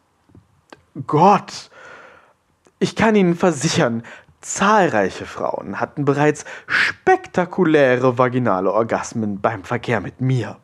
Gott, 1.06 1.70
ich 2.78 2.96
kann 2.96 3.14
Ihnen 3.14 3.34
versichern, 3.34 4.02
zahlreiche 4.42 5.26
Frauen 5.26 5.80
hatten 5.80 6.04
bereits 6.04 6.44
spektakuläre 6.66 8.18
vaginale 8.18 8.72
Orgasmen 8.72 9.40
beim 9.40 9.64
Verkehr 9.64 10.00
mit 10.00 10.20
mir. 10.20 10.58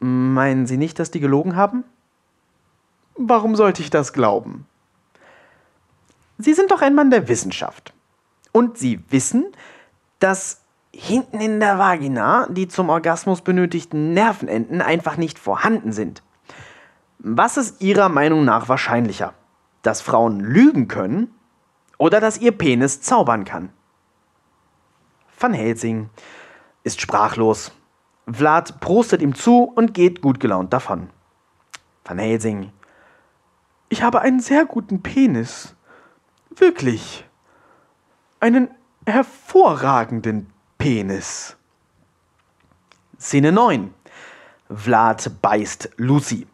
Meinen 0.00 0.66
Sie 0.66 0.76
nicht, 0.76 0.98
dass 0.98 1.10
die 1.10 1.20
gelogen 1.20 1.56
haben? 1.56 1.84
Warum 3.16 3.54
sollte 3.54 3.80
ich 3.82 3.90
das 3.90 4.12
glauben? 4.12 4.66
Sie 6.38 6.52
sind 6.52 6.70
doch 6.70 6.82
ein 6.82 6.94
Mann 6.94 7.10
der 7.10 7.28
Wissenschaft. 7.28 7.94
Und 8.52 8.76
Sie 8.76 9.00
wissen, 9.10 9.46
dass 10.18 10.62
hinten 10.92 11.40
in 11.40 11.60
der 11.60 11.78
Vagina 11.78 12.46
die 12.50 12.68
zum 12.68 12.88
Orgasmus 12.88 13.42
benötigten 13.42 14.12
Nervenenden 14.14 14.80
einfach 14.80 15.16
nicht 15.16 15.38
vorhanden 15.38 15.92
sind. 15.92 16.22
Was 17.18 17.56
ist 17.56 17.80
Ihrer 17.80 18.08
Meinung 18.08 18.44
nach 18.44 18.68
wahrscheinlicher? 18.68 19.34
Dass 19.82 20.00
Frauen 20.00 20.40
lügen 20.40 20.88
können 20.88 21.34
oder 21.98 22.20
dass 22.20 22.38
ihr 22.38 22.52
Penis 22.52 23.00
zaubern 23.00 23.44
kann? 23.44 23.70
Van 25.38 25.52
Helsing 25.52 26.10
ist 26.82 27.00
sprachlos. 27.00 27.72
Vlad 28.30 28.80
prostet 28.80 29.20
ihm 29.20 29.34
zu 29.34 29.64
und 29.64 29.94
geht 29.94 30.22
gut 30.22 30.40
gelaunt 30.40 30.72
davon. 30.72 31.10
Van 32.04 32.18
Helsing 32.18 32.72
ich 33.94 34.02
habe 34.02 34.22
einen 34.22 34.40
sehr 34.40 34.64
guten 34.64 35.02
Penis. 35.02 35.76
Wirklich. 36.50 37.24
Einen 38.40 38.68
hervorragenden 39.06 40.52
Penis. 40.78 41.56
Szene 43.16 43.52
9. 43.52 43.94
Vlad 44.68 45.30
beißt 45.40 45.90
Lucy. 45.96 46.48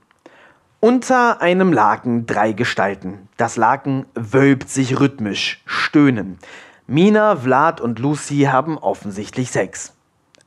Unter 0.82 1.42
einem 1.42 1.74
Laken 1.74 2.24
drei 2.24 2.52
Gestalten. 2.52 3.28
Das 3.36 3.58
Laken 3.58 4.06
wölbt 4.14 4.70
sich 4.70 4.98
rhythmisch, 4.98 5.62
stöhnen. 5.66 6.38
Mina, 6.86 7.36
Vlad 7.36 7.82
und 7.82 7.98
Lucy 7.98 8.48
haben 8.50 8.78
offensichtlich 8.78 9.50
Sex. 9.50 9.94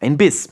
Ein 0.02 0.18
Biss. 0.18 0.52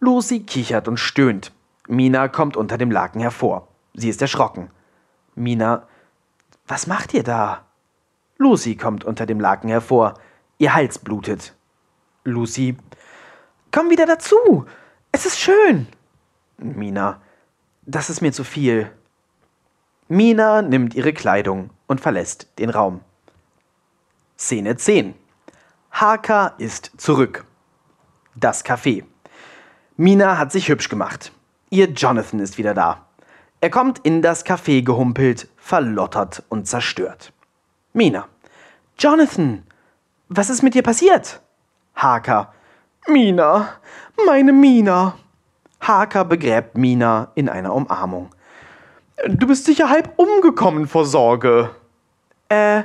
Lucy 0.00 0.40
kichert 0.40 0.88
und 0.88 0.96
stöhnt. 0.96 1.52
Mina 1.86 2.26
kommt 2.26 2.56
unter 2.56 2.78
dem 2.78 2.90
Laken 2.90 3.20
hervor. 3.20 3.68
Sie 3.94 4.08
ist 4.08 4.20
erschrocken. 4.20 4.70
Mina, 5.36 5.86
was 6.66 6.88
macht 6.88 7.14
ihr 7.14 7.22
da? 7.22 7.62
Lucy 8.38 8.74
kommt 8.74 9.04
unter 9.04 9.24
dem 9.24 9.38
Laken 9.38 9.70
hervor. 9.70 10.14
Ihr 10.58 10.74
Hals 10.74 10.98
blutet. 10.98 11.54
Lucy, 12.24 12.76
komm 13.70 13.88
wieder 13.88 14.06
dazu. 14.06 14.66
Es 15.12 15.26
ist 15.26 15.38
schön. 15.38 15.86
Mina, 16.58 17.20
das 17.82 18.10
ist 18.10 18.20
mir 18.20 18.32
zu 18.32 18.42
viel. 18.42 18.90
Mina 20.14 20.60
nimmt 20.60 20.94
ihre 20.94 21.14
Kleidung 21.14 21.70
und 21.86 22.02
verlässt 22.02 22.46
den 22.58 22.68
Raum. 22.68 23.00
Szene 24.36 24.76
10. 24.76 25.14
Haka 25.90 26.48
ist 26.58 26.92
zurück. 26.98 27.46
Das 28.34 28.62
Café. 28.62 29.04
Mina 29.96 30.36
hat 30.36 30.52
sich 30.52 30.68
hübsch 30.68 30.90
gemacht. 30.90 31.32
Ihr 31.70 31.92
Jonathan 31.92 32.40
ist 32.40 32.58
wieder 32.58 32.74
da. 32.74 33.06
Er 33.62 33.70
kommt 33.70 34.00
in 34.00 34.20
das 34.20 34.44
Café 34.44 34.84
gehumpelt, 34.84 35.48
verlottert 35.56 36.42
und 36.50 36.68
zerstört. 36.68 37.32
Mina. 37.94 38.28
Jonathan, 38.98 39.62
was 40.28 40.50
ist 40.50 40.62
mit 40.62 40.74
dir 40.74 40.82
passiert? 40.82 41.40
Haka. 41.94 42.52
Mina, 43.08 43.80
meine 44.26 44.52
Mina. 44.52 45.16
Haka 45.80 46.24
begräbt 46.24 46.76
Mina 46.76 47.32
in 47.34 47.48
einer 47.48 47.72
Umarmung. 47.72 48.28
Du 49.28 49.46
bist 49.46 49.66
sicher 49.66 49.88
halb 49.88 50.12
umgekommen 50.16 50.88
vor 50.88 51.06
Sorge. 51.06 51.70
Äh, 52.48 52.82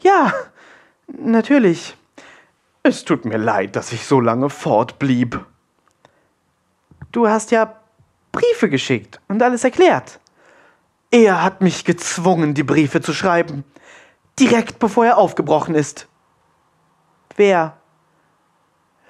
ja, 0.00 0.32
natürlich. 1.06 1.96
Es 2.82 3.04
tut 3.04 3.26
mir 3.26 3.36
leid, 3.36 3.76
dass 3.76 3.92
ich 3.92 4.06
so 4.06 4.18
lange 4.20 4.48
fortblieb. 4.48 5.44
Du 7.12 7.28
hast 7.28 7.50
ja 7.50 7.80
Briefe 8.32 8.70
geschickt 8.70 9.20
und 9.28 9.42
alles 9.42 9.64
erklärt. 9.64 10.20
Er 11.10 11.42
hat 11.42 11.60
mich 11.60 11.84
gezwungen, 11.84 12.54
die 12.54 12.62
Briefe 12.62 13.00
zu 13.00 13.12
schreiben. 13.12 13.64
Direkt 14.38 14.78
bevor 14.78 15.04
er 15.04 15.18
aufgebrochen 15.18 15.74
ist. 15.74 16.06
Wer? 17.36 17.76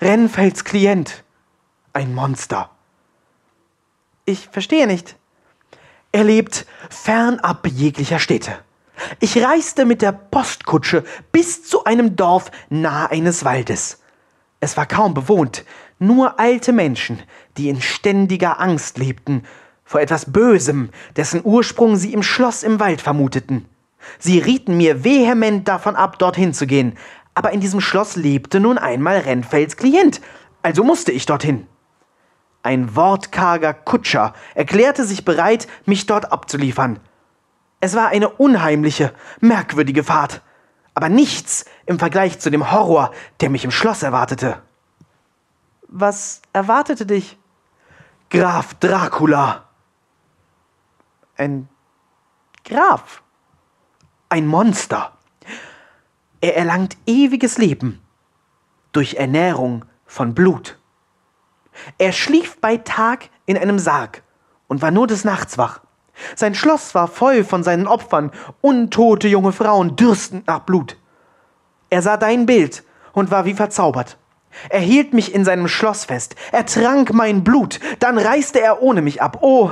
Renfelds 0.00 0.64
Klient. 0.64 1.24
Ein 1.92 2.14
Monster. 2.14 2.70
Ich 4.24 4.48
verstehe 4.48 4.86
nicht. 4.86 5.16
Er 6.10 6.24
lebt 6.24 6.66
fernab 6.88 7.66
jeglicher 7.66 8.18
Städte. 8.18 8.52
Ich 9.20 9.42
reiste 9.42 9.84
mit 9.84 10.00
der 10.00 10.12
Postkutsche 10.12 11.04
bis 11.32 11.64
zu 11.64 11.84
einem 11.84 12.16
Dorf 12.16 12.50
nahe 12.70 13.10
eines 13.10 13.44
Waldes. 13.44 14.00
Es 14.58 14.76
war 14.76 14.86
kaum 14.86 15.12
bewohnt, 15.12 15.64
nur 15.98 16.40
alte 16.40 16.72
Menschen, 16.72 17.22
die 17.56 17.68
in 17.68 17.82
ständiger 17.82 18.58
Angst 18.60 18.98
lebten 18.98 19.44
vor 19.84 20.00
etwas 20.00 20.32
Bösem, 20.32 20.90
dessen 21.16 21.40
Ursprung 21.44 21.96
sie 21.96 22.12
im 22.12 22.22
Schloss 22.22 22.62
im 22.62 22.78
Wald 22.78 23.00
vermuteten. 23.00 23.66
Sie 24.18 24.38
rieten 24.38 24.76
mir 24.76 25.04
vehement 25.04 25.66
davon 25.66 25.96
ab, 25.96 26.18
dorthin 26.18 26.52
zu 26.52 26.66
gehen, 26.66 26.96
aber 27.34 27.52
in 27.52 27.60
diesem 27.60 27.80
Schloss 27.80 28.16
lebte 28.16 28.60
nun 28.60 28.78
einmal 28.78 29.18
Renfelds 29.18 29.76
Klient, 29.76 30.20
also 30.62 30.84
musste 30.84 31.12
ich 31.12 31.24
dorthin. 31.24 31.66
Ein 32.68 32.94
wortkarger 32.94 33.72
Kutscher 33.72 34.34
erklärte 34.54 35.06
sich 35.06 35.24
bereit, 35.24 35.66
mich 35.86 36.04
dort 36.04 36.30
abzuliefern. 36.30 37.00
Es 37.80 37.94
war 37.94 38.08
eine 38.08 38.28
unheimliche, 38.28 39.14
merkwürdige 39.40 40.04
Fahrt, 40.04 40.42
aber 40.92 41.08
nichts 41.08 41.64
im 41.86 41.98
Vergleich 41.98 42.40
zu 42.40 42.50
dem 42.50 42.70
Horror, 42.70 43.12
der 43.40 43.48
mich 43.48 43.64
im 43.64 43.70
Schloss 43.70 44.02
erwartete. 44.02 44.60
Was 45.88 46.42
erwartete 46.52 47.06
dich? 47.06 47.38
Graf 48.28 48.74
Dracula. 48.74 49.64
Ein 51.38 51.70
Graf. 52.66 53.22
Ein 54.28 54.46
Monster. 54.46 55.16
Er 56.42 56.54
erlangt 56.54 56.98
ewiges 57.06 57.56
Leben 57.56 58.02
durch 58.92 59.14
Ernährung 59.14 59.86
von 60.04 60.34
Blut. 60.34 60.77
Er 61.98 62.12
schlief 62.12 62.60
bei 62.60 62.76
Tag 62.76 63.30
in 63.46 63.56
einem 63.56 63.78
Sarg 63.78 64.22
und 64.66 64.82
war 64.82 64.90
nur 64.90 65.06
des 65.06 65.24
Nachts 65.24 65.58
wach. 65.58 65.80
Sein 66.34 66.54
Schloss 66.54 66.94
war 66.94 67.08
voll 67.08 67.44
von 67.44 67.62
seinen 67.62 67.86
Opfern, 67.86 68.32
untote 68.60 69.28
junge 69.28 69.52
Frauen 69.52 69.96
dürstend 69.96 70.46
nach 70.46 70.60
Blut. 70.60 70.96
Er 71.90 72.02
sah 72.02 72.16
dein 72.16 72.46
Bild 72.46 72.84
und 73.12 73.30
war 73.30 73.44
wie 73.44 73.54
verzaubert. 73.54 74.18
Er 74.68 74.80
hielt 74.80 75.14
mich 75.14 75.34
in 75.34 75.44
seinem 75.44 75.68
Schloss 75.68 76.04
fest. 76.04 76.34
Er 76.52 76.66
trank 76.66 77.12
mein 77.12 77.44
Blut. 77.44 77.80
Dann 78.00 78.18
reiste 78.18 78.60
er 78.60 78.82
ohne 78.82 79.02
mich 79.02 79.22
ab. 79.22 79.38
Oh, 79.42 79.70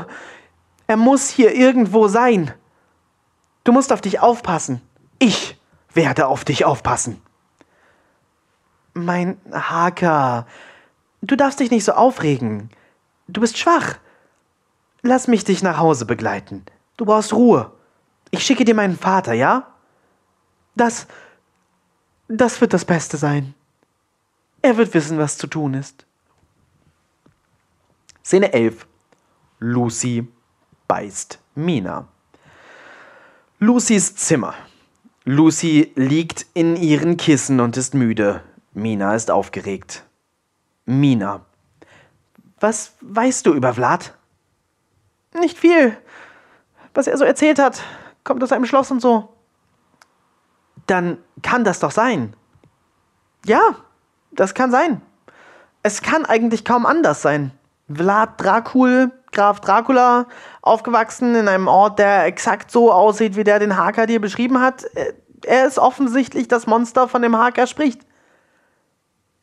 er 0.86 0.96
muss 0.96 1.28
hier 1.28 1.54
irgendwo 1.54 2.08
sein. 2.08 2.52
Du 3.64 3.72
musst 3.72 3.92
auf 3.92 4.00
dich 4.00 4.20
aufpassen. 4.20 4.80
Ich 5.18 5.60
werde 5.92 6.28
auf 6.28 6.44
dich 6.44 6.64
aufpassen. 6.64 7.20
Mein 8.94 9.38
Haker, 9.52 10.46
du 11.30 11.36
darfst 11.36 11.60
dich 11.60 11.70
nicht 11.70 11.84
so 11.84 11.92
aufregen. 11.92 12.70
Du 13.28 13.40
bist 13.40 13.58
schwach. 13.58 13.98
Lass 15.02 15.28
mich 15.28 15.44
dich 15.44 15.62
nach 15.62 15.78
Hause 15.78 16.06
begleiten. 16.06 16.64
Du 16.96 17.04
brauchst 17.04 17.32
Ruhe. 17.32 17.72
Ich 18.30 18.44
schicke 18.44 18.64
dir 18.64 18.74
meinen 18.74 18.98
Vater, 18.98 19.32
ja? 19.32 19.72
Das. 20.74 21.06
Das 22.28 22.60
wird 22.60 22.72
das 22.72 22.84
Beste 22.84 23.16
sein. 23.16 23.54
Er 24.62 24.76
wird 24.76 24.94
wissen, 24.94 25.18
was 25.18 25.38
zu 25.38 25.46
tun 25.46 25.74
ist. 25.74 26.06
Szene 28.24 28.52
11. 28.52 28.86
Lucy 29.60 30.26
beißt 30.88 31.38
Mina. 31.54 32.08
Lucys 33.60 34.16
Zimmer. 34.16 34.54
Lucy 35.24 35.92
liegt 35.94 36.46
in 36.52 36.76
ihren 36.76 37.16
Kissen 37.16 37.60
und 37.60 37.76
ist 37.76 37.94
müde. 37.94 38.42
Mina 38.74 39.14
ist 39.14 39.30
aufgeregt. 39.30 40.04
Mina. 40.86 41.44
Was 42.60 42.94
weißt 43.00 43.44
du 43.44 43.52
über 43.52 43.74
Vlad? 43.74 44.16
Nicht 45.34 45.58
viel. 45.58 45.96
Was 46.94 47.06
er 47.06 47.18
so 47.18 47.24
erzählt 47.24 47.58
hat, 47.58 47.82
kommt 48.24 48.42
aus 48.42 48.52
einem 48.52 48.64
Schloss 48.64 48.90
und 48.90 49.02
so. 49.02 49.28
Dann 50.86 51.18
kann 51.42 51.64
das 51.64 51.80
doch 51.80 51.90
sein. 51.90 52.34
Ja, 53.44 53.76
das 54.30 54.54
kann 54.54 54.70
sein. 54.70 55.02
Es 55.82 56.00
kann 56.00 56.24
eigentlich 56.24 56.64
kaum 56.64 56.86
anders 56.86 57.20
sein. 57.20 57.52
Vlad 57.92 58.40
Dracul, 58.40 59.12
Graf 59.32 59.60
Dracula, 59.60 60.26
aufgewachsen 60.62 61.34
in 61.34 61.48
einem 61.48 61.68
Ort, 61.68 61.98
der 61.98 62.24
exakt 62.24 62.70
so 62.70 62.92
aussieht, 62.92 63.36
wie 63.36 63.44
der 63.44 63.58
den 63.58 63.76
Haker 63.76 64.06
dir 64.06 64.20
beschrieben 64.20 64.60
hat. 64.60 64.84
Er 65.44 65.66
ist 65.66 65.78
offensichtlich 65.78 66.48
das 66.48 66.66
Monster, 66.66 67.06
von 67.08 67.22
dem 67.22 67.36
Haker 67.36 67.66
spricht. 67.66 68.00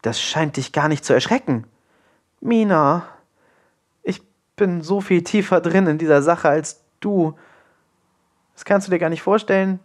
Das 0.04 0.22
scheint 0.22 0.58
dich 0.58 0.74
gar 0.74 0.90
nicht 0.90 1.06
zu 1.06 1.14
erschrecken. 1.14 1.66
Mina, 2.42 3.08
ich 4.04 4.22
bin 4.58 4.82
so 4.82 5.00
viel 5.00 5.24
tiefer 5.24 5.62
drin 5.62 5.88
in 5.88 5.98
dieser 5.98 6.22
Sache 6.22 6.50
als 6.50 6.84
du. 7.00 7.38
Das 8.54 8.66
kannst 8.66 8.88
du 8.88 8.92
dir 8.92 9.00
gar 9.00 9.10
nicht 9.10 9.22
vorstellen. 9.22 9.80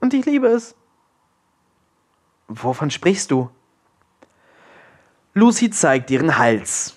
Und 0.00 0.12
ich 0.12 0.26
liebe 0.26 0.48
es. 0.48 0.74
Wovon 2.48 2.90
sprichst 2.90 3.30
du? 3.30 3.48
Lucy 5.34 5.70
zeigt 5.70 6.10
ihren 6.10 6.36
Hals. 6.36 6.96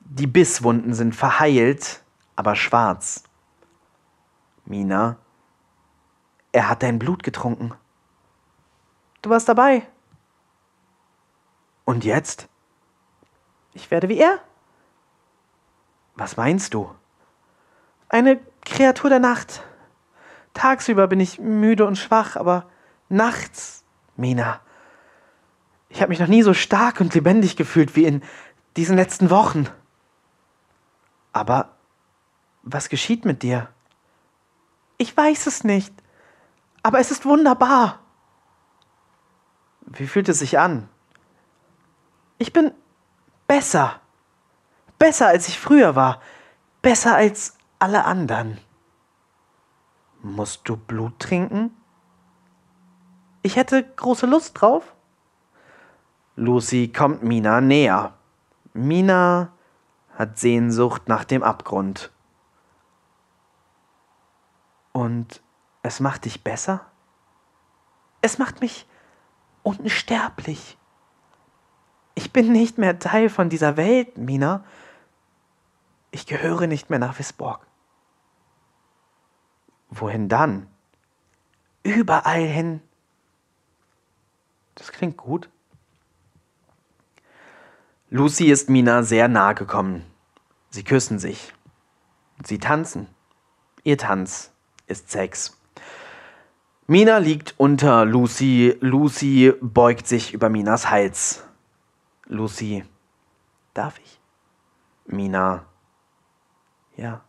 Die 0.00 0.26
Bisswunden 0.26 0.94
sind 0.94 1.14
verheilt, 1.14 2.02
aber 2.36 2.56
schwarz. 2.56 3.24
Mina, 4.64 5.18
er 6.52 6.70
hat 6.70 6.82
dein 6.82 6.98
Blut 6.98 7.22
getrunken. 7.22 7.74
Du 9.20 9.28
warst 9.28 9.48
dabei. 9.48 9.86
Und 11.92 12.04
jetzt? 12.04 12.48
Ich 13.74 13.90
werde 13.90 14.08
wie 14.08 14.16
er. 14.16 14.38
Was 16.14 16.38
meinst 16.38 16.72
du? 16.72 16.90
Eine 18.08 18.40
Kreatur 18.64 19.10
der 19.10 19.18
Nacht. 19.18 19.62
Tagsüber 20.54 21.06
bin 21.06 21.20
ich 21.20 21.38
müde 21.38 21.84
und 21.84 21.96
schwach, 21.96 22.36
aber 22.36 22.66
nachts, 23.10 23.84
Mina. 24.16 24.62
Ich 25.90 26.00
habe 26.00 26.08
mich 26.08 26.18
noch 26.18 26.28
nie 26.28 26.42
so 26.42 26.54
stark 26.54 26.98
und 27.02 27.12
lebendig 27.12 27.56
gefühlt 27.56 27.94
wie 27.94 28.06
in 28.06 28.22
diesen 28.78 28.96
letzten 28.96 29.28
Wochen. 29.28 29.68
Aber 31.34 31.76
was 32.62 32.88
geschieht 32.88 33.26
mit 33.26 33.42
dir? 33.42 33.68
Ich 34.96 35.14
weiß 35.14 35.46
es 35.46 35.62
nicht, 35.62 35.92
aber 36.82 37.00
es 37.00 37.10
ist 37.10 37.26
wunderbar. 37.26 38.00
Wie 39.82 40.06
fühlt 40.06 40.30
es 40.30 40.38
sich 40.38 40.58
an? 40.58 40.88
Ich 42.42 42.52
bin 42.52 42.72
besser. 43.46 44.00
Besser 44.98 45.28
als 45.28 45.46
ich 45.46 45.60
früher 45.60 45.94
war. 45.94 46.20
Besser 46.82 47.14
als 47.14 47.56
alle 47.78 48.04
anderen. 48.04 48.58
Musst 50.22 50.68
du 50.68 50.76
Blut 50.76 51.20
trinken? 51.20 51.70
Ich 53.42 53.54
hätte 53.54 53.84
große 53.84 54.26
Lust 54.26 54.60
drauf. 54.60 54.92
Lucy 56.34 56.88
kommt 56.88 57.22
Mina 57.22 57.60
näher. 57.60 58.14
Mina 58.72 59.52
hat 60.18 60.36
Sehnsucht 60.36 61.06
nach 61.06 61.22
dem 61.22 61.44
Abgrund. 61.44 62.10
Und 64.90 65.40
es 65.84 66.00
macht 66.00 66.24
dich 66.24 66.42
besser? 66.42 66.90
Es 68.20 68.38
macht 68.38 68.60
mich 68.60 68.88
unsterblich. 69.62 70.76
Ich 72.14 72.32
bin 72.32 72.52
nicht 72.52 72.78
mehr 72.78 72.98
Teil 72.98 73.28
von 73.28 73.48
dieser 73.48 73.76
Welt, 73.76 74.18
Mina. 74.18 74.64
Ich 76.10 76.26
gehöre 76.26 76.66
nicht 76.66 76.90
mehr 76.90 76.98
nach 76.98 77.18
Wisborg. 77.18 77.66
Wohin 79.88 80.28
dann? 80.28 80.66
Überall 81.82 82.42
hin. 82.42 82.80
Das 84.74 84.92
klingt 84.92 85.16
gut. 85.16 85.48
Lucy 88.10 88.50
ist 88.50 88.68
Mina 88.68 89.02
sehr 89.02 89.28
nahe 89.28 89.54
gekommen. 89.54 90.04
Sie 90.70 90.84
küssen 90.84 91.18
sich. 91.18 91.54
Sie 92.44 92.58
tanzen. 92.58 93.06
Ihr 93.84 93.98
Tanz 93.98 94.52
ist 94.86 95.10
Sex. 95.10 95.58
Mina 96.86 97.18
liegt 97.18 97.54
unter 97.58 98.04
Lucy. 98.04 98.76
Lucy 98.80 99.54
beugt 99.60 100.06
sich 100.06 100.34
über 100.34 100.48
Minas 100.48 100.90
Hals. 100.90 101.44
Lucy, 102.26 102.84
darf 103.74 103.98
ich? 103.98 104.20
Mina, 105.06 105.66
ja. 106.96 107.22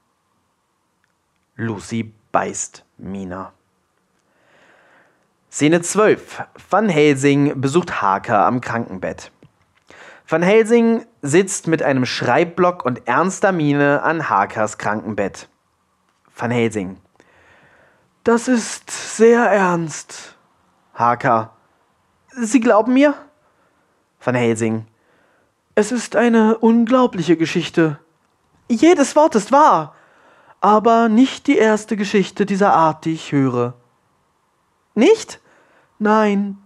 Lucy 1.56 2.14
beißt 2.32 2.86
Mina. 2.98 3.54
Szene 5.50 5.82
12. 5.82 6.44
Van 6.70 6.90
Helsing 6.90 7.62
besucht 7.62 8.02
Harker 8.02 8.46
am 8.46 8.60
Krankenbett. 8.60 9.32
Van 10.28 10.42
Helsing 10.42 11.06
sitzt 11.22 11.68
mit 11.68 11.84
einem 11.84 12.06
Schreibblock 12.06 12.86
und 12.86 13.08
ernster 13.08 13.52
Miene 13.52 14.02
an 14.02 14.30
Hakers 14.30 14.78
Krankenbett. 14.78 15.48
Van 16.36 16.50
Helsing. 16.50 16.98
Das 18.24 18.48
ist 18.48 18.90
sehr 18.90 19.42
ernst. 19.42 20.36
Haker. 20.96 21.54
Sie 22.32 22.60
glauben 22.60 22.94
mir? 22.94 23.14
Van 24.24 24.36
Helsing. 24.36 24.86
Es 25.76 25.92
ist 25.92 26.16
eine 26.16 26.58
unglaubliche 26.58 27.38
Geschichte. 27.38 28.00
Jedes 28.70 29.16
Wort 29.16 29.36
ist 29.36 29.52
wahr, 29.52 29.96
aber 30.62 31.10
nicht 31.10 31.48
die 31.48 31.58
erste 31.58 31.98
Geschichte 31.98 32.46
dieser 32.46 32.74
Art, 32.74 33.06
die 33.06 33.14
ich 33.14 33.32
höre. 33.32 33.74
Nicht? 34.96 35.42
Nein, 36.00 36.58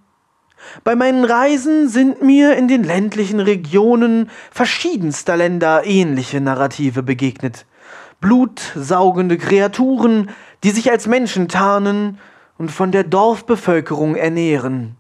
bei 0.83 0.95
meinen 0.95 1.25
Reisen 1.25 1.87
sind 1.89 2.21
mir 2.21 2.55
in 2.55 2.67
den 2.67 2.83
ländlichen 2.83 3.39
Regionen 3.39 4.29
verschiedenster 4.51 5.37
Länder 5.37 5.85
ähnliche 5.85 6.41
Narrative 6.41 7.03
begegnet. 7.03 7.65
Blutsaugende 8.19 9.37
Kreaturen, 9.37 10.31
die 10.63 10.71
sich 10.71 10.91
als 10.91 11.07
Menschen 11.07 11.47
tarnen 11.47 12.19
und 12.57 12.71
von 12.71 12.91
der 12.91 13.03
Dorfbevölkerung 13.03 14.15
ernähren. 14.15 14.95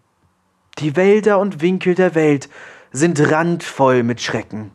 Die 0.79 0.95
Wälder 0.95 1.39
und 1.39 1.61
Winkel 1.61 1.95
der 1.95 2.15
Welt 2.15 2.49
sind 2.91 3.31
randvoll 3.31 4.03
mit 4.03 4.21
Schrecken. 4.21 4.71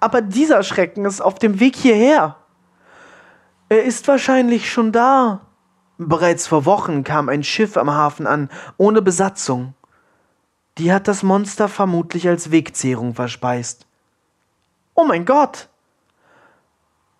Aber 0.00 0.20
dieser 0.20 0.62
Schrecken 0.62 1.04
ist 1.04 1.20
auf 1.20 1.38
dem 1.38 1.60
Weg 1.60 1.76
hierher. 1.76 2.36
Er 3.68 3.84
ist 3.84 4.06
wahrscheinlich 4.08 4.70
schon 4.70 4.92
da, 4.92 5.40
Bereits 5.98 6.48
vor 6.48 6.64
Wochen 6.64 7.04
kam 7.04 7.28
ein 7.28 7.44
Schiff 7.44 7.76
am 7.76 7.90
Hafen 7.90 8.26
an, 8.26 8.50
ohne 8.76 9.00
Besatzung. 9.00 9.74
Die 10.76 10.92
hat 10.92 11.06
das 11.06 11.22
Monster 11.22 11.68
vermutlich 11.68 12.26
als 12.26 12.50
Wegzehrung 12.50 13.14
verspeist. 13.14 13.86
Oh 14.94 15.04
mein 15.04 15.24
Gott! 15.24 15.68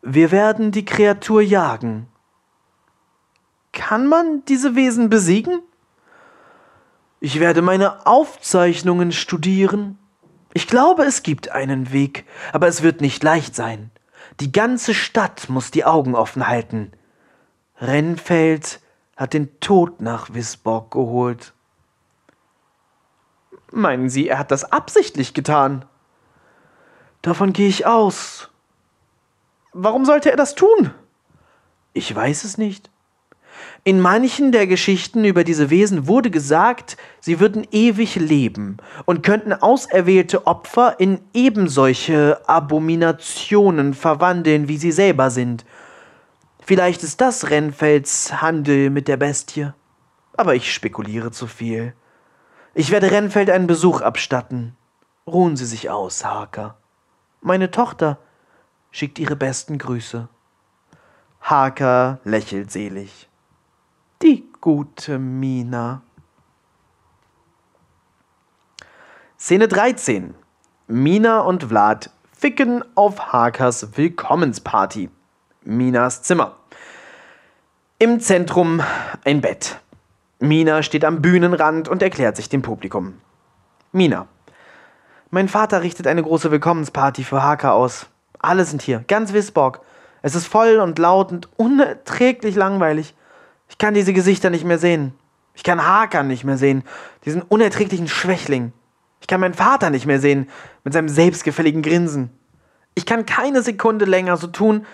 Wir 0.03 0.33
werden 0.33 0.73
die 0.73 0.85
Kreatur 0.85 1.41
jagen. 1.41 2.09
Kann 3.73 4.09
man 4.09 4.45
diese 4.47 4.75
Wesen 4.75 5.09
besiegen? 5.09 5.63
Ich 7.25 7.41
werde 7.41 7.63
meine 7.63 8.07
Aufzeichnungen 8.07 9.11
studieren. 9.11 9.99
Ich 10.53 10.69
glaube, 10.69 11.05
es 11.05 11.23
gibt 11.23 11.51
einen 11.53 11.91
Weg, 11.91 12.27
aber 12.53 12.69
es 12.69 12.83
wird 12.83 13.01
nicht 13.01 13.23
leicht 13.23 13.55
sein. 13.55 13.91
Die 14.41 14.53
ganze 14.53 14.93
Stadt 14.93 15.49
muss 15.49 15.71
die 15.71 15.87
Augen 15.87 16.15
offen 16.15 16.49
halten. 16.49 16.93
Rennfeld 17.79 18.83
hat 19.17 19.33
den 19.33 19.59
Tod 19.61 20.03
nach 20.03 20.35
Wisborg 20.35 20.91
geholt. 20.91 21.55
Meinen 23.73 24.11
Sie, 24.11 24.29
er 24.29 24.39
hat 24.39 24.51
das 24.51 24.71
absichtlich 24.71 25.33
getan? 25.33 25.87
Davon 27.23 27.55
gehe 27.55 27.69
ich 27.69 27.87
aus. 27.87 28.51
Warum 29.73 30.05
sollte 30.05 30.31
er 30.31 30.37
das 30.37 30.55
tun? 30.55 30.91
Ich 31.95 32.15
weiß 32.15 32.45
es 32.45 32.59
nicht. 32.59 32.91
In 33.87 34.01
manchen 34.01 34.51
der 34.51 34.67
Geschichten 34.67 35.27
über 35.27 35.45
diese 35.45 35.69
Wesen 35.69 36.07
wurde 36.07 36.31
gesagt, 36.31 36.97
sie 37.21 37.39
würden 37.39 37.67
ewig 37.71 38.17
leben 38.17 38.79
und 39.05 39.23
könnten 39.23 39.53
auserwählte 39.53 40.47
Opfer 40.47 40.99
in 40.99 41.21
ebensolche 41.35 42.41
Abominationen 42.49 43.93
verwandeln, 43.93 44.69
wie 44.69 44.79
sie 44.79 44.91
selber 44.91 45.31
sind. 45.31 45.67
Vielleicht 46.61 47.03
ist 47.03 47.21
das 47.21 47.51
Renfelds 47.51 48.41
Handel 48.41 48.89
mit 48.89 49.07
der 49.07 49.19
Bestie. 49.19 49.75
Aber 50.35 50.55
ich 50.55 50.73
spekuliere 50.73 51.31
zu 51.31 51.47
viel. 51.47 51.93
Ich 52.73 52.91
werde 52.91 53.11
Renfeld 53.11 53.51
einen 53.51 53.67
Besuch 53.67 54.01
abstatten. 54.01 54.75
Ruhen 55.27 55.59
Sie 55.59 55.67
sich 55.67 55.91
aus, 55.91 56.25
Harker. 56.25 56.79
Meine 57.43 57.71
Tochter 57.71 58.17
schickt 58.91 59.19
ihre 59.19 59.37
besten 59.37 59.77
Grüße. 59.77 60.27
Harker 61.43 62.19
lächelt 62.25 62.73
selig. 62.73 63.29
Die 64.23 64.45
gute 64.61 65.19
Mina. 65.19 66.03
Szene 69.37 69.69
13. 69.69 70.35
Mina 70.87 71.41
und 71.41 71.65
Vlad 71.65 72.11
ficken 72.33 72.85
auf 72.95 73.33
Harkers 73.33 73.97
Willkommensparty. 73.97 75.11
Minas 75.63 76.23
Zimmer. 76.23 76.57
Im 77.99 78.21
Zentrum 78.21 78.83
ein 79.25 79.41
Bett. 79.41 79.81
Mina 80.39 80.83
steht 80.83 81.05
am 81.05 81.21
Bühnenrand 81.21 81.89
und 81.89 82.01
erklärt 82.01 82.37
sich 82.37 82.49
dem 82.49 82.63
Publikum. 82.63 83.21
Mina. 83.93 84.29
Mein 85.31 85.49
Vater 85.49 85.83
richtet 85.83 86.07
eine 86.07 86.23
große 86.23 86.51
Willkommensparty 86.51 87.25
für 87.25 87.43
Harker 87.43 87.75
aus. 87.75 88.07
Alle 88.39 88.65
sind 88.65 88.81
hier, 88.81 89.05
ganz 89.09 89.33
Wisborg. 89.33 89.81
Es 90.23 90.35
ist 90.35 90.47
voll 90.47 90.79
und 90.79 90.99
laut 90.99 91.33
und 91.33 91.49
unerträglich 91.59 92.55
langweilig. 92.55 93.15
Ich 93.75 93.79
kann 93.79 93.95
diese 93.95 94.13
Gesichter 94.13 94.51
nicht 94.51 94.65
mehr 94.65 94.79
sehen. 94.79 95.15
Ich 95.57 95.65
kann 95.65 95.85
Hakan 95.85 96.29
nicht 96.29 96.45
mehr 96.45 96.57
sehen, 96.57 96.85
diesen 97.25 97.43
unerträglichen 97.43 98.07
Schwächling. 98.07 98.73
Ich 99.21 99.27
kann 99.27 99.41
meinen 99.41 99.55
Vater 99.55 99.91
nicht 99.91 100.07
mehr 100.07 100.21
sehen, 100.21 100.49
mit 100.85 100.93
seinem 100.93 101.09
selbstgefälligen 101.09 101.83
Grinsen. 101.83 102.31
Ich 102.95 103.05
kann 103.05 103.27
keine 103.27 103.63
Sekunde 103.63 104.05
länger 104.05 104.37
so 104.37 104.47
tun, 104.47 104.87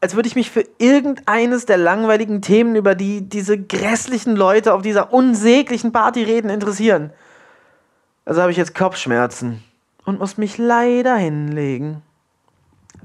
als 0.00 0.16
würde 0.16 0.26
ich 0.26 0.34
mich 0.34 0.50
für 0.50 0.64
irgendeines 0.78 1.66
der 1.66 1.76
langweiligen 1.76 2.42
Themen, 2.42 2.74
über 2.74 2.96
die 2.96 3.28
diese 3.28 3.56
grässlichen 3.56 4.34
Leute 4.34 4.74
auf 4.74 4.82
dieser 4.82 5.12
unsäglichen 5.12 5.92
Party 5.92 6.24
reden, 6.24 6.50
interessieren. 6.50 7.12
Also 8.24 8.40
habe 8.40 8.50
ich 8.50 8.58
jetzt 8.58 8.74
Kopfschmerzen 8.74 9.62
und 10.04 10.18
muss 10.18 10.36
mich 10.36 10.58
leider 10.58 11.14
hinlegen. 11.14 12.02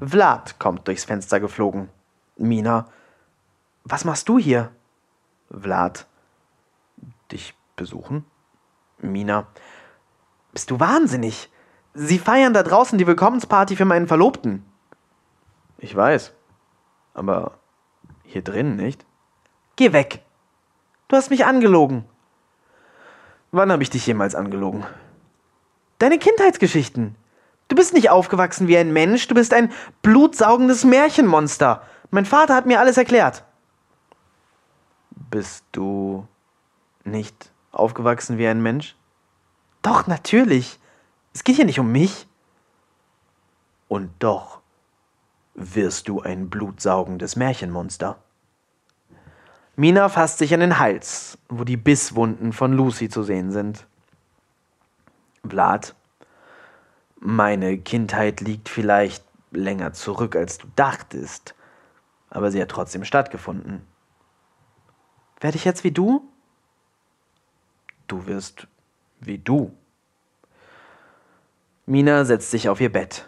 Vlad 0.01 0.57
kommt 0.57 0.87
durchs 0.87 1.05
Fenster 1.05 1.39
geflogen. 1.39 1.89
Mina, 2.37 2.87
was 3.83 4.03
machst 4.03 4.27
du 4.29 4.39
hier? 4.39 4.71
Vlad. 5.49 6.07
Dich 7.31 7.55
besuchen? 7.75 8.25
Mina. 8.99 9.47
Bist 10.53 10.71
du 10.71 10.79
wahnsinnig? 10.79 11.49
Sie 11.93 12.19
feiern 12.19 12.53
da 12.53 12.63
draußen 12.63 12.97
die 12.97 13.07
Willkommensparty 13.07 13.75
für 13.75 13.85
meinen 13.85 14.07
Verlobten. 14.07 14.65
Ich 15.77 15.95
weiß. 15.95 16.33
Aber 17.13 17.59
hier 18.23 18.41
drin 18.41 18.75
nicht? 18.75 19.05
Geh 19.75 19.93
weg. 19.93 20.21
Du 21.07 21.15
hast 21.15 21.29
mich 21.29 21.45
angelogen. 21.45 22.05
Wann 23.51 23.71
habe 23.71 23.83
ich 23.83 23.89
dich 23.89 24.05
jemals 24.05 24.35
angelogen? 24.35 24.85
Deine 25.99 26.19
Kindheitsgeschichten. 26.19 27.15
Du 27.69 27.75
bist 27.75 27.93
nicht 27.93 28.09
aufgewachsen 28.09 28.67
wie 28.67 28.77
ein 28.77 28.91
Mensch, 28.91 29.27
du 29.27 29.35
bist 29.35 29.53
ein 29.53 29.71
blutsaugendes 30.01 30.83
Märchenmonster. 30.83 31.81
Mein 32.11 32.25
Vater 32.25 32.53
hat 32.53 32.65
mir 32.65 32.81
alles 32.81 32.97
erklärt. 32.97 33.44
Bist 35.29 35.65
du 35.71 36.27
nicht 37.03 37.51
aufgewachsen 37.71 38.37
wie 38.37 38.47
ein 38.47 38.61
Mensch? 38.61 38.95
Doch, 39.81 40.07
natürlich. 40.07 40.79
Es 41.33 41.43
geht 41.43 41.57
hier 41.57 41.65
nicht 41.65 41.79
um 41.79 41.91
mich. 41.91 42.27
Und 43.87 44.11
doch 44.19 44.61
wirst 45.53 46.07
du 46.07 46.21
ein 46.21 46.49
blutsaugendes 46.49 47.35
Märchenmonster. 47.35 48.17
Mina 49.75 50.09
fasst 50.09 50.37
sich 50.37 50.53
an 50.53 50.61
den 50.61 50.79
Hals, 50.79 51.37
wo 51.49 51.63
die 51.63 51.77
Bisswunden 51.77 52.53
von 52.53 52.73
Lucy 52.73 53.09
zu 53.09 53.23
sehen 53.23 53.51
sind. 53.51 53.85
Vlad, 55.47 55.95
meine 57.19 57.77
Kindheit 57.77 58.41
liegt 58.41 58.69
vielleicht 58.69 59.23
länger 59.51 59.93
zurück, 59.93 60.35
als 60.35 60.57
du 60.57 60.67
dachtest, 60.75 61.55
aber 62.29 62.51
sie 62.51 62.61
hat 62.61 62.69
trotzdem 62.69 63.03
stattgefunden. 63.03 63.85
Werde 65.45 65.57
ich 65.57 65.65
jetzt 65.65 65.83
wie 65.83 65.91
du? 65.91 66.27
Du 68.07 68.25
wirst 68.25 68.65
wie 69.19 69.37
du. 69.37 69.71
Mina 71.85 72.25
setzt 72.25 72.49
sich 72.49 72.67
auf 72.67 72.81
ihr 72.81 72.91
Bett. 72.91 73.27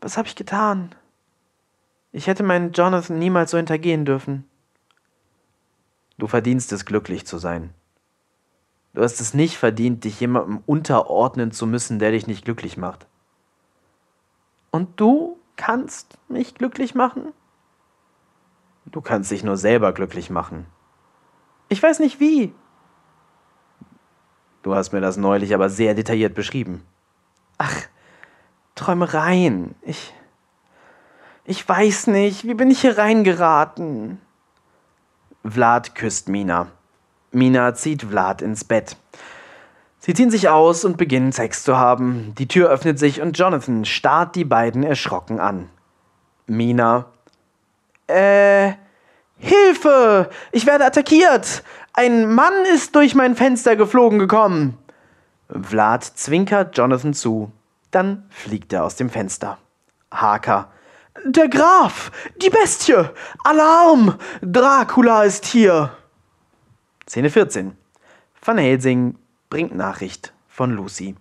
Was 0.00 0.16
habe 0.16 0.26
ich 0.26 0.34
getan? 0.34 0.92
Ich 2.10 2.26
hätte 2.26 2.42
meinen 2.42 2.72
Jonathan 2.72 3.16
niemals 3.16 3.52
so 3.52 3.58
hintergehen 3.58 4.04
dürfen. 4.04 4.42
Du 6.18 6.26
verdienst 6.26 6.72
es, 6.72 6.84
glücklich 6.84 7.24
zu 7.28 7.38
sein. 7.38 7.72
Du 8.92 9.00
hast 9.00 9.20
es 9.20 9.34
nicht 9.34 9.56
verdient, 9.56 10.02
dich 10.02 10.18
jemandem 10.18 10.64
unterordnen 10.66 11.52
zu 11.52 11.68
müssen, 11.68 12.00
der 12.00 12.10
dich 12.10 12.26
nicht 12.26 12.44
glücklich 12.44 12.76
macht. 12.76 13.06
Und 14.72 14.98
du 14.98 15.38
kannst 15.54 16.18
mich 16.26 16.56
glücklich 16.56 16.96
machen? 16.96 17.32
Du 18.86 19.00
kannst 19.00 19.30
dich 19.30 19.44
nur 19.44 19.56
selber 19.56 19.92
glücklich 19.92 20.28
machen. 20.28 20.66
Ich 21.68 21.82
weiß 21.82 21.98
nicht 22.00 22.20
wie. 22.20 22.54
Du 24.62 24.74
hast 24.74 24.92
mir 24.92 25.00
das 25.00 25.16
neulich 25.16 25.54
aber 25.54 25.68
sehr 25.68 25.94
detailliert 25.94 26.34
beschrieben. 26.34 26.82
Ach, 27.58 27.76
Träumereien. 28.74 29.74
Ich. 29.82 30.12
Ich 31.44 31.68
weiß 31.68 32.06
nicht, 32.06 32.44
wie 32.44 32.54
bin 32.54 32.70
ich 32.70 32.80
hier 32.80 32.96
reingeraten? 32.96 34.18
Vlad 35.44 35.94
küsst 35.94 36.28
Mina. 36.28 36.68
Mina 37.32 37.74
zieht 37.74 38.02
Vlad 38.02 38.40
ins 38.40 38.64
Bett. 38.64 38.96
Sie 39.98 40.14
ziehen 40.14 40.30
sich 40.30 40.48
aus 40.48 40.84
und 40.84 40.96
beginnen 40.96 41.32
Sex 41.32 41.64
zu 41.64 41.76
haben. 41.76 42.34
Die 42.38 42.48
Tür 42.48 42.70
öffnet 42.70 42.98
sich 42.98 43.20
und 43.20 43.38
Jonathan 43.38 43.84
starrt 43.84 44.36
die 44.36 44.44
beiden 44.44 44.82
erschrocken 44.82 45.40
an. 45.40 45.68
Mina. 46.46 47.06
Äh. 48.06 48.72
Hilfe! 49.44 50.30
Ich 50.52 50.64
werde 50.64 50.86
attackiert! 50.86 51.62
Ein 51.92 52.32
Mann 52.34 52.64
ist 52.74 52.94
durch 52.94 53.14
mein 53.14 53.36
Fenster 53.36 53.76
geflogen 53.76 54.18
gekommen. 54.18 54.78
Vlad 55.50 56.02
zwinkert 56.02 56.78
Jonathan 56.78 57.12
zu. 57.12 57.52
Dann 57.90 58.24
fliegt 58.30 58.72
er 58.72 58.84
aus 58.84 58.96
dem 58.96 59.10
Fenster. 59.10 59.58
Harker. 60.10 60.70
Der 61.26 61.48
Graf! 61.48 62.10
Die 62.40 62.48
Bestie! 62.48 63.04
Alarm! 63.44 64.14
Dracula 64.40 65.24
ist 65.24 65.44
hier! 65.44 65.90
Szene 67.06 67.28
14. 67.28 67.76
Van 68.42 68.56
Helsing 68.56 69.18
bringt 69.50 69.76
Nachricht 69.76 70.32
von 70.48 70.70
Lucy. 70.70 71.16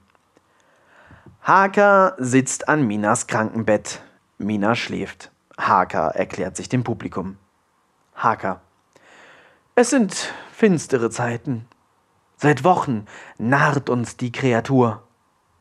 Harker 1.41 2.15
sitzt 2.19 2.69
an 2.69 2.87
Minas 2.87 3.27
Krankenbett. 3.27 4.01
Mina 4.37 4.75
schläft. 4.75 5.29
Harker 5.57 6.15
erklärt 6.15 6.55
sich 6.55 6.69
dem 6.69 6.85
Publikum. 6.85 7.37
Harker. 8.15 8.61
Es 9.75 9.89
sind 9.89 10.33
finstere 10.51 11.09
Zeiten. 11.09 11.65
Seit 12.37 12.63
Wochen 12.63 13.05
narrt 13.37 13.89
uns 13.89 14.17
die 14.17 14.31
Kreatur. 14.31 15.03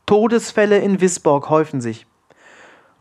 Todesfälle 0.05 0.79
in 0.79 1.01
Wisborg 1.01 1.49
häufen 1.49 1.81
sich. 1.81 2.05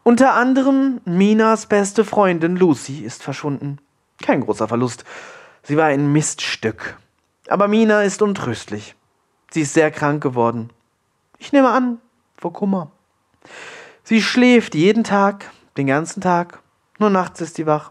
Unter 0.04 0.34
anderem 0.34 1.00
Minas 1.04 1.66
beste 1.66 2.04
Freundin 2.04 2.56
Lucy 2.56 3.00
ist 3.00 3.22
verschwunden. 3.22 3.78
Kein 4.20 4.40
großer 4.40 4.68
Verlust. 4.68 5.04
Sie 5.62 5.76
war 5.76 5.86
ein 5.86 6.12
Miststück. 6.12 6.96
Aber 7.48 7.68
Mina 7.68 8.02
ist 8.02 8.22
untröstlich. 8.22 8.94
Sie 9.50 9.62
ist 9.62 9.74
sehr 9.74 9.90
krank 9.90 10.22
geworden. 10.22 10.70
Ich 11.38 11.52
nehme 11.52 11.70
an, 11.70 11.98
vor 12.36 12.52
Kummer. 12.52 12.90
Sie 14.04 14.22
schläft 14.22 14.74
jeden 14.74 15.04
Tag, 15.04 15.50
den 15.76 15.86
ganzen 15.86 16.20
Tag. 16.20 16.62
Nur 16.98 17.10
nachts 17.10 17.40
ist 17.40 17.56
sie 17.56 17.66
wach. 17.66 17.90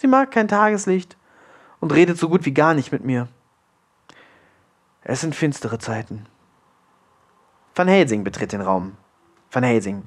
Sie 0.00 0.06
mag 0.06 0.30
kein 0.30 0.48
Tageslicht 0.48 1.18
und 1.78 1.92
redet 1.92 2.16
so 2.16 2.30
gut 2.30 2.46
wie 2.46 2.54
gar 2.54 2.72
nicht 2.72 2.90
mit 2.90 3.04
mir. 3.04 3.28
Es 5.02 5.20
sind 5.20 5.36
finstere 5.36 5.78
Zeiten. 5.78 6.24
Van 7.74 7.86
Helsing 7.86 8.24
betritt 8.24 8.52
den 8.52 8.62
Raum. 8.62 8.96
Van 9.50 9.62
Helsing. 9.62 10.04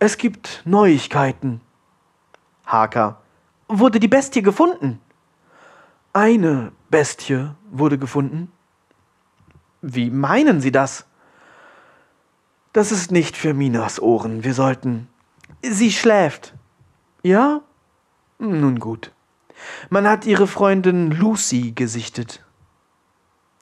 Es 0.00 0.18
gibt 0.18 0.60
Neuigkeiten. 0.66 1.62
Harker. 2.66 3.22
Wurde 3.68 4.00
die 4.00 4.08
Bestie 4.08 4.42
gefunden? 4.42 5.00
Eine 6.12 6.70
Bestie 6.90 7.52
wurde 7.70 7.96
gefunden. 7.96 8.52
Wie 9.80 10.10
meinen 10.10 10.60
Sie 10.60 10.72
das? 10.72 11.06
Das 12.74 12.92
ist 12.92 13.10
nicht 13.10 13.34
für 13.34 13.54
Minas 13.54 13.98
Ohren. 13.98 14.44
Wir 14.44 14.52
sollten. 14.52 15.08
Sie 15.62 15.90
schläft. 15.90 16.52
Ja? 17.22 17.62
Nun 18.40 18.80
gut. 18.80 19.12
Man 19.90 20.08
hat 20.08 20.24
ihre 20.24 20.46
Freundin 20.46 21.10
Lucy 21.10 21.72
gesichtet. 21.72 22.42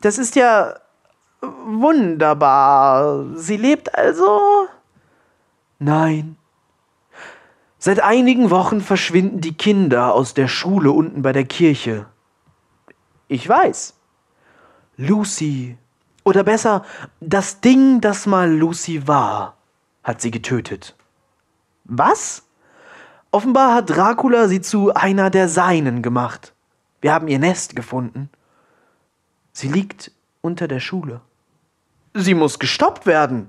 Das 0.00 0.18
ist 0.18 0.36
ja 0.36 0.76
wunderbar. 1.42 3.26
Sie 3.34 3.56
lebt 3.56 3.92
also? 3.96 4.68
Nein. 5.80 6.36
Seit 7.78 8.00
einigen 8.00 8.50
Wochen 8.50 8.80
verschwinden 8.80 9.40
die 9.40 9.56
Kinder 9.56 10.14
aus 10.14 10.34
der 10.34 10.46
Schule 10.46 10.92
unten 10.92 11.22
bei 11.22 11.32
der 11.32 11.44
Kirche. 11.44 12.06
Ich 13.26 13.48
weiß. 13.48 13.94
Lucy, 14.96 15.76
oder 16.24 16.44
besser, 16.44 16.84
das 17.20 17.60
Ding, 17.60 18.00
das 18.00 18.26
mal 18.26 18.52
Lucy 18.52 19.08
war, 19.08 19.56
hat 20.04 20.20
sie 20.20 20.30
getötet. 20.30 20.96
Was? 21.84 22.47
Offenbar 23.30 23.74
hat 23.74 23.90
Dracula 23.90 24.48
sie 24.48 24.60
zu 24.60 24.94
einer 24.94 25.30
der 25.30 25.48
Seinen 25.48 26.02
gemacht. 26.02 26.54
Wir 27.00 27.12
haben 27.12 27.28
ihr 27.28 27.38
Nest 27.38 27.76
gefunden. 27.76 28.30
Sie 29.52 29.68
liegt 29.68 30.12
unter 30.40 30.68
der 30.68 30.80
Schule. 30.80 31.20
Sie 32.14 32.34
muss 32.34 32.58
gestoppt 32.58 33.06
werden. 33.06 33.48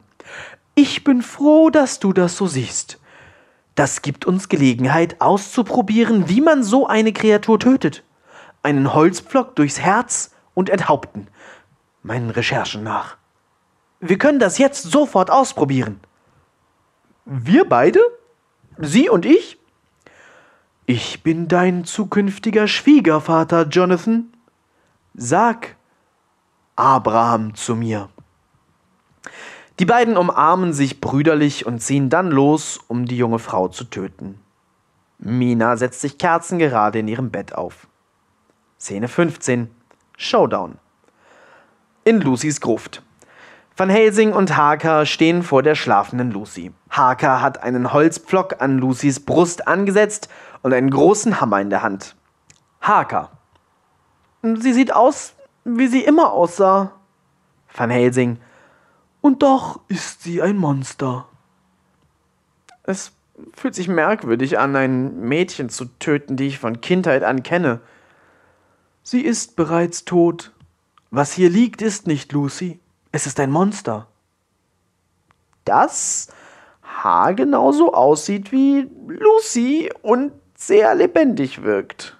Ich 0.76 1.04
bin 1.04 1.22
froh, 1.22 1.70
dass 1.70 2.00
du 2.00 2.14
das 2.14 2.36
so 2.36 2.48
siehst. 2.48 3.00
Das 3.76 4.02
gibt 4.02 4.26
uns 4.26 4.50
Gelegenheit 4.50 5.22
auszuprobieren, 5.22 6.28
wie 6.28 6.42
man 6.42 6.64
so 6.64 6.88
eine 6.88 7.14
Kreatur 7.14 7.60
tötet. 7.60 8.04
Einen 8.62 8.94
Holzpflock 8.94 9.56
durchs 9.56 9.80
Herz 9.80 10.32
und 10.54 10.70
enthaupten. 10.70 11.28
Meinen 12.04 12.30
Recherchen 12.30 12.84
nach. 12.84 13.16
Wir 14.02 14.18
können 14.18 14.40
das 14.40 14.58
jetzt 14.58 14.84
sofort 14.84 15.32
ausprobieren. 15.32 16.02
Wir 17.26 17.68
beide? 17.68 18.00
Sie 18.78 19.10
und 19.10 19.26
ich? 19.26 19.59
Ich 20.92 21.22
bin 21.22 21.48
dein 21.48 21.86
zukünftiger 21.86 22.68
Schwiegervater, 22.68 23.68
Jonathan. 23.68 24.34
Sag 25.14 25.76
Abraham 26.76 27.54
zu 27.54 27.76
mir. 27.76 28.10
Die 29.78 29.86
beiden 29.86 30.18
umarmen 30.18 30.74
sich 30.74 31.00
brüderlich 31.00 31.68
und 31.68 31.78
ziehen 31.78 32.10
dann 32.10 32.32
los, 32.32 32.80
um 32.88 33.06
die 33.06 33.18
junge 33.18 33.38
Frau 33.38 33.68
zu 33.68 33.84
töten. 33.84 34.40
Mina 35.20 35.78
setzt 35.78 36.02
sich 36.02 36.18
kerzengerade 36.18 36.98
in 36.98 37.08
ihrem 37.08 37.30
Bett 37.30 37.54
auf. 37.54 37.86
Szene 38.80 39.10
15. 39.10 39.70
Showdown. 40.18 40.80
In 42.04 42.20
Lucys 42.20 42.62
Gruft. 42.62 43.04
Van 43.78 43.92
Helsing 43.92 44.34
und 44.34 44.58
Harker 44.58 45.06
stehen 45.06 45.44
vor 45.44 45.62
der 45.62 45.76
schlafenden 45.76 46.32
Lucy. 46.32 46.72
Harker 46.90 47.44
hat 47.44 47.62
einen 47.62 47.94
Holzpflock 47.94 48.60
an 48.60 48.80
Lucys 48.80 49.20
Brust 49.20 49.68
angesetzt 49.68 50.30
und 50.62 50.74
einen 50.74 50.90
großen 50.90 51.40
Hammer 51.42 51.62
in 51.62 51.70
der 51.70 51.82
Hand. 51.82 52.16
Harker. 52.82 53.32
Sie 54.42 54.74
sieht 54.74 54.94
aus, 54.94 55.34
wie 55.64 55.88
sie 55.88 56.04
immer 56.04 56.32
aussah. 56.32 56.94
Van 57.74 57.90
Helsing. 57.90 58.40
Und 59.22 59.44
doch 59.44 59.82
ist 59.88 60.24
sie 60.24 60.42
ein 60.42 60.58
Monster. 60.58 61.26
Es 62.84 63.12
fühlt 63.54 63.76
sich 63.76 63.88
merkwürdig 63.88 64.58
an, 64.58 64.76
ein 64.76 65.20
Mädchen 65.22 65.70
zu 65.70 65.86
töten, 65.86 66.38
die 66.38 66.48
ich 66.48 66.60
von 66.60 66.82
Kindheit 66.82 67.24
an 67.24 67.44
kenne. 67.44 67.82
Sie 69.04 69.22
ist 69.22 69.56
bereits 69.56 70.06
tot. 70.06 70.52
Was 71.12 71.34
hier 71.34 71.50
liegt, 71.50 71.82
ist 71.82 72.08
nicht 72.08 72.32
Lucy. 72.32 72.80
Es 73.12 73.26
ist 73.26 73.40
ein 73.40 73.52
Monster. 73.52 74.08
Das 75.66 76.30
Haar 76.82 77.34
genauso 77.34 77.94
aussieht 77.94 78.52
wie 78.52 78.90
Lucy 79.08 79.92
und 80.02 80.32
sehr 80.60 80.94
lebendig 80.94 81.64
wirkt. 81.64 82.18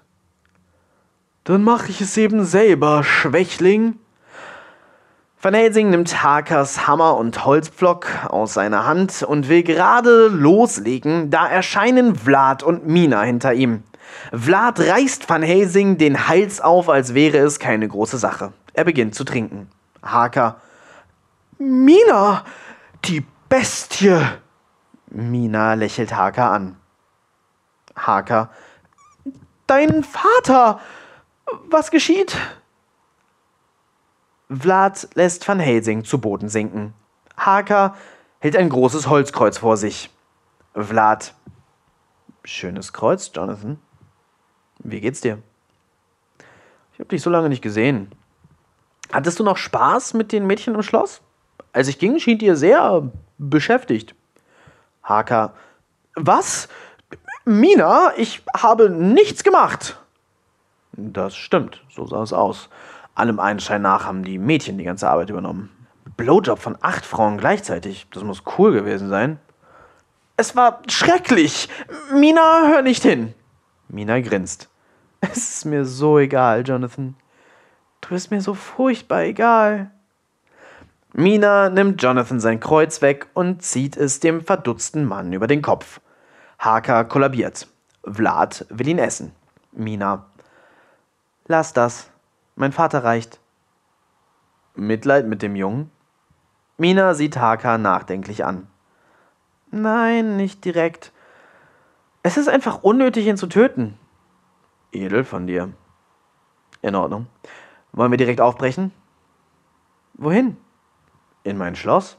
Dann 1.44 1.64
mache 1.64 1.90
ich 1.90 2.00
es 2.00 2.16
eben 2.16 2.46
selber, 2.46 3.04
Schwächling. 3.04 4.00
Van 5.42 5.54
Helsing 5.54 5.90
nimmt 5.90 6.24
Harkers 6.24 6.88
Hammer 6.88 7.18
und 7.18 7.46
Holzpflock 7.46 8.08
aus 8.30 8.54
seiner 8.54 8.86
Hand 8.86 9.24
und 9.24 9.50
will 9.50 9.64
gerade 9.64 10.28
loslegen, 10.28 11.30
da 11.30 11.48
erscheinen 11.48 12.16
Vlad 12.16 12.64
und 12.64 12.88
Mina 12.88 13.22
hinter 13.22 13.54
ihm. 13.54 13.84
Vlad 14.34 14.80
reißt 14.80 15.30
Van 15.30 15.44
Helsing 15.44 15.98
den 15.98 16.28
Hals 16.28 16.62
auf, 16.62 16.90
als 16.90 17.14
wäre 17.14 17.38
es 17.38 17.60
keine 17.60 17.88
große 17.88 18.18
Sache. 18.18 18.54
Er 18.74 18.86
beginnt 18.86 19.16
zu 19.16 19.26
trinken. 19.26 19.70
Harker. 20.02 20.62
Mina, 21.58 22.46
die 23.06 23.26
Bestie! 23.50 24.18
Mina 25.10 25.74
lächelt 25.74 26.16
Harker 26.16 26.52
an. 26.52 26.78
Harker. 28.06 28.50
Dein 29.68 30.04
Vater! 30.04 30.80
Was 31.70 31.92
geschieht? 31.92 32.36
Vlad 34.50 35.10
lässt 35.14 35.48
Van 35.48 35.60
Helsing 35.60 36.04
zu 36.04 36.20
Boden 36.20 36.50
sinken. 36.50 36.94
Harker 37.38 37.96
hält 38.40 38.56
ein 38.56 38.70
großes 38.70 39.08
Holzkreuz 39.08 39.60
vor 39.60 39.78
sich. 39.78 40.10
Vlad. 40.74 41.34
Schönes 42.44 42.94
Kreuz, 42.94 43.32
Jonathan. 43.34 43.80
Wie 44.80 45.02
geht's 45.02 45.22
dir? 45.22 45.40
Ich 46.94 47.00
habe 47.00 47.10
dich 47.10 47.22
so 47.22 47.30
lange 47.30 47.50
nicht 47.50 47.62
gesehen. 47.62 48.12
Hattest 49.12 49.40
du 49.40 49.44
noch 49.44 49.58
Spaß 49.58 50.14
mit 50.14 50.32
den 50.32 50.48
Mädchen 50.48 50.76
im 50.76 50.84
Schloss? 50.84 51.22
Als 51.74 51.88
ich 51.88 52.00
ging, 52.00 52.20
schien 52.20 52.40
ihr 52.40 52.56
sehr 52.56 53.12
beschäftigt. 53.38 54.16
Harker. 55.04 55.54
Was? 56.16 56.70
Mina, 57.46 58.14
ich 58.18 58.44
habe 58.56 58.90
nichts 58.90 59.44
gemacht. 59.44 60.00
Das 60.92 61.36
stimmt, 61.36 61.82
so 61.90 62.06
sah 62.06 62.24
es 62.24 62.34
aus. 62.34 62.70
Allem 63.16 63.40
Einschein 63.40 63.82
nach 63.82 64.06
haben 64.06 64.24
die 64.24 64.38
Mädchen 64.38 64.78
die 64.78 64.84
ganze 64.84 65.10
Arbeit 65.10 65.30
übernommen. 65.30 65.70
Blowjob 66.18 66.60
von 66.60 66.78
acht 66.82 67.06
Frauen 67.06 67.38
gleichzeitig, 67.38 68.08
das 68.12 68.24
muss 68.24 68.44
cool 68.58 68.74
gewesen 68.74 69.10
sein. 69.10 69.40
Es 70.38 70.56
war 70.56 70.82
schrecklich. 70.90 71.70
Mina, 72.14 72.68
hör 72.68 72.82
nicht 72.82 73.04
hin. 73.04 73.34
Mina 73.88 74.20
grinst. 74.22 74.70
Es 75.22 75.56
ist 75.56 75.66
mir 75.66 75.86
so 75.86 76.18
egal, 76.18 76.66
Jonathan. 76.66 77.16
Du 78.02 78.10
bist 78.10 78.32
mir 78.32 78.42
so 78.42 78.54
furchtbar 78.54 79.24
egal. 79.24 79.92
Mina 81.14 81.70
nimmt 81.70 82.02
Jonathan 82.02 82.40
sein 82.40 82.60
Kreuz 82.60 83.02
weg 83.02 83.28
und 83.34 83.64
zieht 83.64 83.98
es 83.98 84.20
dem 84.20 84.42
verdutzten 84.42 85.06
Mann 85.06 85.34
über 85.34 85.48
den 85.48 85.62
Kopf. 85.62 86.00
Haka 86.60 87.06
kollabiert. 87.06 87.68
Vlad 88.04 88.66
will 88.70 88.90
ihn 88.90 89.00
essen. 89.00 89.34
Mina. 89.72 90.26
Lass 91.48 91.72
das. 91.72 92.10
Mein 92.56 92.74
Vater 92.74 93.06
reicht. 93.06 93.40
Mitleid 94.76 95.26
mit 95.26 95.42
dem 95.42 95.56
Jungen? 95.56 95.90
Mina 96.78 97.14
sieht 97.14 97.38
Haka 97.38 97.78
nachdenklich 97.78 98.44
an. 98.44 98.68
Nein, 99.72 100.36
nicht 100.36 100.66
direkt. 100.66 101.14
Es 102.24 102.36
ist 102.36 102.50
einfach 102.50 102.84
unnötig, 102.84 103.28
ihn 103.28 103.38
zu 103.38 103.48
töten. 103.48 103.98
Edel 104.92 105.24
von 105.24 105.48
dir. 105.48 105.72
In 106.82 106.96
Ordnung. 106.96 107.28
Wollen 107.94 108.12
wir 108.12 108.18
direkt 108.18 108.42
aufbrechen? 108.42 108.92
Wohin? 110.16 110.58
In 111.44 111.58
mein 111.58 111.78
Schloss? 111.78 112.18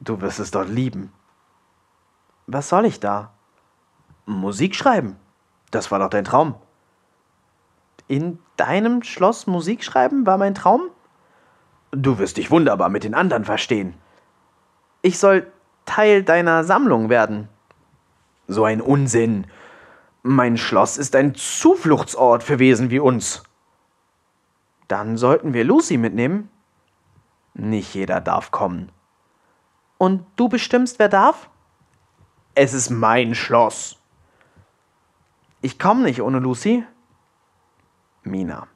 Du 0.00 0.22
wirst 0.22 0.40
es 0.40 0.50
dort 0.50 0.70
lieben. 0.70 1.12
Was 2.46 2.70
soll 2.70 2.86
ich 2.86 2.98
da? 2.98 3.33
Musik 4.26 4.74
schreiben. 4.74 5.16
Das 5.70 5.90
war 5.90 5.98
doch 5.98 6.08
dein 6.08 6.24
Traum. 6.24 6.54
In 8.06 8.38
deinem 8.56 9.02
Schloss 9.02 9.46
Musik 9.46 9.82
schreiben 9.82 10.26
war 10.26 10.38
mein 10.38 10.54
Traum? 10.54 10.82
Du 11.90 12.18
wirst 12.18 12.36
dich 12.36 12.50
wunderbar 12.50 12.88
mit 12.88 13.04
den 13.04 13.14
anderen 13.14 13.44
verstehen. 13.44 13.94
Ich 15.02 15.18
soll 15.18 15.50
Teil 15.84 16.22
deiner 16.22 16.64
Sammlung 16.64 17.08
werden. 17.08 17.48
So 18.46 18.64
ein 18.64 18.80
Unsinn. 18.80 19.46
Mein 20.22 20.56
Schloss 20.56 20.96
ist 20.96 21.14
ein 21.16 21.34
Zufluchtsort 21.34 22.42
für 22.42 22.58
Wesen 22.58 22.90
wie 22.90 22.98
uns. 22.98 23.42
Dann 24.88 25.16
sollten 25.16 25.54
wir 25.54 25.64
Lucy 25.64 25.96
mitnehmen. 25.96 26.50
Nicht 27.54 27.94
jeder 27.94 28.20
darf 28.20 28.50
kommen. 28.50 28.90
Und 29.98 30.26
du 30.36 30.48
bestimmst, 30.48 30.98
wer 30.98 31.08
darf? 31.08 31.48
Es 32.54 32.74
ist 32.74 32.90
mein 32.90 33.34
Schloss. 33.34 33.98
Ich 35.64 35.78
komme 35.78 36.02
nicht 36.02 36.20
ohne 36.20 36.40
Lucy. 36.40 36.84
Mina. 38.22 38.68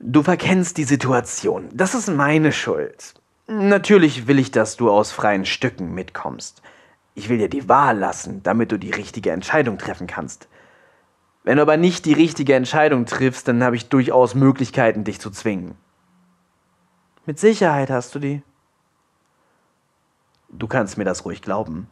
Du 0.00 0.24
verkennst 0.24 0.78
die 0.78 0.82
Situation. 0.82 1.68
Das 1.72 1.94
ist 1.94 2.08
meine 2.08 2.50
Schuld. 2.50 3.14
Natürlich 3.46 4.26
will 4.26 4.40
ich, 4.40 4.50
dass 4.50 4.76
du 4.76 4.90
aus 4.90 5.12
freien 5.12 5.46
Stücken 5.46 5.94
mitkommst. 5.94 6.60
Ich 7.14 7.28
will 7.28 7.38
dir 7.38 7.48
die 7.48 7.68
Wahl 7.68 7.98
lassen, 7.98 8.42
damit 8.42 8.72
du 8.72 8.80
die 8.80 8.90
richtige 8.90 9.30
Entscheidung 9.30 9.78
treffen 9.78 10.08
kannst. 10.08 10.48
Wenn 11.44 11.58
du 11.58 11.62
aber 11.62 11.76
nicht 11.76 12.04
die 12.04 12.14
richtige 12.14 12.56
Entscheidung 12.56 13.06
triffst, 13.06 13.46
dann 13.46 13.62
habe 13.62 13.76
ich 13.76 13.88
durchaus 13.88 14.34
Möglichkeiten, 14.34 15.04
dich 15.04 15.20
zu 15.20 15.30
zwingen. 15.30 15.76
Mit 17.26 17.38
Sicherheit 17.38 17.90
hast 17.90 18.12
du 18.12 18.18
die. 18.18 18.42
Du 20.48 20.66
kannst 20.66 20.98
mir 20.98 21.04
das 21.04 21.24
ruhig 21.24 21.42
glauben. 21.42 21.86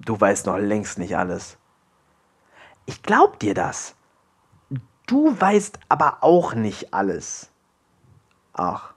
Du 0.00 0.18
weißt 0.18 0.46
noch 0.46 0.56
längst 0.56 0.98
nicht 0.98 1.18
alles. 1.18 1.58
Ich 2.86 3.02
glaub 3.02 3.38
dir 3.38 3.54
das. 3.54 3.94
Du 5.06 5.38
weißt 5.38 5.78
aber 5.88 6.18
auch 6.20 6.54
nicht 6.54 6.94
alles. 6.94 7.50
Ach. 8.52 8.94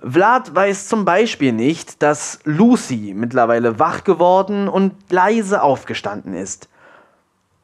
Vlad 0.00 0.54
weiß 0.54 0.88
zum 0.88 1.04
Beispiel 1.04 1.52
nicht, 1.52 2.02
dass 2.02 2.38
Lucy 2.44 3.14
mittlerweile 3.16 3.78
wach 3.78 4.04
geworden 4.04 4.68
und 4.68 4.94
leise 5.10 5.62
aufgestanden 5.62 6.34
ist. 6.34 6.68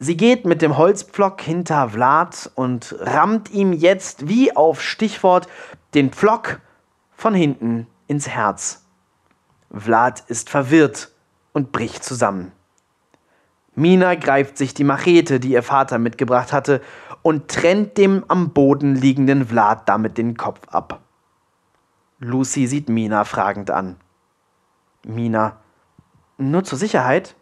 Sie 0.00 0.16
geht 0.16 0.44
mit 0.44 0.60
dem 0.60 0.76
Holzpflock 0.76 1.40
hinter 1.40 1.90
Vlad 1.90 2.50
und 2.56 2.96
rammt 2.98 3.50
ihm 3.50 3.72
jetzt 3.72 4.28
wie 4.28 4.54
auf 4.54 4.82
Stichwort 4.82 5.48
den 5.94 6.10
Pflock 6.10 6.60
von 7.16 7.34
hinten 7.34 7.86
ins 8.08 8.28
Herz. 8.28 8.84
Vlad 9.72 10.24
ist 10.26 10.50
verwirrt 10.50 11.12
und 11.52 11.72
bricht 11.72 12.02
zusammen. 12.02 12.52
Mina 13.74 14.14
greift 14.14 14.56
sich 14.56 14.74
die 14.74 14.84
Machete, 14.84 15.40
die 15.40 15.50
ihr 15.50 15.62
Vater 15.62 15.98
mitgebracht 15.98 16.52
hatte, 16.52 16.80
und 17.22 17.48
trennt 17.48 17.96
dem 17.98 18.24
am 18.28 18.50
Boden 18.50 18.94
liegenden 18.94 19.46
Vlad 19.46 19.88
damit 19.88 20.18
den 20.18 20.36
Kopf 20.36 20.68
ab. 20.68 21.00
Lucy 22.18 22.66
sieht 22.66 22.88
Mina 22.88 23.24
fragend 23.24 23.70
an. 23.70 23.96
Mina, 25.04 25.58
nur 26.38 26.64
zur 26.64 26.78
Sicherheit? 26.78 27.34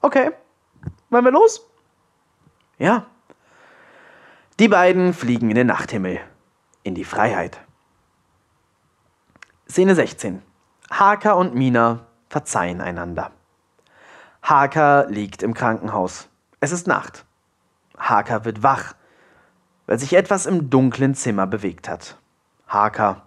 Okay, 0.00 0.32
wollen 1.10 1.24
wir 1.24 1.32
los? 1.32 1.66
Ja. 2.78 3.06
Die 4.58 4.68
beiden 4.68 5.14
fliegen 5.14 5.50
in 5.50 5.56
den 5.56 5.66
Nachthimmel, 5.68 6.20
in 6.82 6.94
die 6.94 7.04
Freiheit. 7.04 7.60
Szene 9.68 9.94
16. 9.94 10.42
Haka 10.90 11.32
und 11.32 11.54
Mina 11.54 12.06
verzeihen 12.28 12.80
einander. 12.80 13.30
Haka 14.42 15.02
liegt 15.08 15.42
im 15.42 15.54
Krankenhaus. 15.54 16.28
Es 16.60 16.72
ist 16.72 16.86
Nacht. 16.86 17.24
Haka 17.98 18.44
wird 18.44 18.62
wach, 18.62 18.94
weil 19.86 19.98
sich 19.98 20.14
etwas 20.14 20.46
im 20.46 20.70
dunklen 20.70 21.14
Zimmer 21.14 21.46
bewegt 21.46 21.88
hat. 21.88 22.16
Haka. 22.66 23.22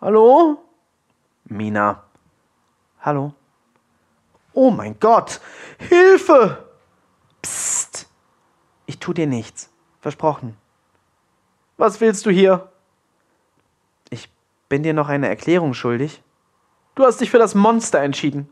Hallo? 0.00 0.58
Mina. 1.44 2.04
Hallo? 3.00 3.34
Oh 4.52 4.70
mein 4.70 4.98
Gott! 4.98 5.40
Hilfe! 5.78 6.66
Psst! 7.42 8.08
Ich 8.86 8.98
tu 8.98 9.12
dir 9.12 9.26
nichts. 9.26 9.70
Versprochen. 10.00 10.56
Was 11.76 12.00
willst 12.00 12.26
du 12.26 12.30
hier? 12.30 12.70
Ich 14.10 14.30
bin 14.68 14.82
dir 14.82 14.92
noch 14.92 15.08
eine 15.08 15.28
Erklärung 15.28 15.74
schuldig. 15.74 16.22
Du 16.94 17.04
hast 17.04 17.20
dich 17.20 17.30
für 17.30 17.38
das 17.38 17.54
Monster 17.54 18.00
entschieden. 18.00 18.50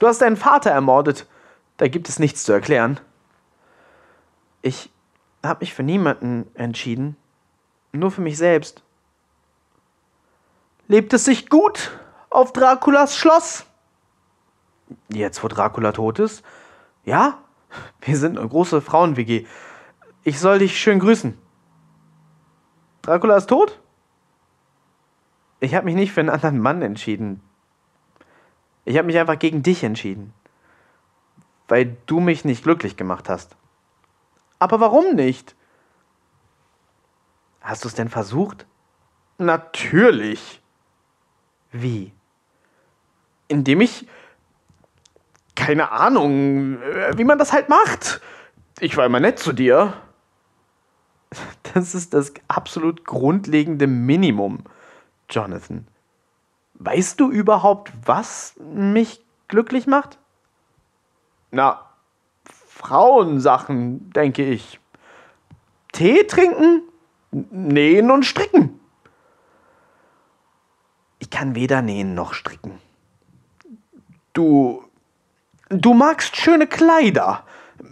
Du 0.00 0.08
hast 0.08 0.22
deinen 0.22 0.36
Vater 0.36 0.70
ermordet. 0.70 1.28
Da 1.76 1.86
gibt 1.86 2.08
es 2.08 2.18
nichts 2.18 2.42
zu 2.42 2.52
erklären. 2.52 2.98
Ich 4.62 4.90
habe 5.44 5.60
mich 5.60 5.74
für 5.74 5.82
niemanden 5.82 6.50
entschieden. 6.54 7.16
Nur 7.92 8.10
für 8.10 8.22
mich 8.22 8.36
selbst. 8.36 8.82
Lebt 10.88 11.12
es 11.12 11.26
sich 11.26 11.48
gut 11.48 11.98
auf 12.30 12.52
Draculas 12.52 13.16
Schloss? 13.16 13.66
Jetzt, 15.08 15.44
wo 15.44 15.48
Dracula 15.48 15.92
tot 15.92 16.18
ist? 16.18 16.42
Ja, 17.04 17.38
wir 18.00 18.16
sind 18.16 18.38
eine 18.38 18.48
große 18.48 18.80
Frauen-WG. 18.80 19.46
Ich 20.24 20.40
soll 20.40 20.60
dich 20.60 20.80
schön 20.80 20.98
grüßen. 20.98 21.36
Dracula 23.02 23.36
ist 23.36 23.48
tot? 23.48 23.80
Ich 25.60 25.74
habe 25.74 25.84
mich 25.84 25.94
nicht 25.94 26.12
für 26.12 26.20
einen 26.20 26.30
anderen 26.30 26.58
Mann 26.58 26.80
entschieden. 26.80 27.42
Ich 28.84 28.96
habe 28.96 29.06
mich 29.06 29.18
einfach 29.18 29.38
gegen 29.38 29.62
dich 29.62 29.84
entschieden. 29.84 30.32
Weil 31.68 31.96
du 32.06 32.20
mich 32.20 32.44
nicht 32.44 32.64
glücklich 32.64 32.96
gemacht 32.96 33.28
hast. 33.28 33.56
Aber 34.58 34.80
warum 34.80 35.14
nicht? 35.14 35.54
Hast 37.60 37.84
du 37.84 37.88
es 37.88 37.94
denn 37.94 38.08
versucht? 38.08 38.66
Natürlich. 39.38 40.60
Wie? 41.72 42.12
Indem 43.48 43.80
ich. 43.80 44.06
Keine 45.54 45.92
Ahnung, 45.92 46.80
äh, 46.80 47.18
wie 47.18 47.24
man 47.24 47.38
das 47.38 47.52
halt 47.52 47.68
macht. 47.68 48.20
Ich 48.80 48.96
war 48.96 49.04
immer 49.04 49.20
nett 49.20 49.38
zu 49.38 49.52
dir. 49.52 49.92
Das 51.74 51.94
ist 51.94 52.14
das 52.14 52.32
absolut 52.48 53.04
grundlegende 53.04 53.86
Minimum, 53.86 54.64
Jonathan. 55.28 55.86
Weißt 56.82 57.20
du 57.20 57.30
überhaupt, 57.30 57.92
was 58.06 58.54
mich 58.58 59.22
glücklich 59.48 59.86
macht? 59.86 60.18
Na, 61.50 61.84
Frauensachen, 62.44 64.10
denke 64.12 64.46
ich. 64.46 64.80
Tee 65.92 66.24
trinken, 66.24 66.82
nähen 67.30 68.10
und 68.10 68.24
stricken. 68.24 68.80
Ich 71.18 71.28
kann 71.28 71.54
weder 71.54 71.82
nähen 71.82 72.14
noch 72.14 72.32
stricken. 72.32 72.80
Du. 74.32 74.82
Du 75.68 75.92
magst 75.92 76.34
schöne 76.36 76.66
Kleider. 76.66 77.44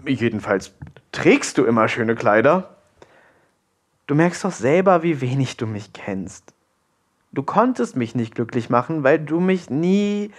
Jedenfalls 0.07 0.73
trägst 1.13 1.59
du 1.59 1.67
immer 1.67 1.89
schöne 1.89 2.17
Kleider. 2.17 2.77
Du 4.07 4.15
merkst 4.15 4.45
doch 4.45 4.53
selber, 4.53 5.03
wie 5.03 5.21
wenig 5.21 5.59
du 5.59 5.67
mich 5.67 5.93
kennst. 5.93 6.55
Du 7.33 7.43
konntest 7.43 7.97
mich 7.97 8.15
nicht 8.15 8.35
glücklich 8.35 8.71
machen, 8.71 9.05
weil 9.05 9.19
du 9.19 9.41
mich 9.41 9.71
nie 9.71 10.33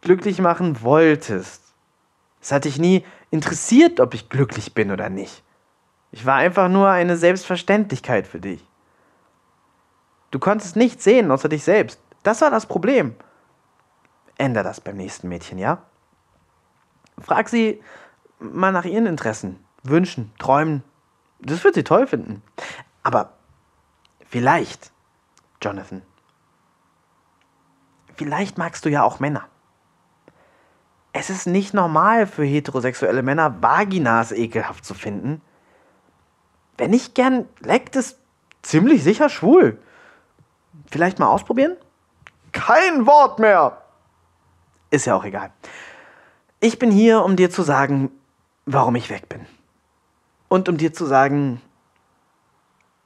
glücklich 0.00 0.40
machen 0.40 0.82
wolltest. 0.82 1.74
Es 2.40 2.52
hat 2.52 2.64
dich 2.64 2.78
nie 2.78 3.04
interessiert, 3.30 4.00
ob 4.00 4.14
ich 4.14 4.28
glücklich 4.28 4.74
bin 4.74 4.90
oder 4.90 5.08
nicht. 5.08 5.42
Ich 6.12 6.24
war 6.24 6.36
einfach 6.36 6.68
nur 6.68 6.88
eine 6.88 7.16
Selbstverständlichkeit 7.16 8.26
für 8.26 8.40
dich. 8.40 8.64
Du 10.30 10.38
konntest 10.38 10.76
nichts 10.76 11.04
sehen 11.04 11.30
außer 11.30 11.48
dich 11.48 11.64
selbst. 11.64 12.00
Das 12.22 12.40
war 12.40 12.50
das 12.50 12.66
Problem. 12.66 13.14
Änder 14.36 14.62
das 14.62 14.80
beim 14.80 14.96
nächsten 14.96 15.28
Mädchen, 15.28 15.58
ja? 15.58 15.82
Frag 17.18 17.48
sie 17.48 17.82
mal 18.38 18.72
nach 18.72 18.84
ihren 18.84 19.06
Interessen, 19.06 19.64
Wünschen, 19.82 20.32
Träumen. 20.38 20.84
Das 21.40 21.64
wird 21.64 21.74
sie 21.74 21.84
toll 21.84 22.06
finden. 22.06 22.42
Aber 23.02 23.32
vielleicht, 24.28 24.92
Jonathan, 25.60 26.02
Vielleicht 28.18 28.58
magst 28.58 28.84
du 28.84 28.90
ja 28.90 29.04
auch 29.04 29.20
Männer. 29.20 29.46
Es 31.12 31.30
ist 31.30 31.46
nicht 31.46 31.72
normal 31.72 32.26
für 32.26 32.44
heterosexuelle 32.44 33.22
Männer, 33.22 33.62
Vaginas 33.62 34.32
ekelhaft 34.32 34.84
zu 34.84 34.92
finden. 34.94 35.40
Wenn 36.76 36.90
nicht 36.90 37.14
gern 37.14 37.48
leckt 37.60 37.94
es 37.94 38.18
ziemlich 38.62 39.04
sicher 39.04 39.28
schwul. 39.28 39.80
Vielleicht 40.90 41.20
mal 41.20 41.28
ausprobieren? 41.28 41.76
Kein 42.50 43.06
Wort 43.06 43.38
mehr! 43.38 43.82
Ist 44.90 45.06
ja 45.06 45.14
auch 45.14 45.24
egal. 45.24 45.52
Ich 46.58 46.80
bin 46.80 46.90
hier, 46.90 47.24
um 47.24 47.36
dir 47.36 47.50
zu 47.50 47.62
sagen, 47.62 48.10
warum 48.66 48.96
ich 48.96 49.10
weg 49.10 49.28
bin. 49.28 49.46
Und 50.48 50.68
um 50.68 50.76
dir 50.76 50.92
zu 50.92 51.06
sagen, 51.06 51.60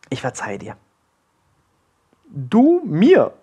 ich 0.09 0.23
verzeih 0.23 0.57
dir. 0.57 0.77
Du 2.25 2.81
mir? 2.85 3.35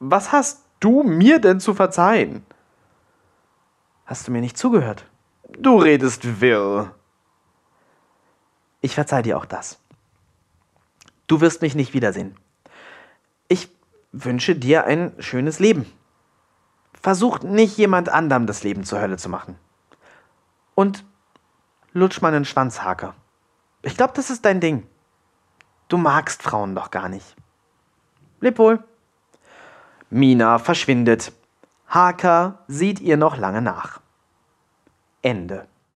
Was 0.00 0.32
hast 0.32 0.67
du 0.80 1.02
mir 1.02 1.40
denn 1.40 1.60
zu 1.60 1.74
verzeihen? 1.74 2.44
Hast 4.06 4.26
du 4.26 4.32
mir 4.32 4.40
nicht 4.40 4.56
zugehört? 4.56 5.04
Du 5.58 5.78
redest 5.78 6.40
wirr. 6.40 6.94
Ich 8.80 8.94
verzeih 8.94 9.22
dir 9.22 9.36
auch 9.36 9.44
das. 9.44 9.78
Du 11.26 11.40
wirst 11.40 11.62
mich 11.62 11.74
nicht 11.74 11.94
wiedersehen. 11.94 12.36
Ich 13.48 13.70
wünsche 14.12 14.54
dir 14.56 14.84
ein 14.84 15.12
schönes 15.18 15.58
Leben. 15.58 15.90
Versuch 17.00 17.40
nicht 17.40 17.76
jemand 17.76 18.08
anderem 18.08 18.46
das 18.46 18.62
Leben 18.62 18.84
zur 18.84 19.00
Hölle 19.00 19.16
zu 19.16 19.28
machen. 19.28 19.58
Und 20.74 21.04
lutsch 21.92 22.22
meinen 22.22 22.44
Schwanzhaker. 22.44 23.14
Ich 23.82 23.96
glaube, 23.96 24.12
das 24.14 24.30
ist 24.30 24.44
dein 24.44 24.60
Ding. 24.60 24.86
Du 25.88 25.96
magst 25.96 26.42
Frauen 26.42 26.74
doch 26.74 26.90
gar 26.90 27.08
nicht. 27.08 27.36
Leb 28.40 28.58
wohl. 28.58 28.82
Mina 30.10 30.58
verschwindet. 30.58 31.32
Haka 31.86 32.60
sieht 32.66 33.00
ihr 33.00 33.16
noch 33.16 33.36
lange 33.36 33.62
nach. 33.62 34.00
Ende. 35.22 35.66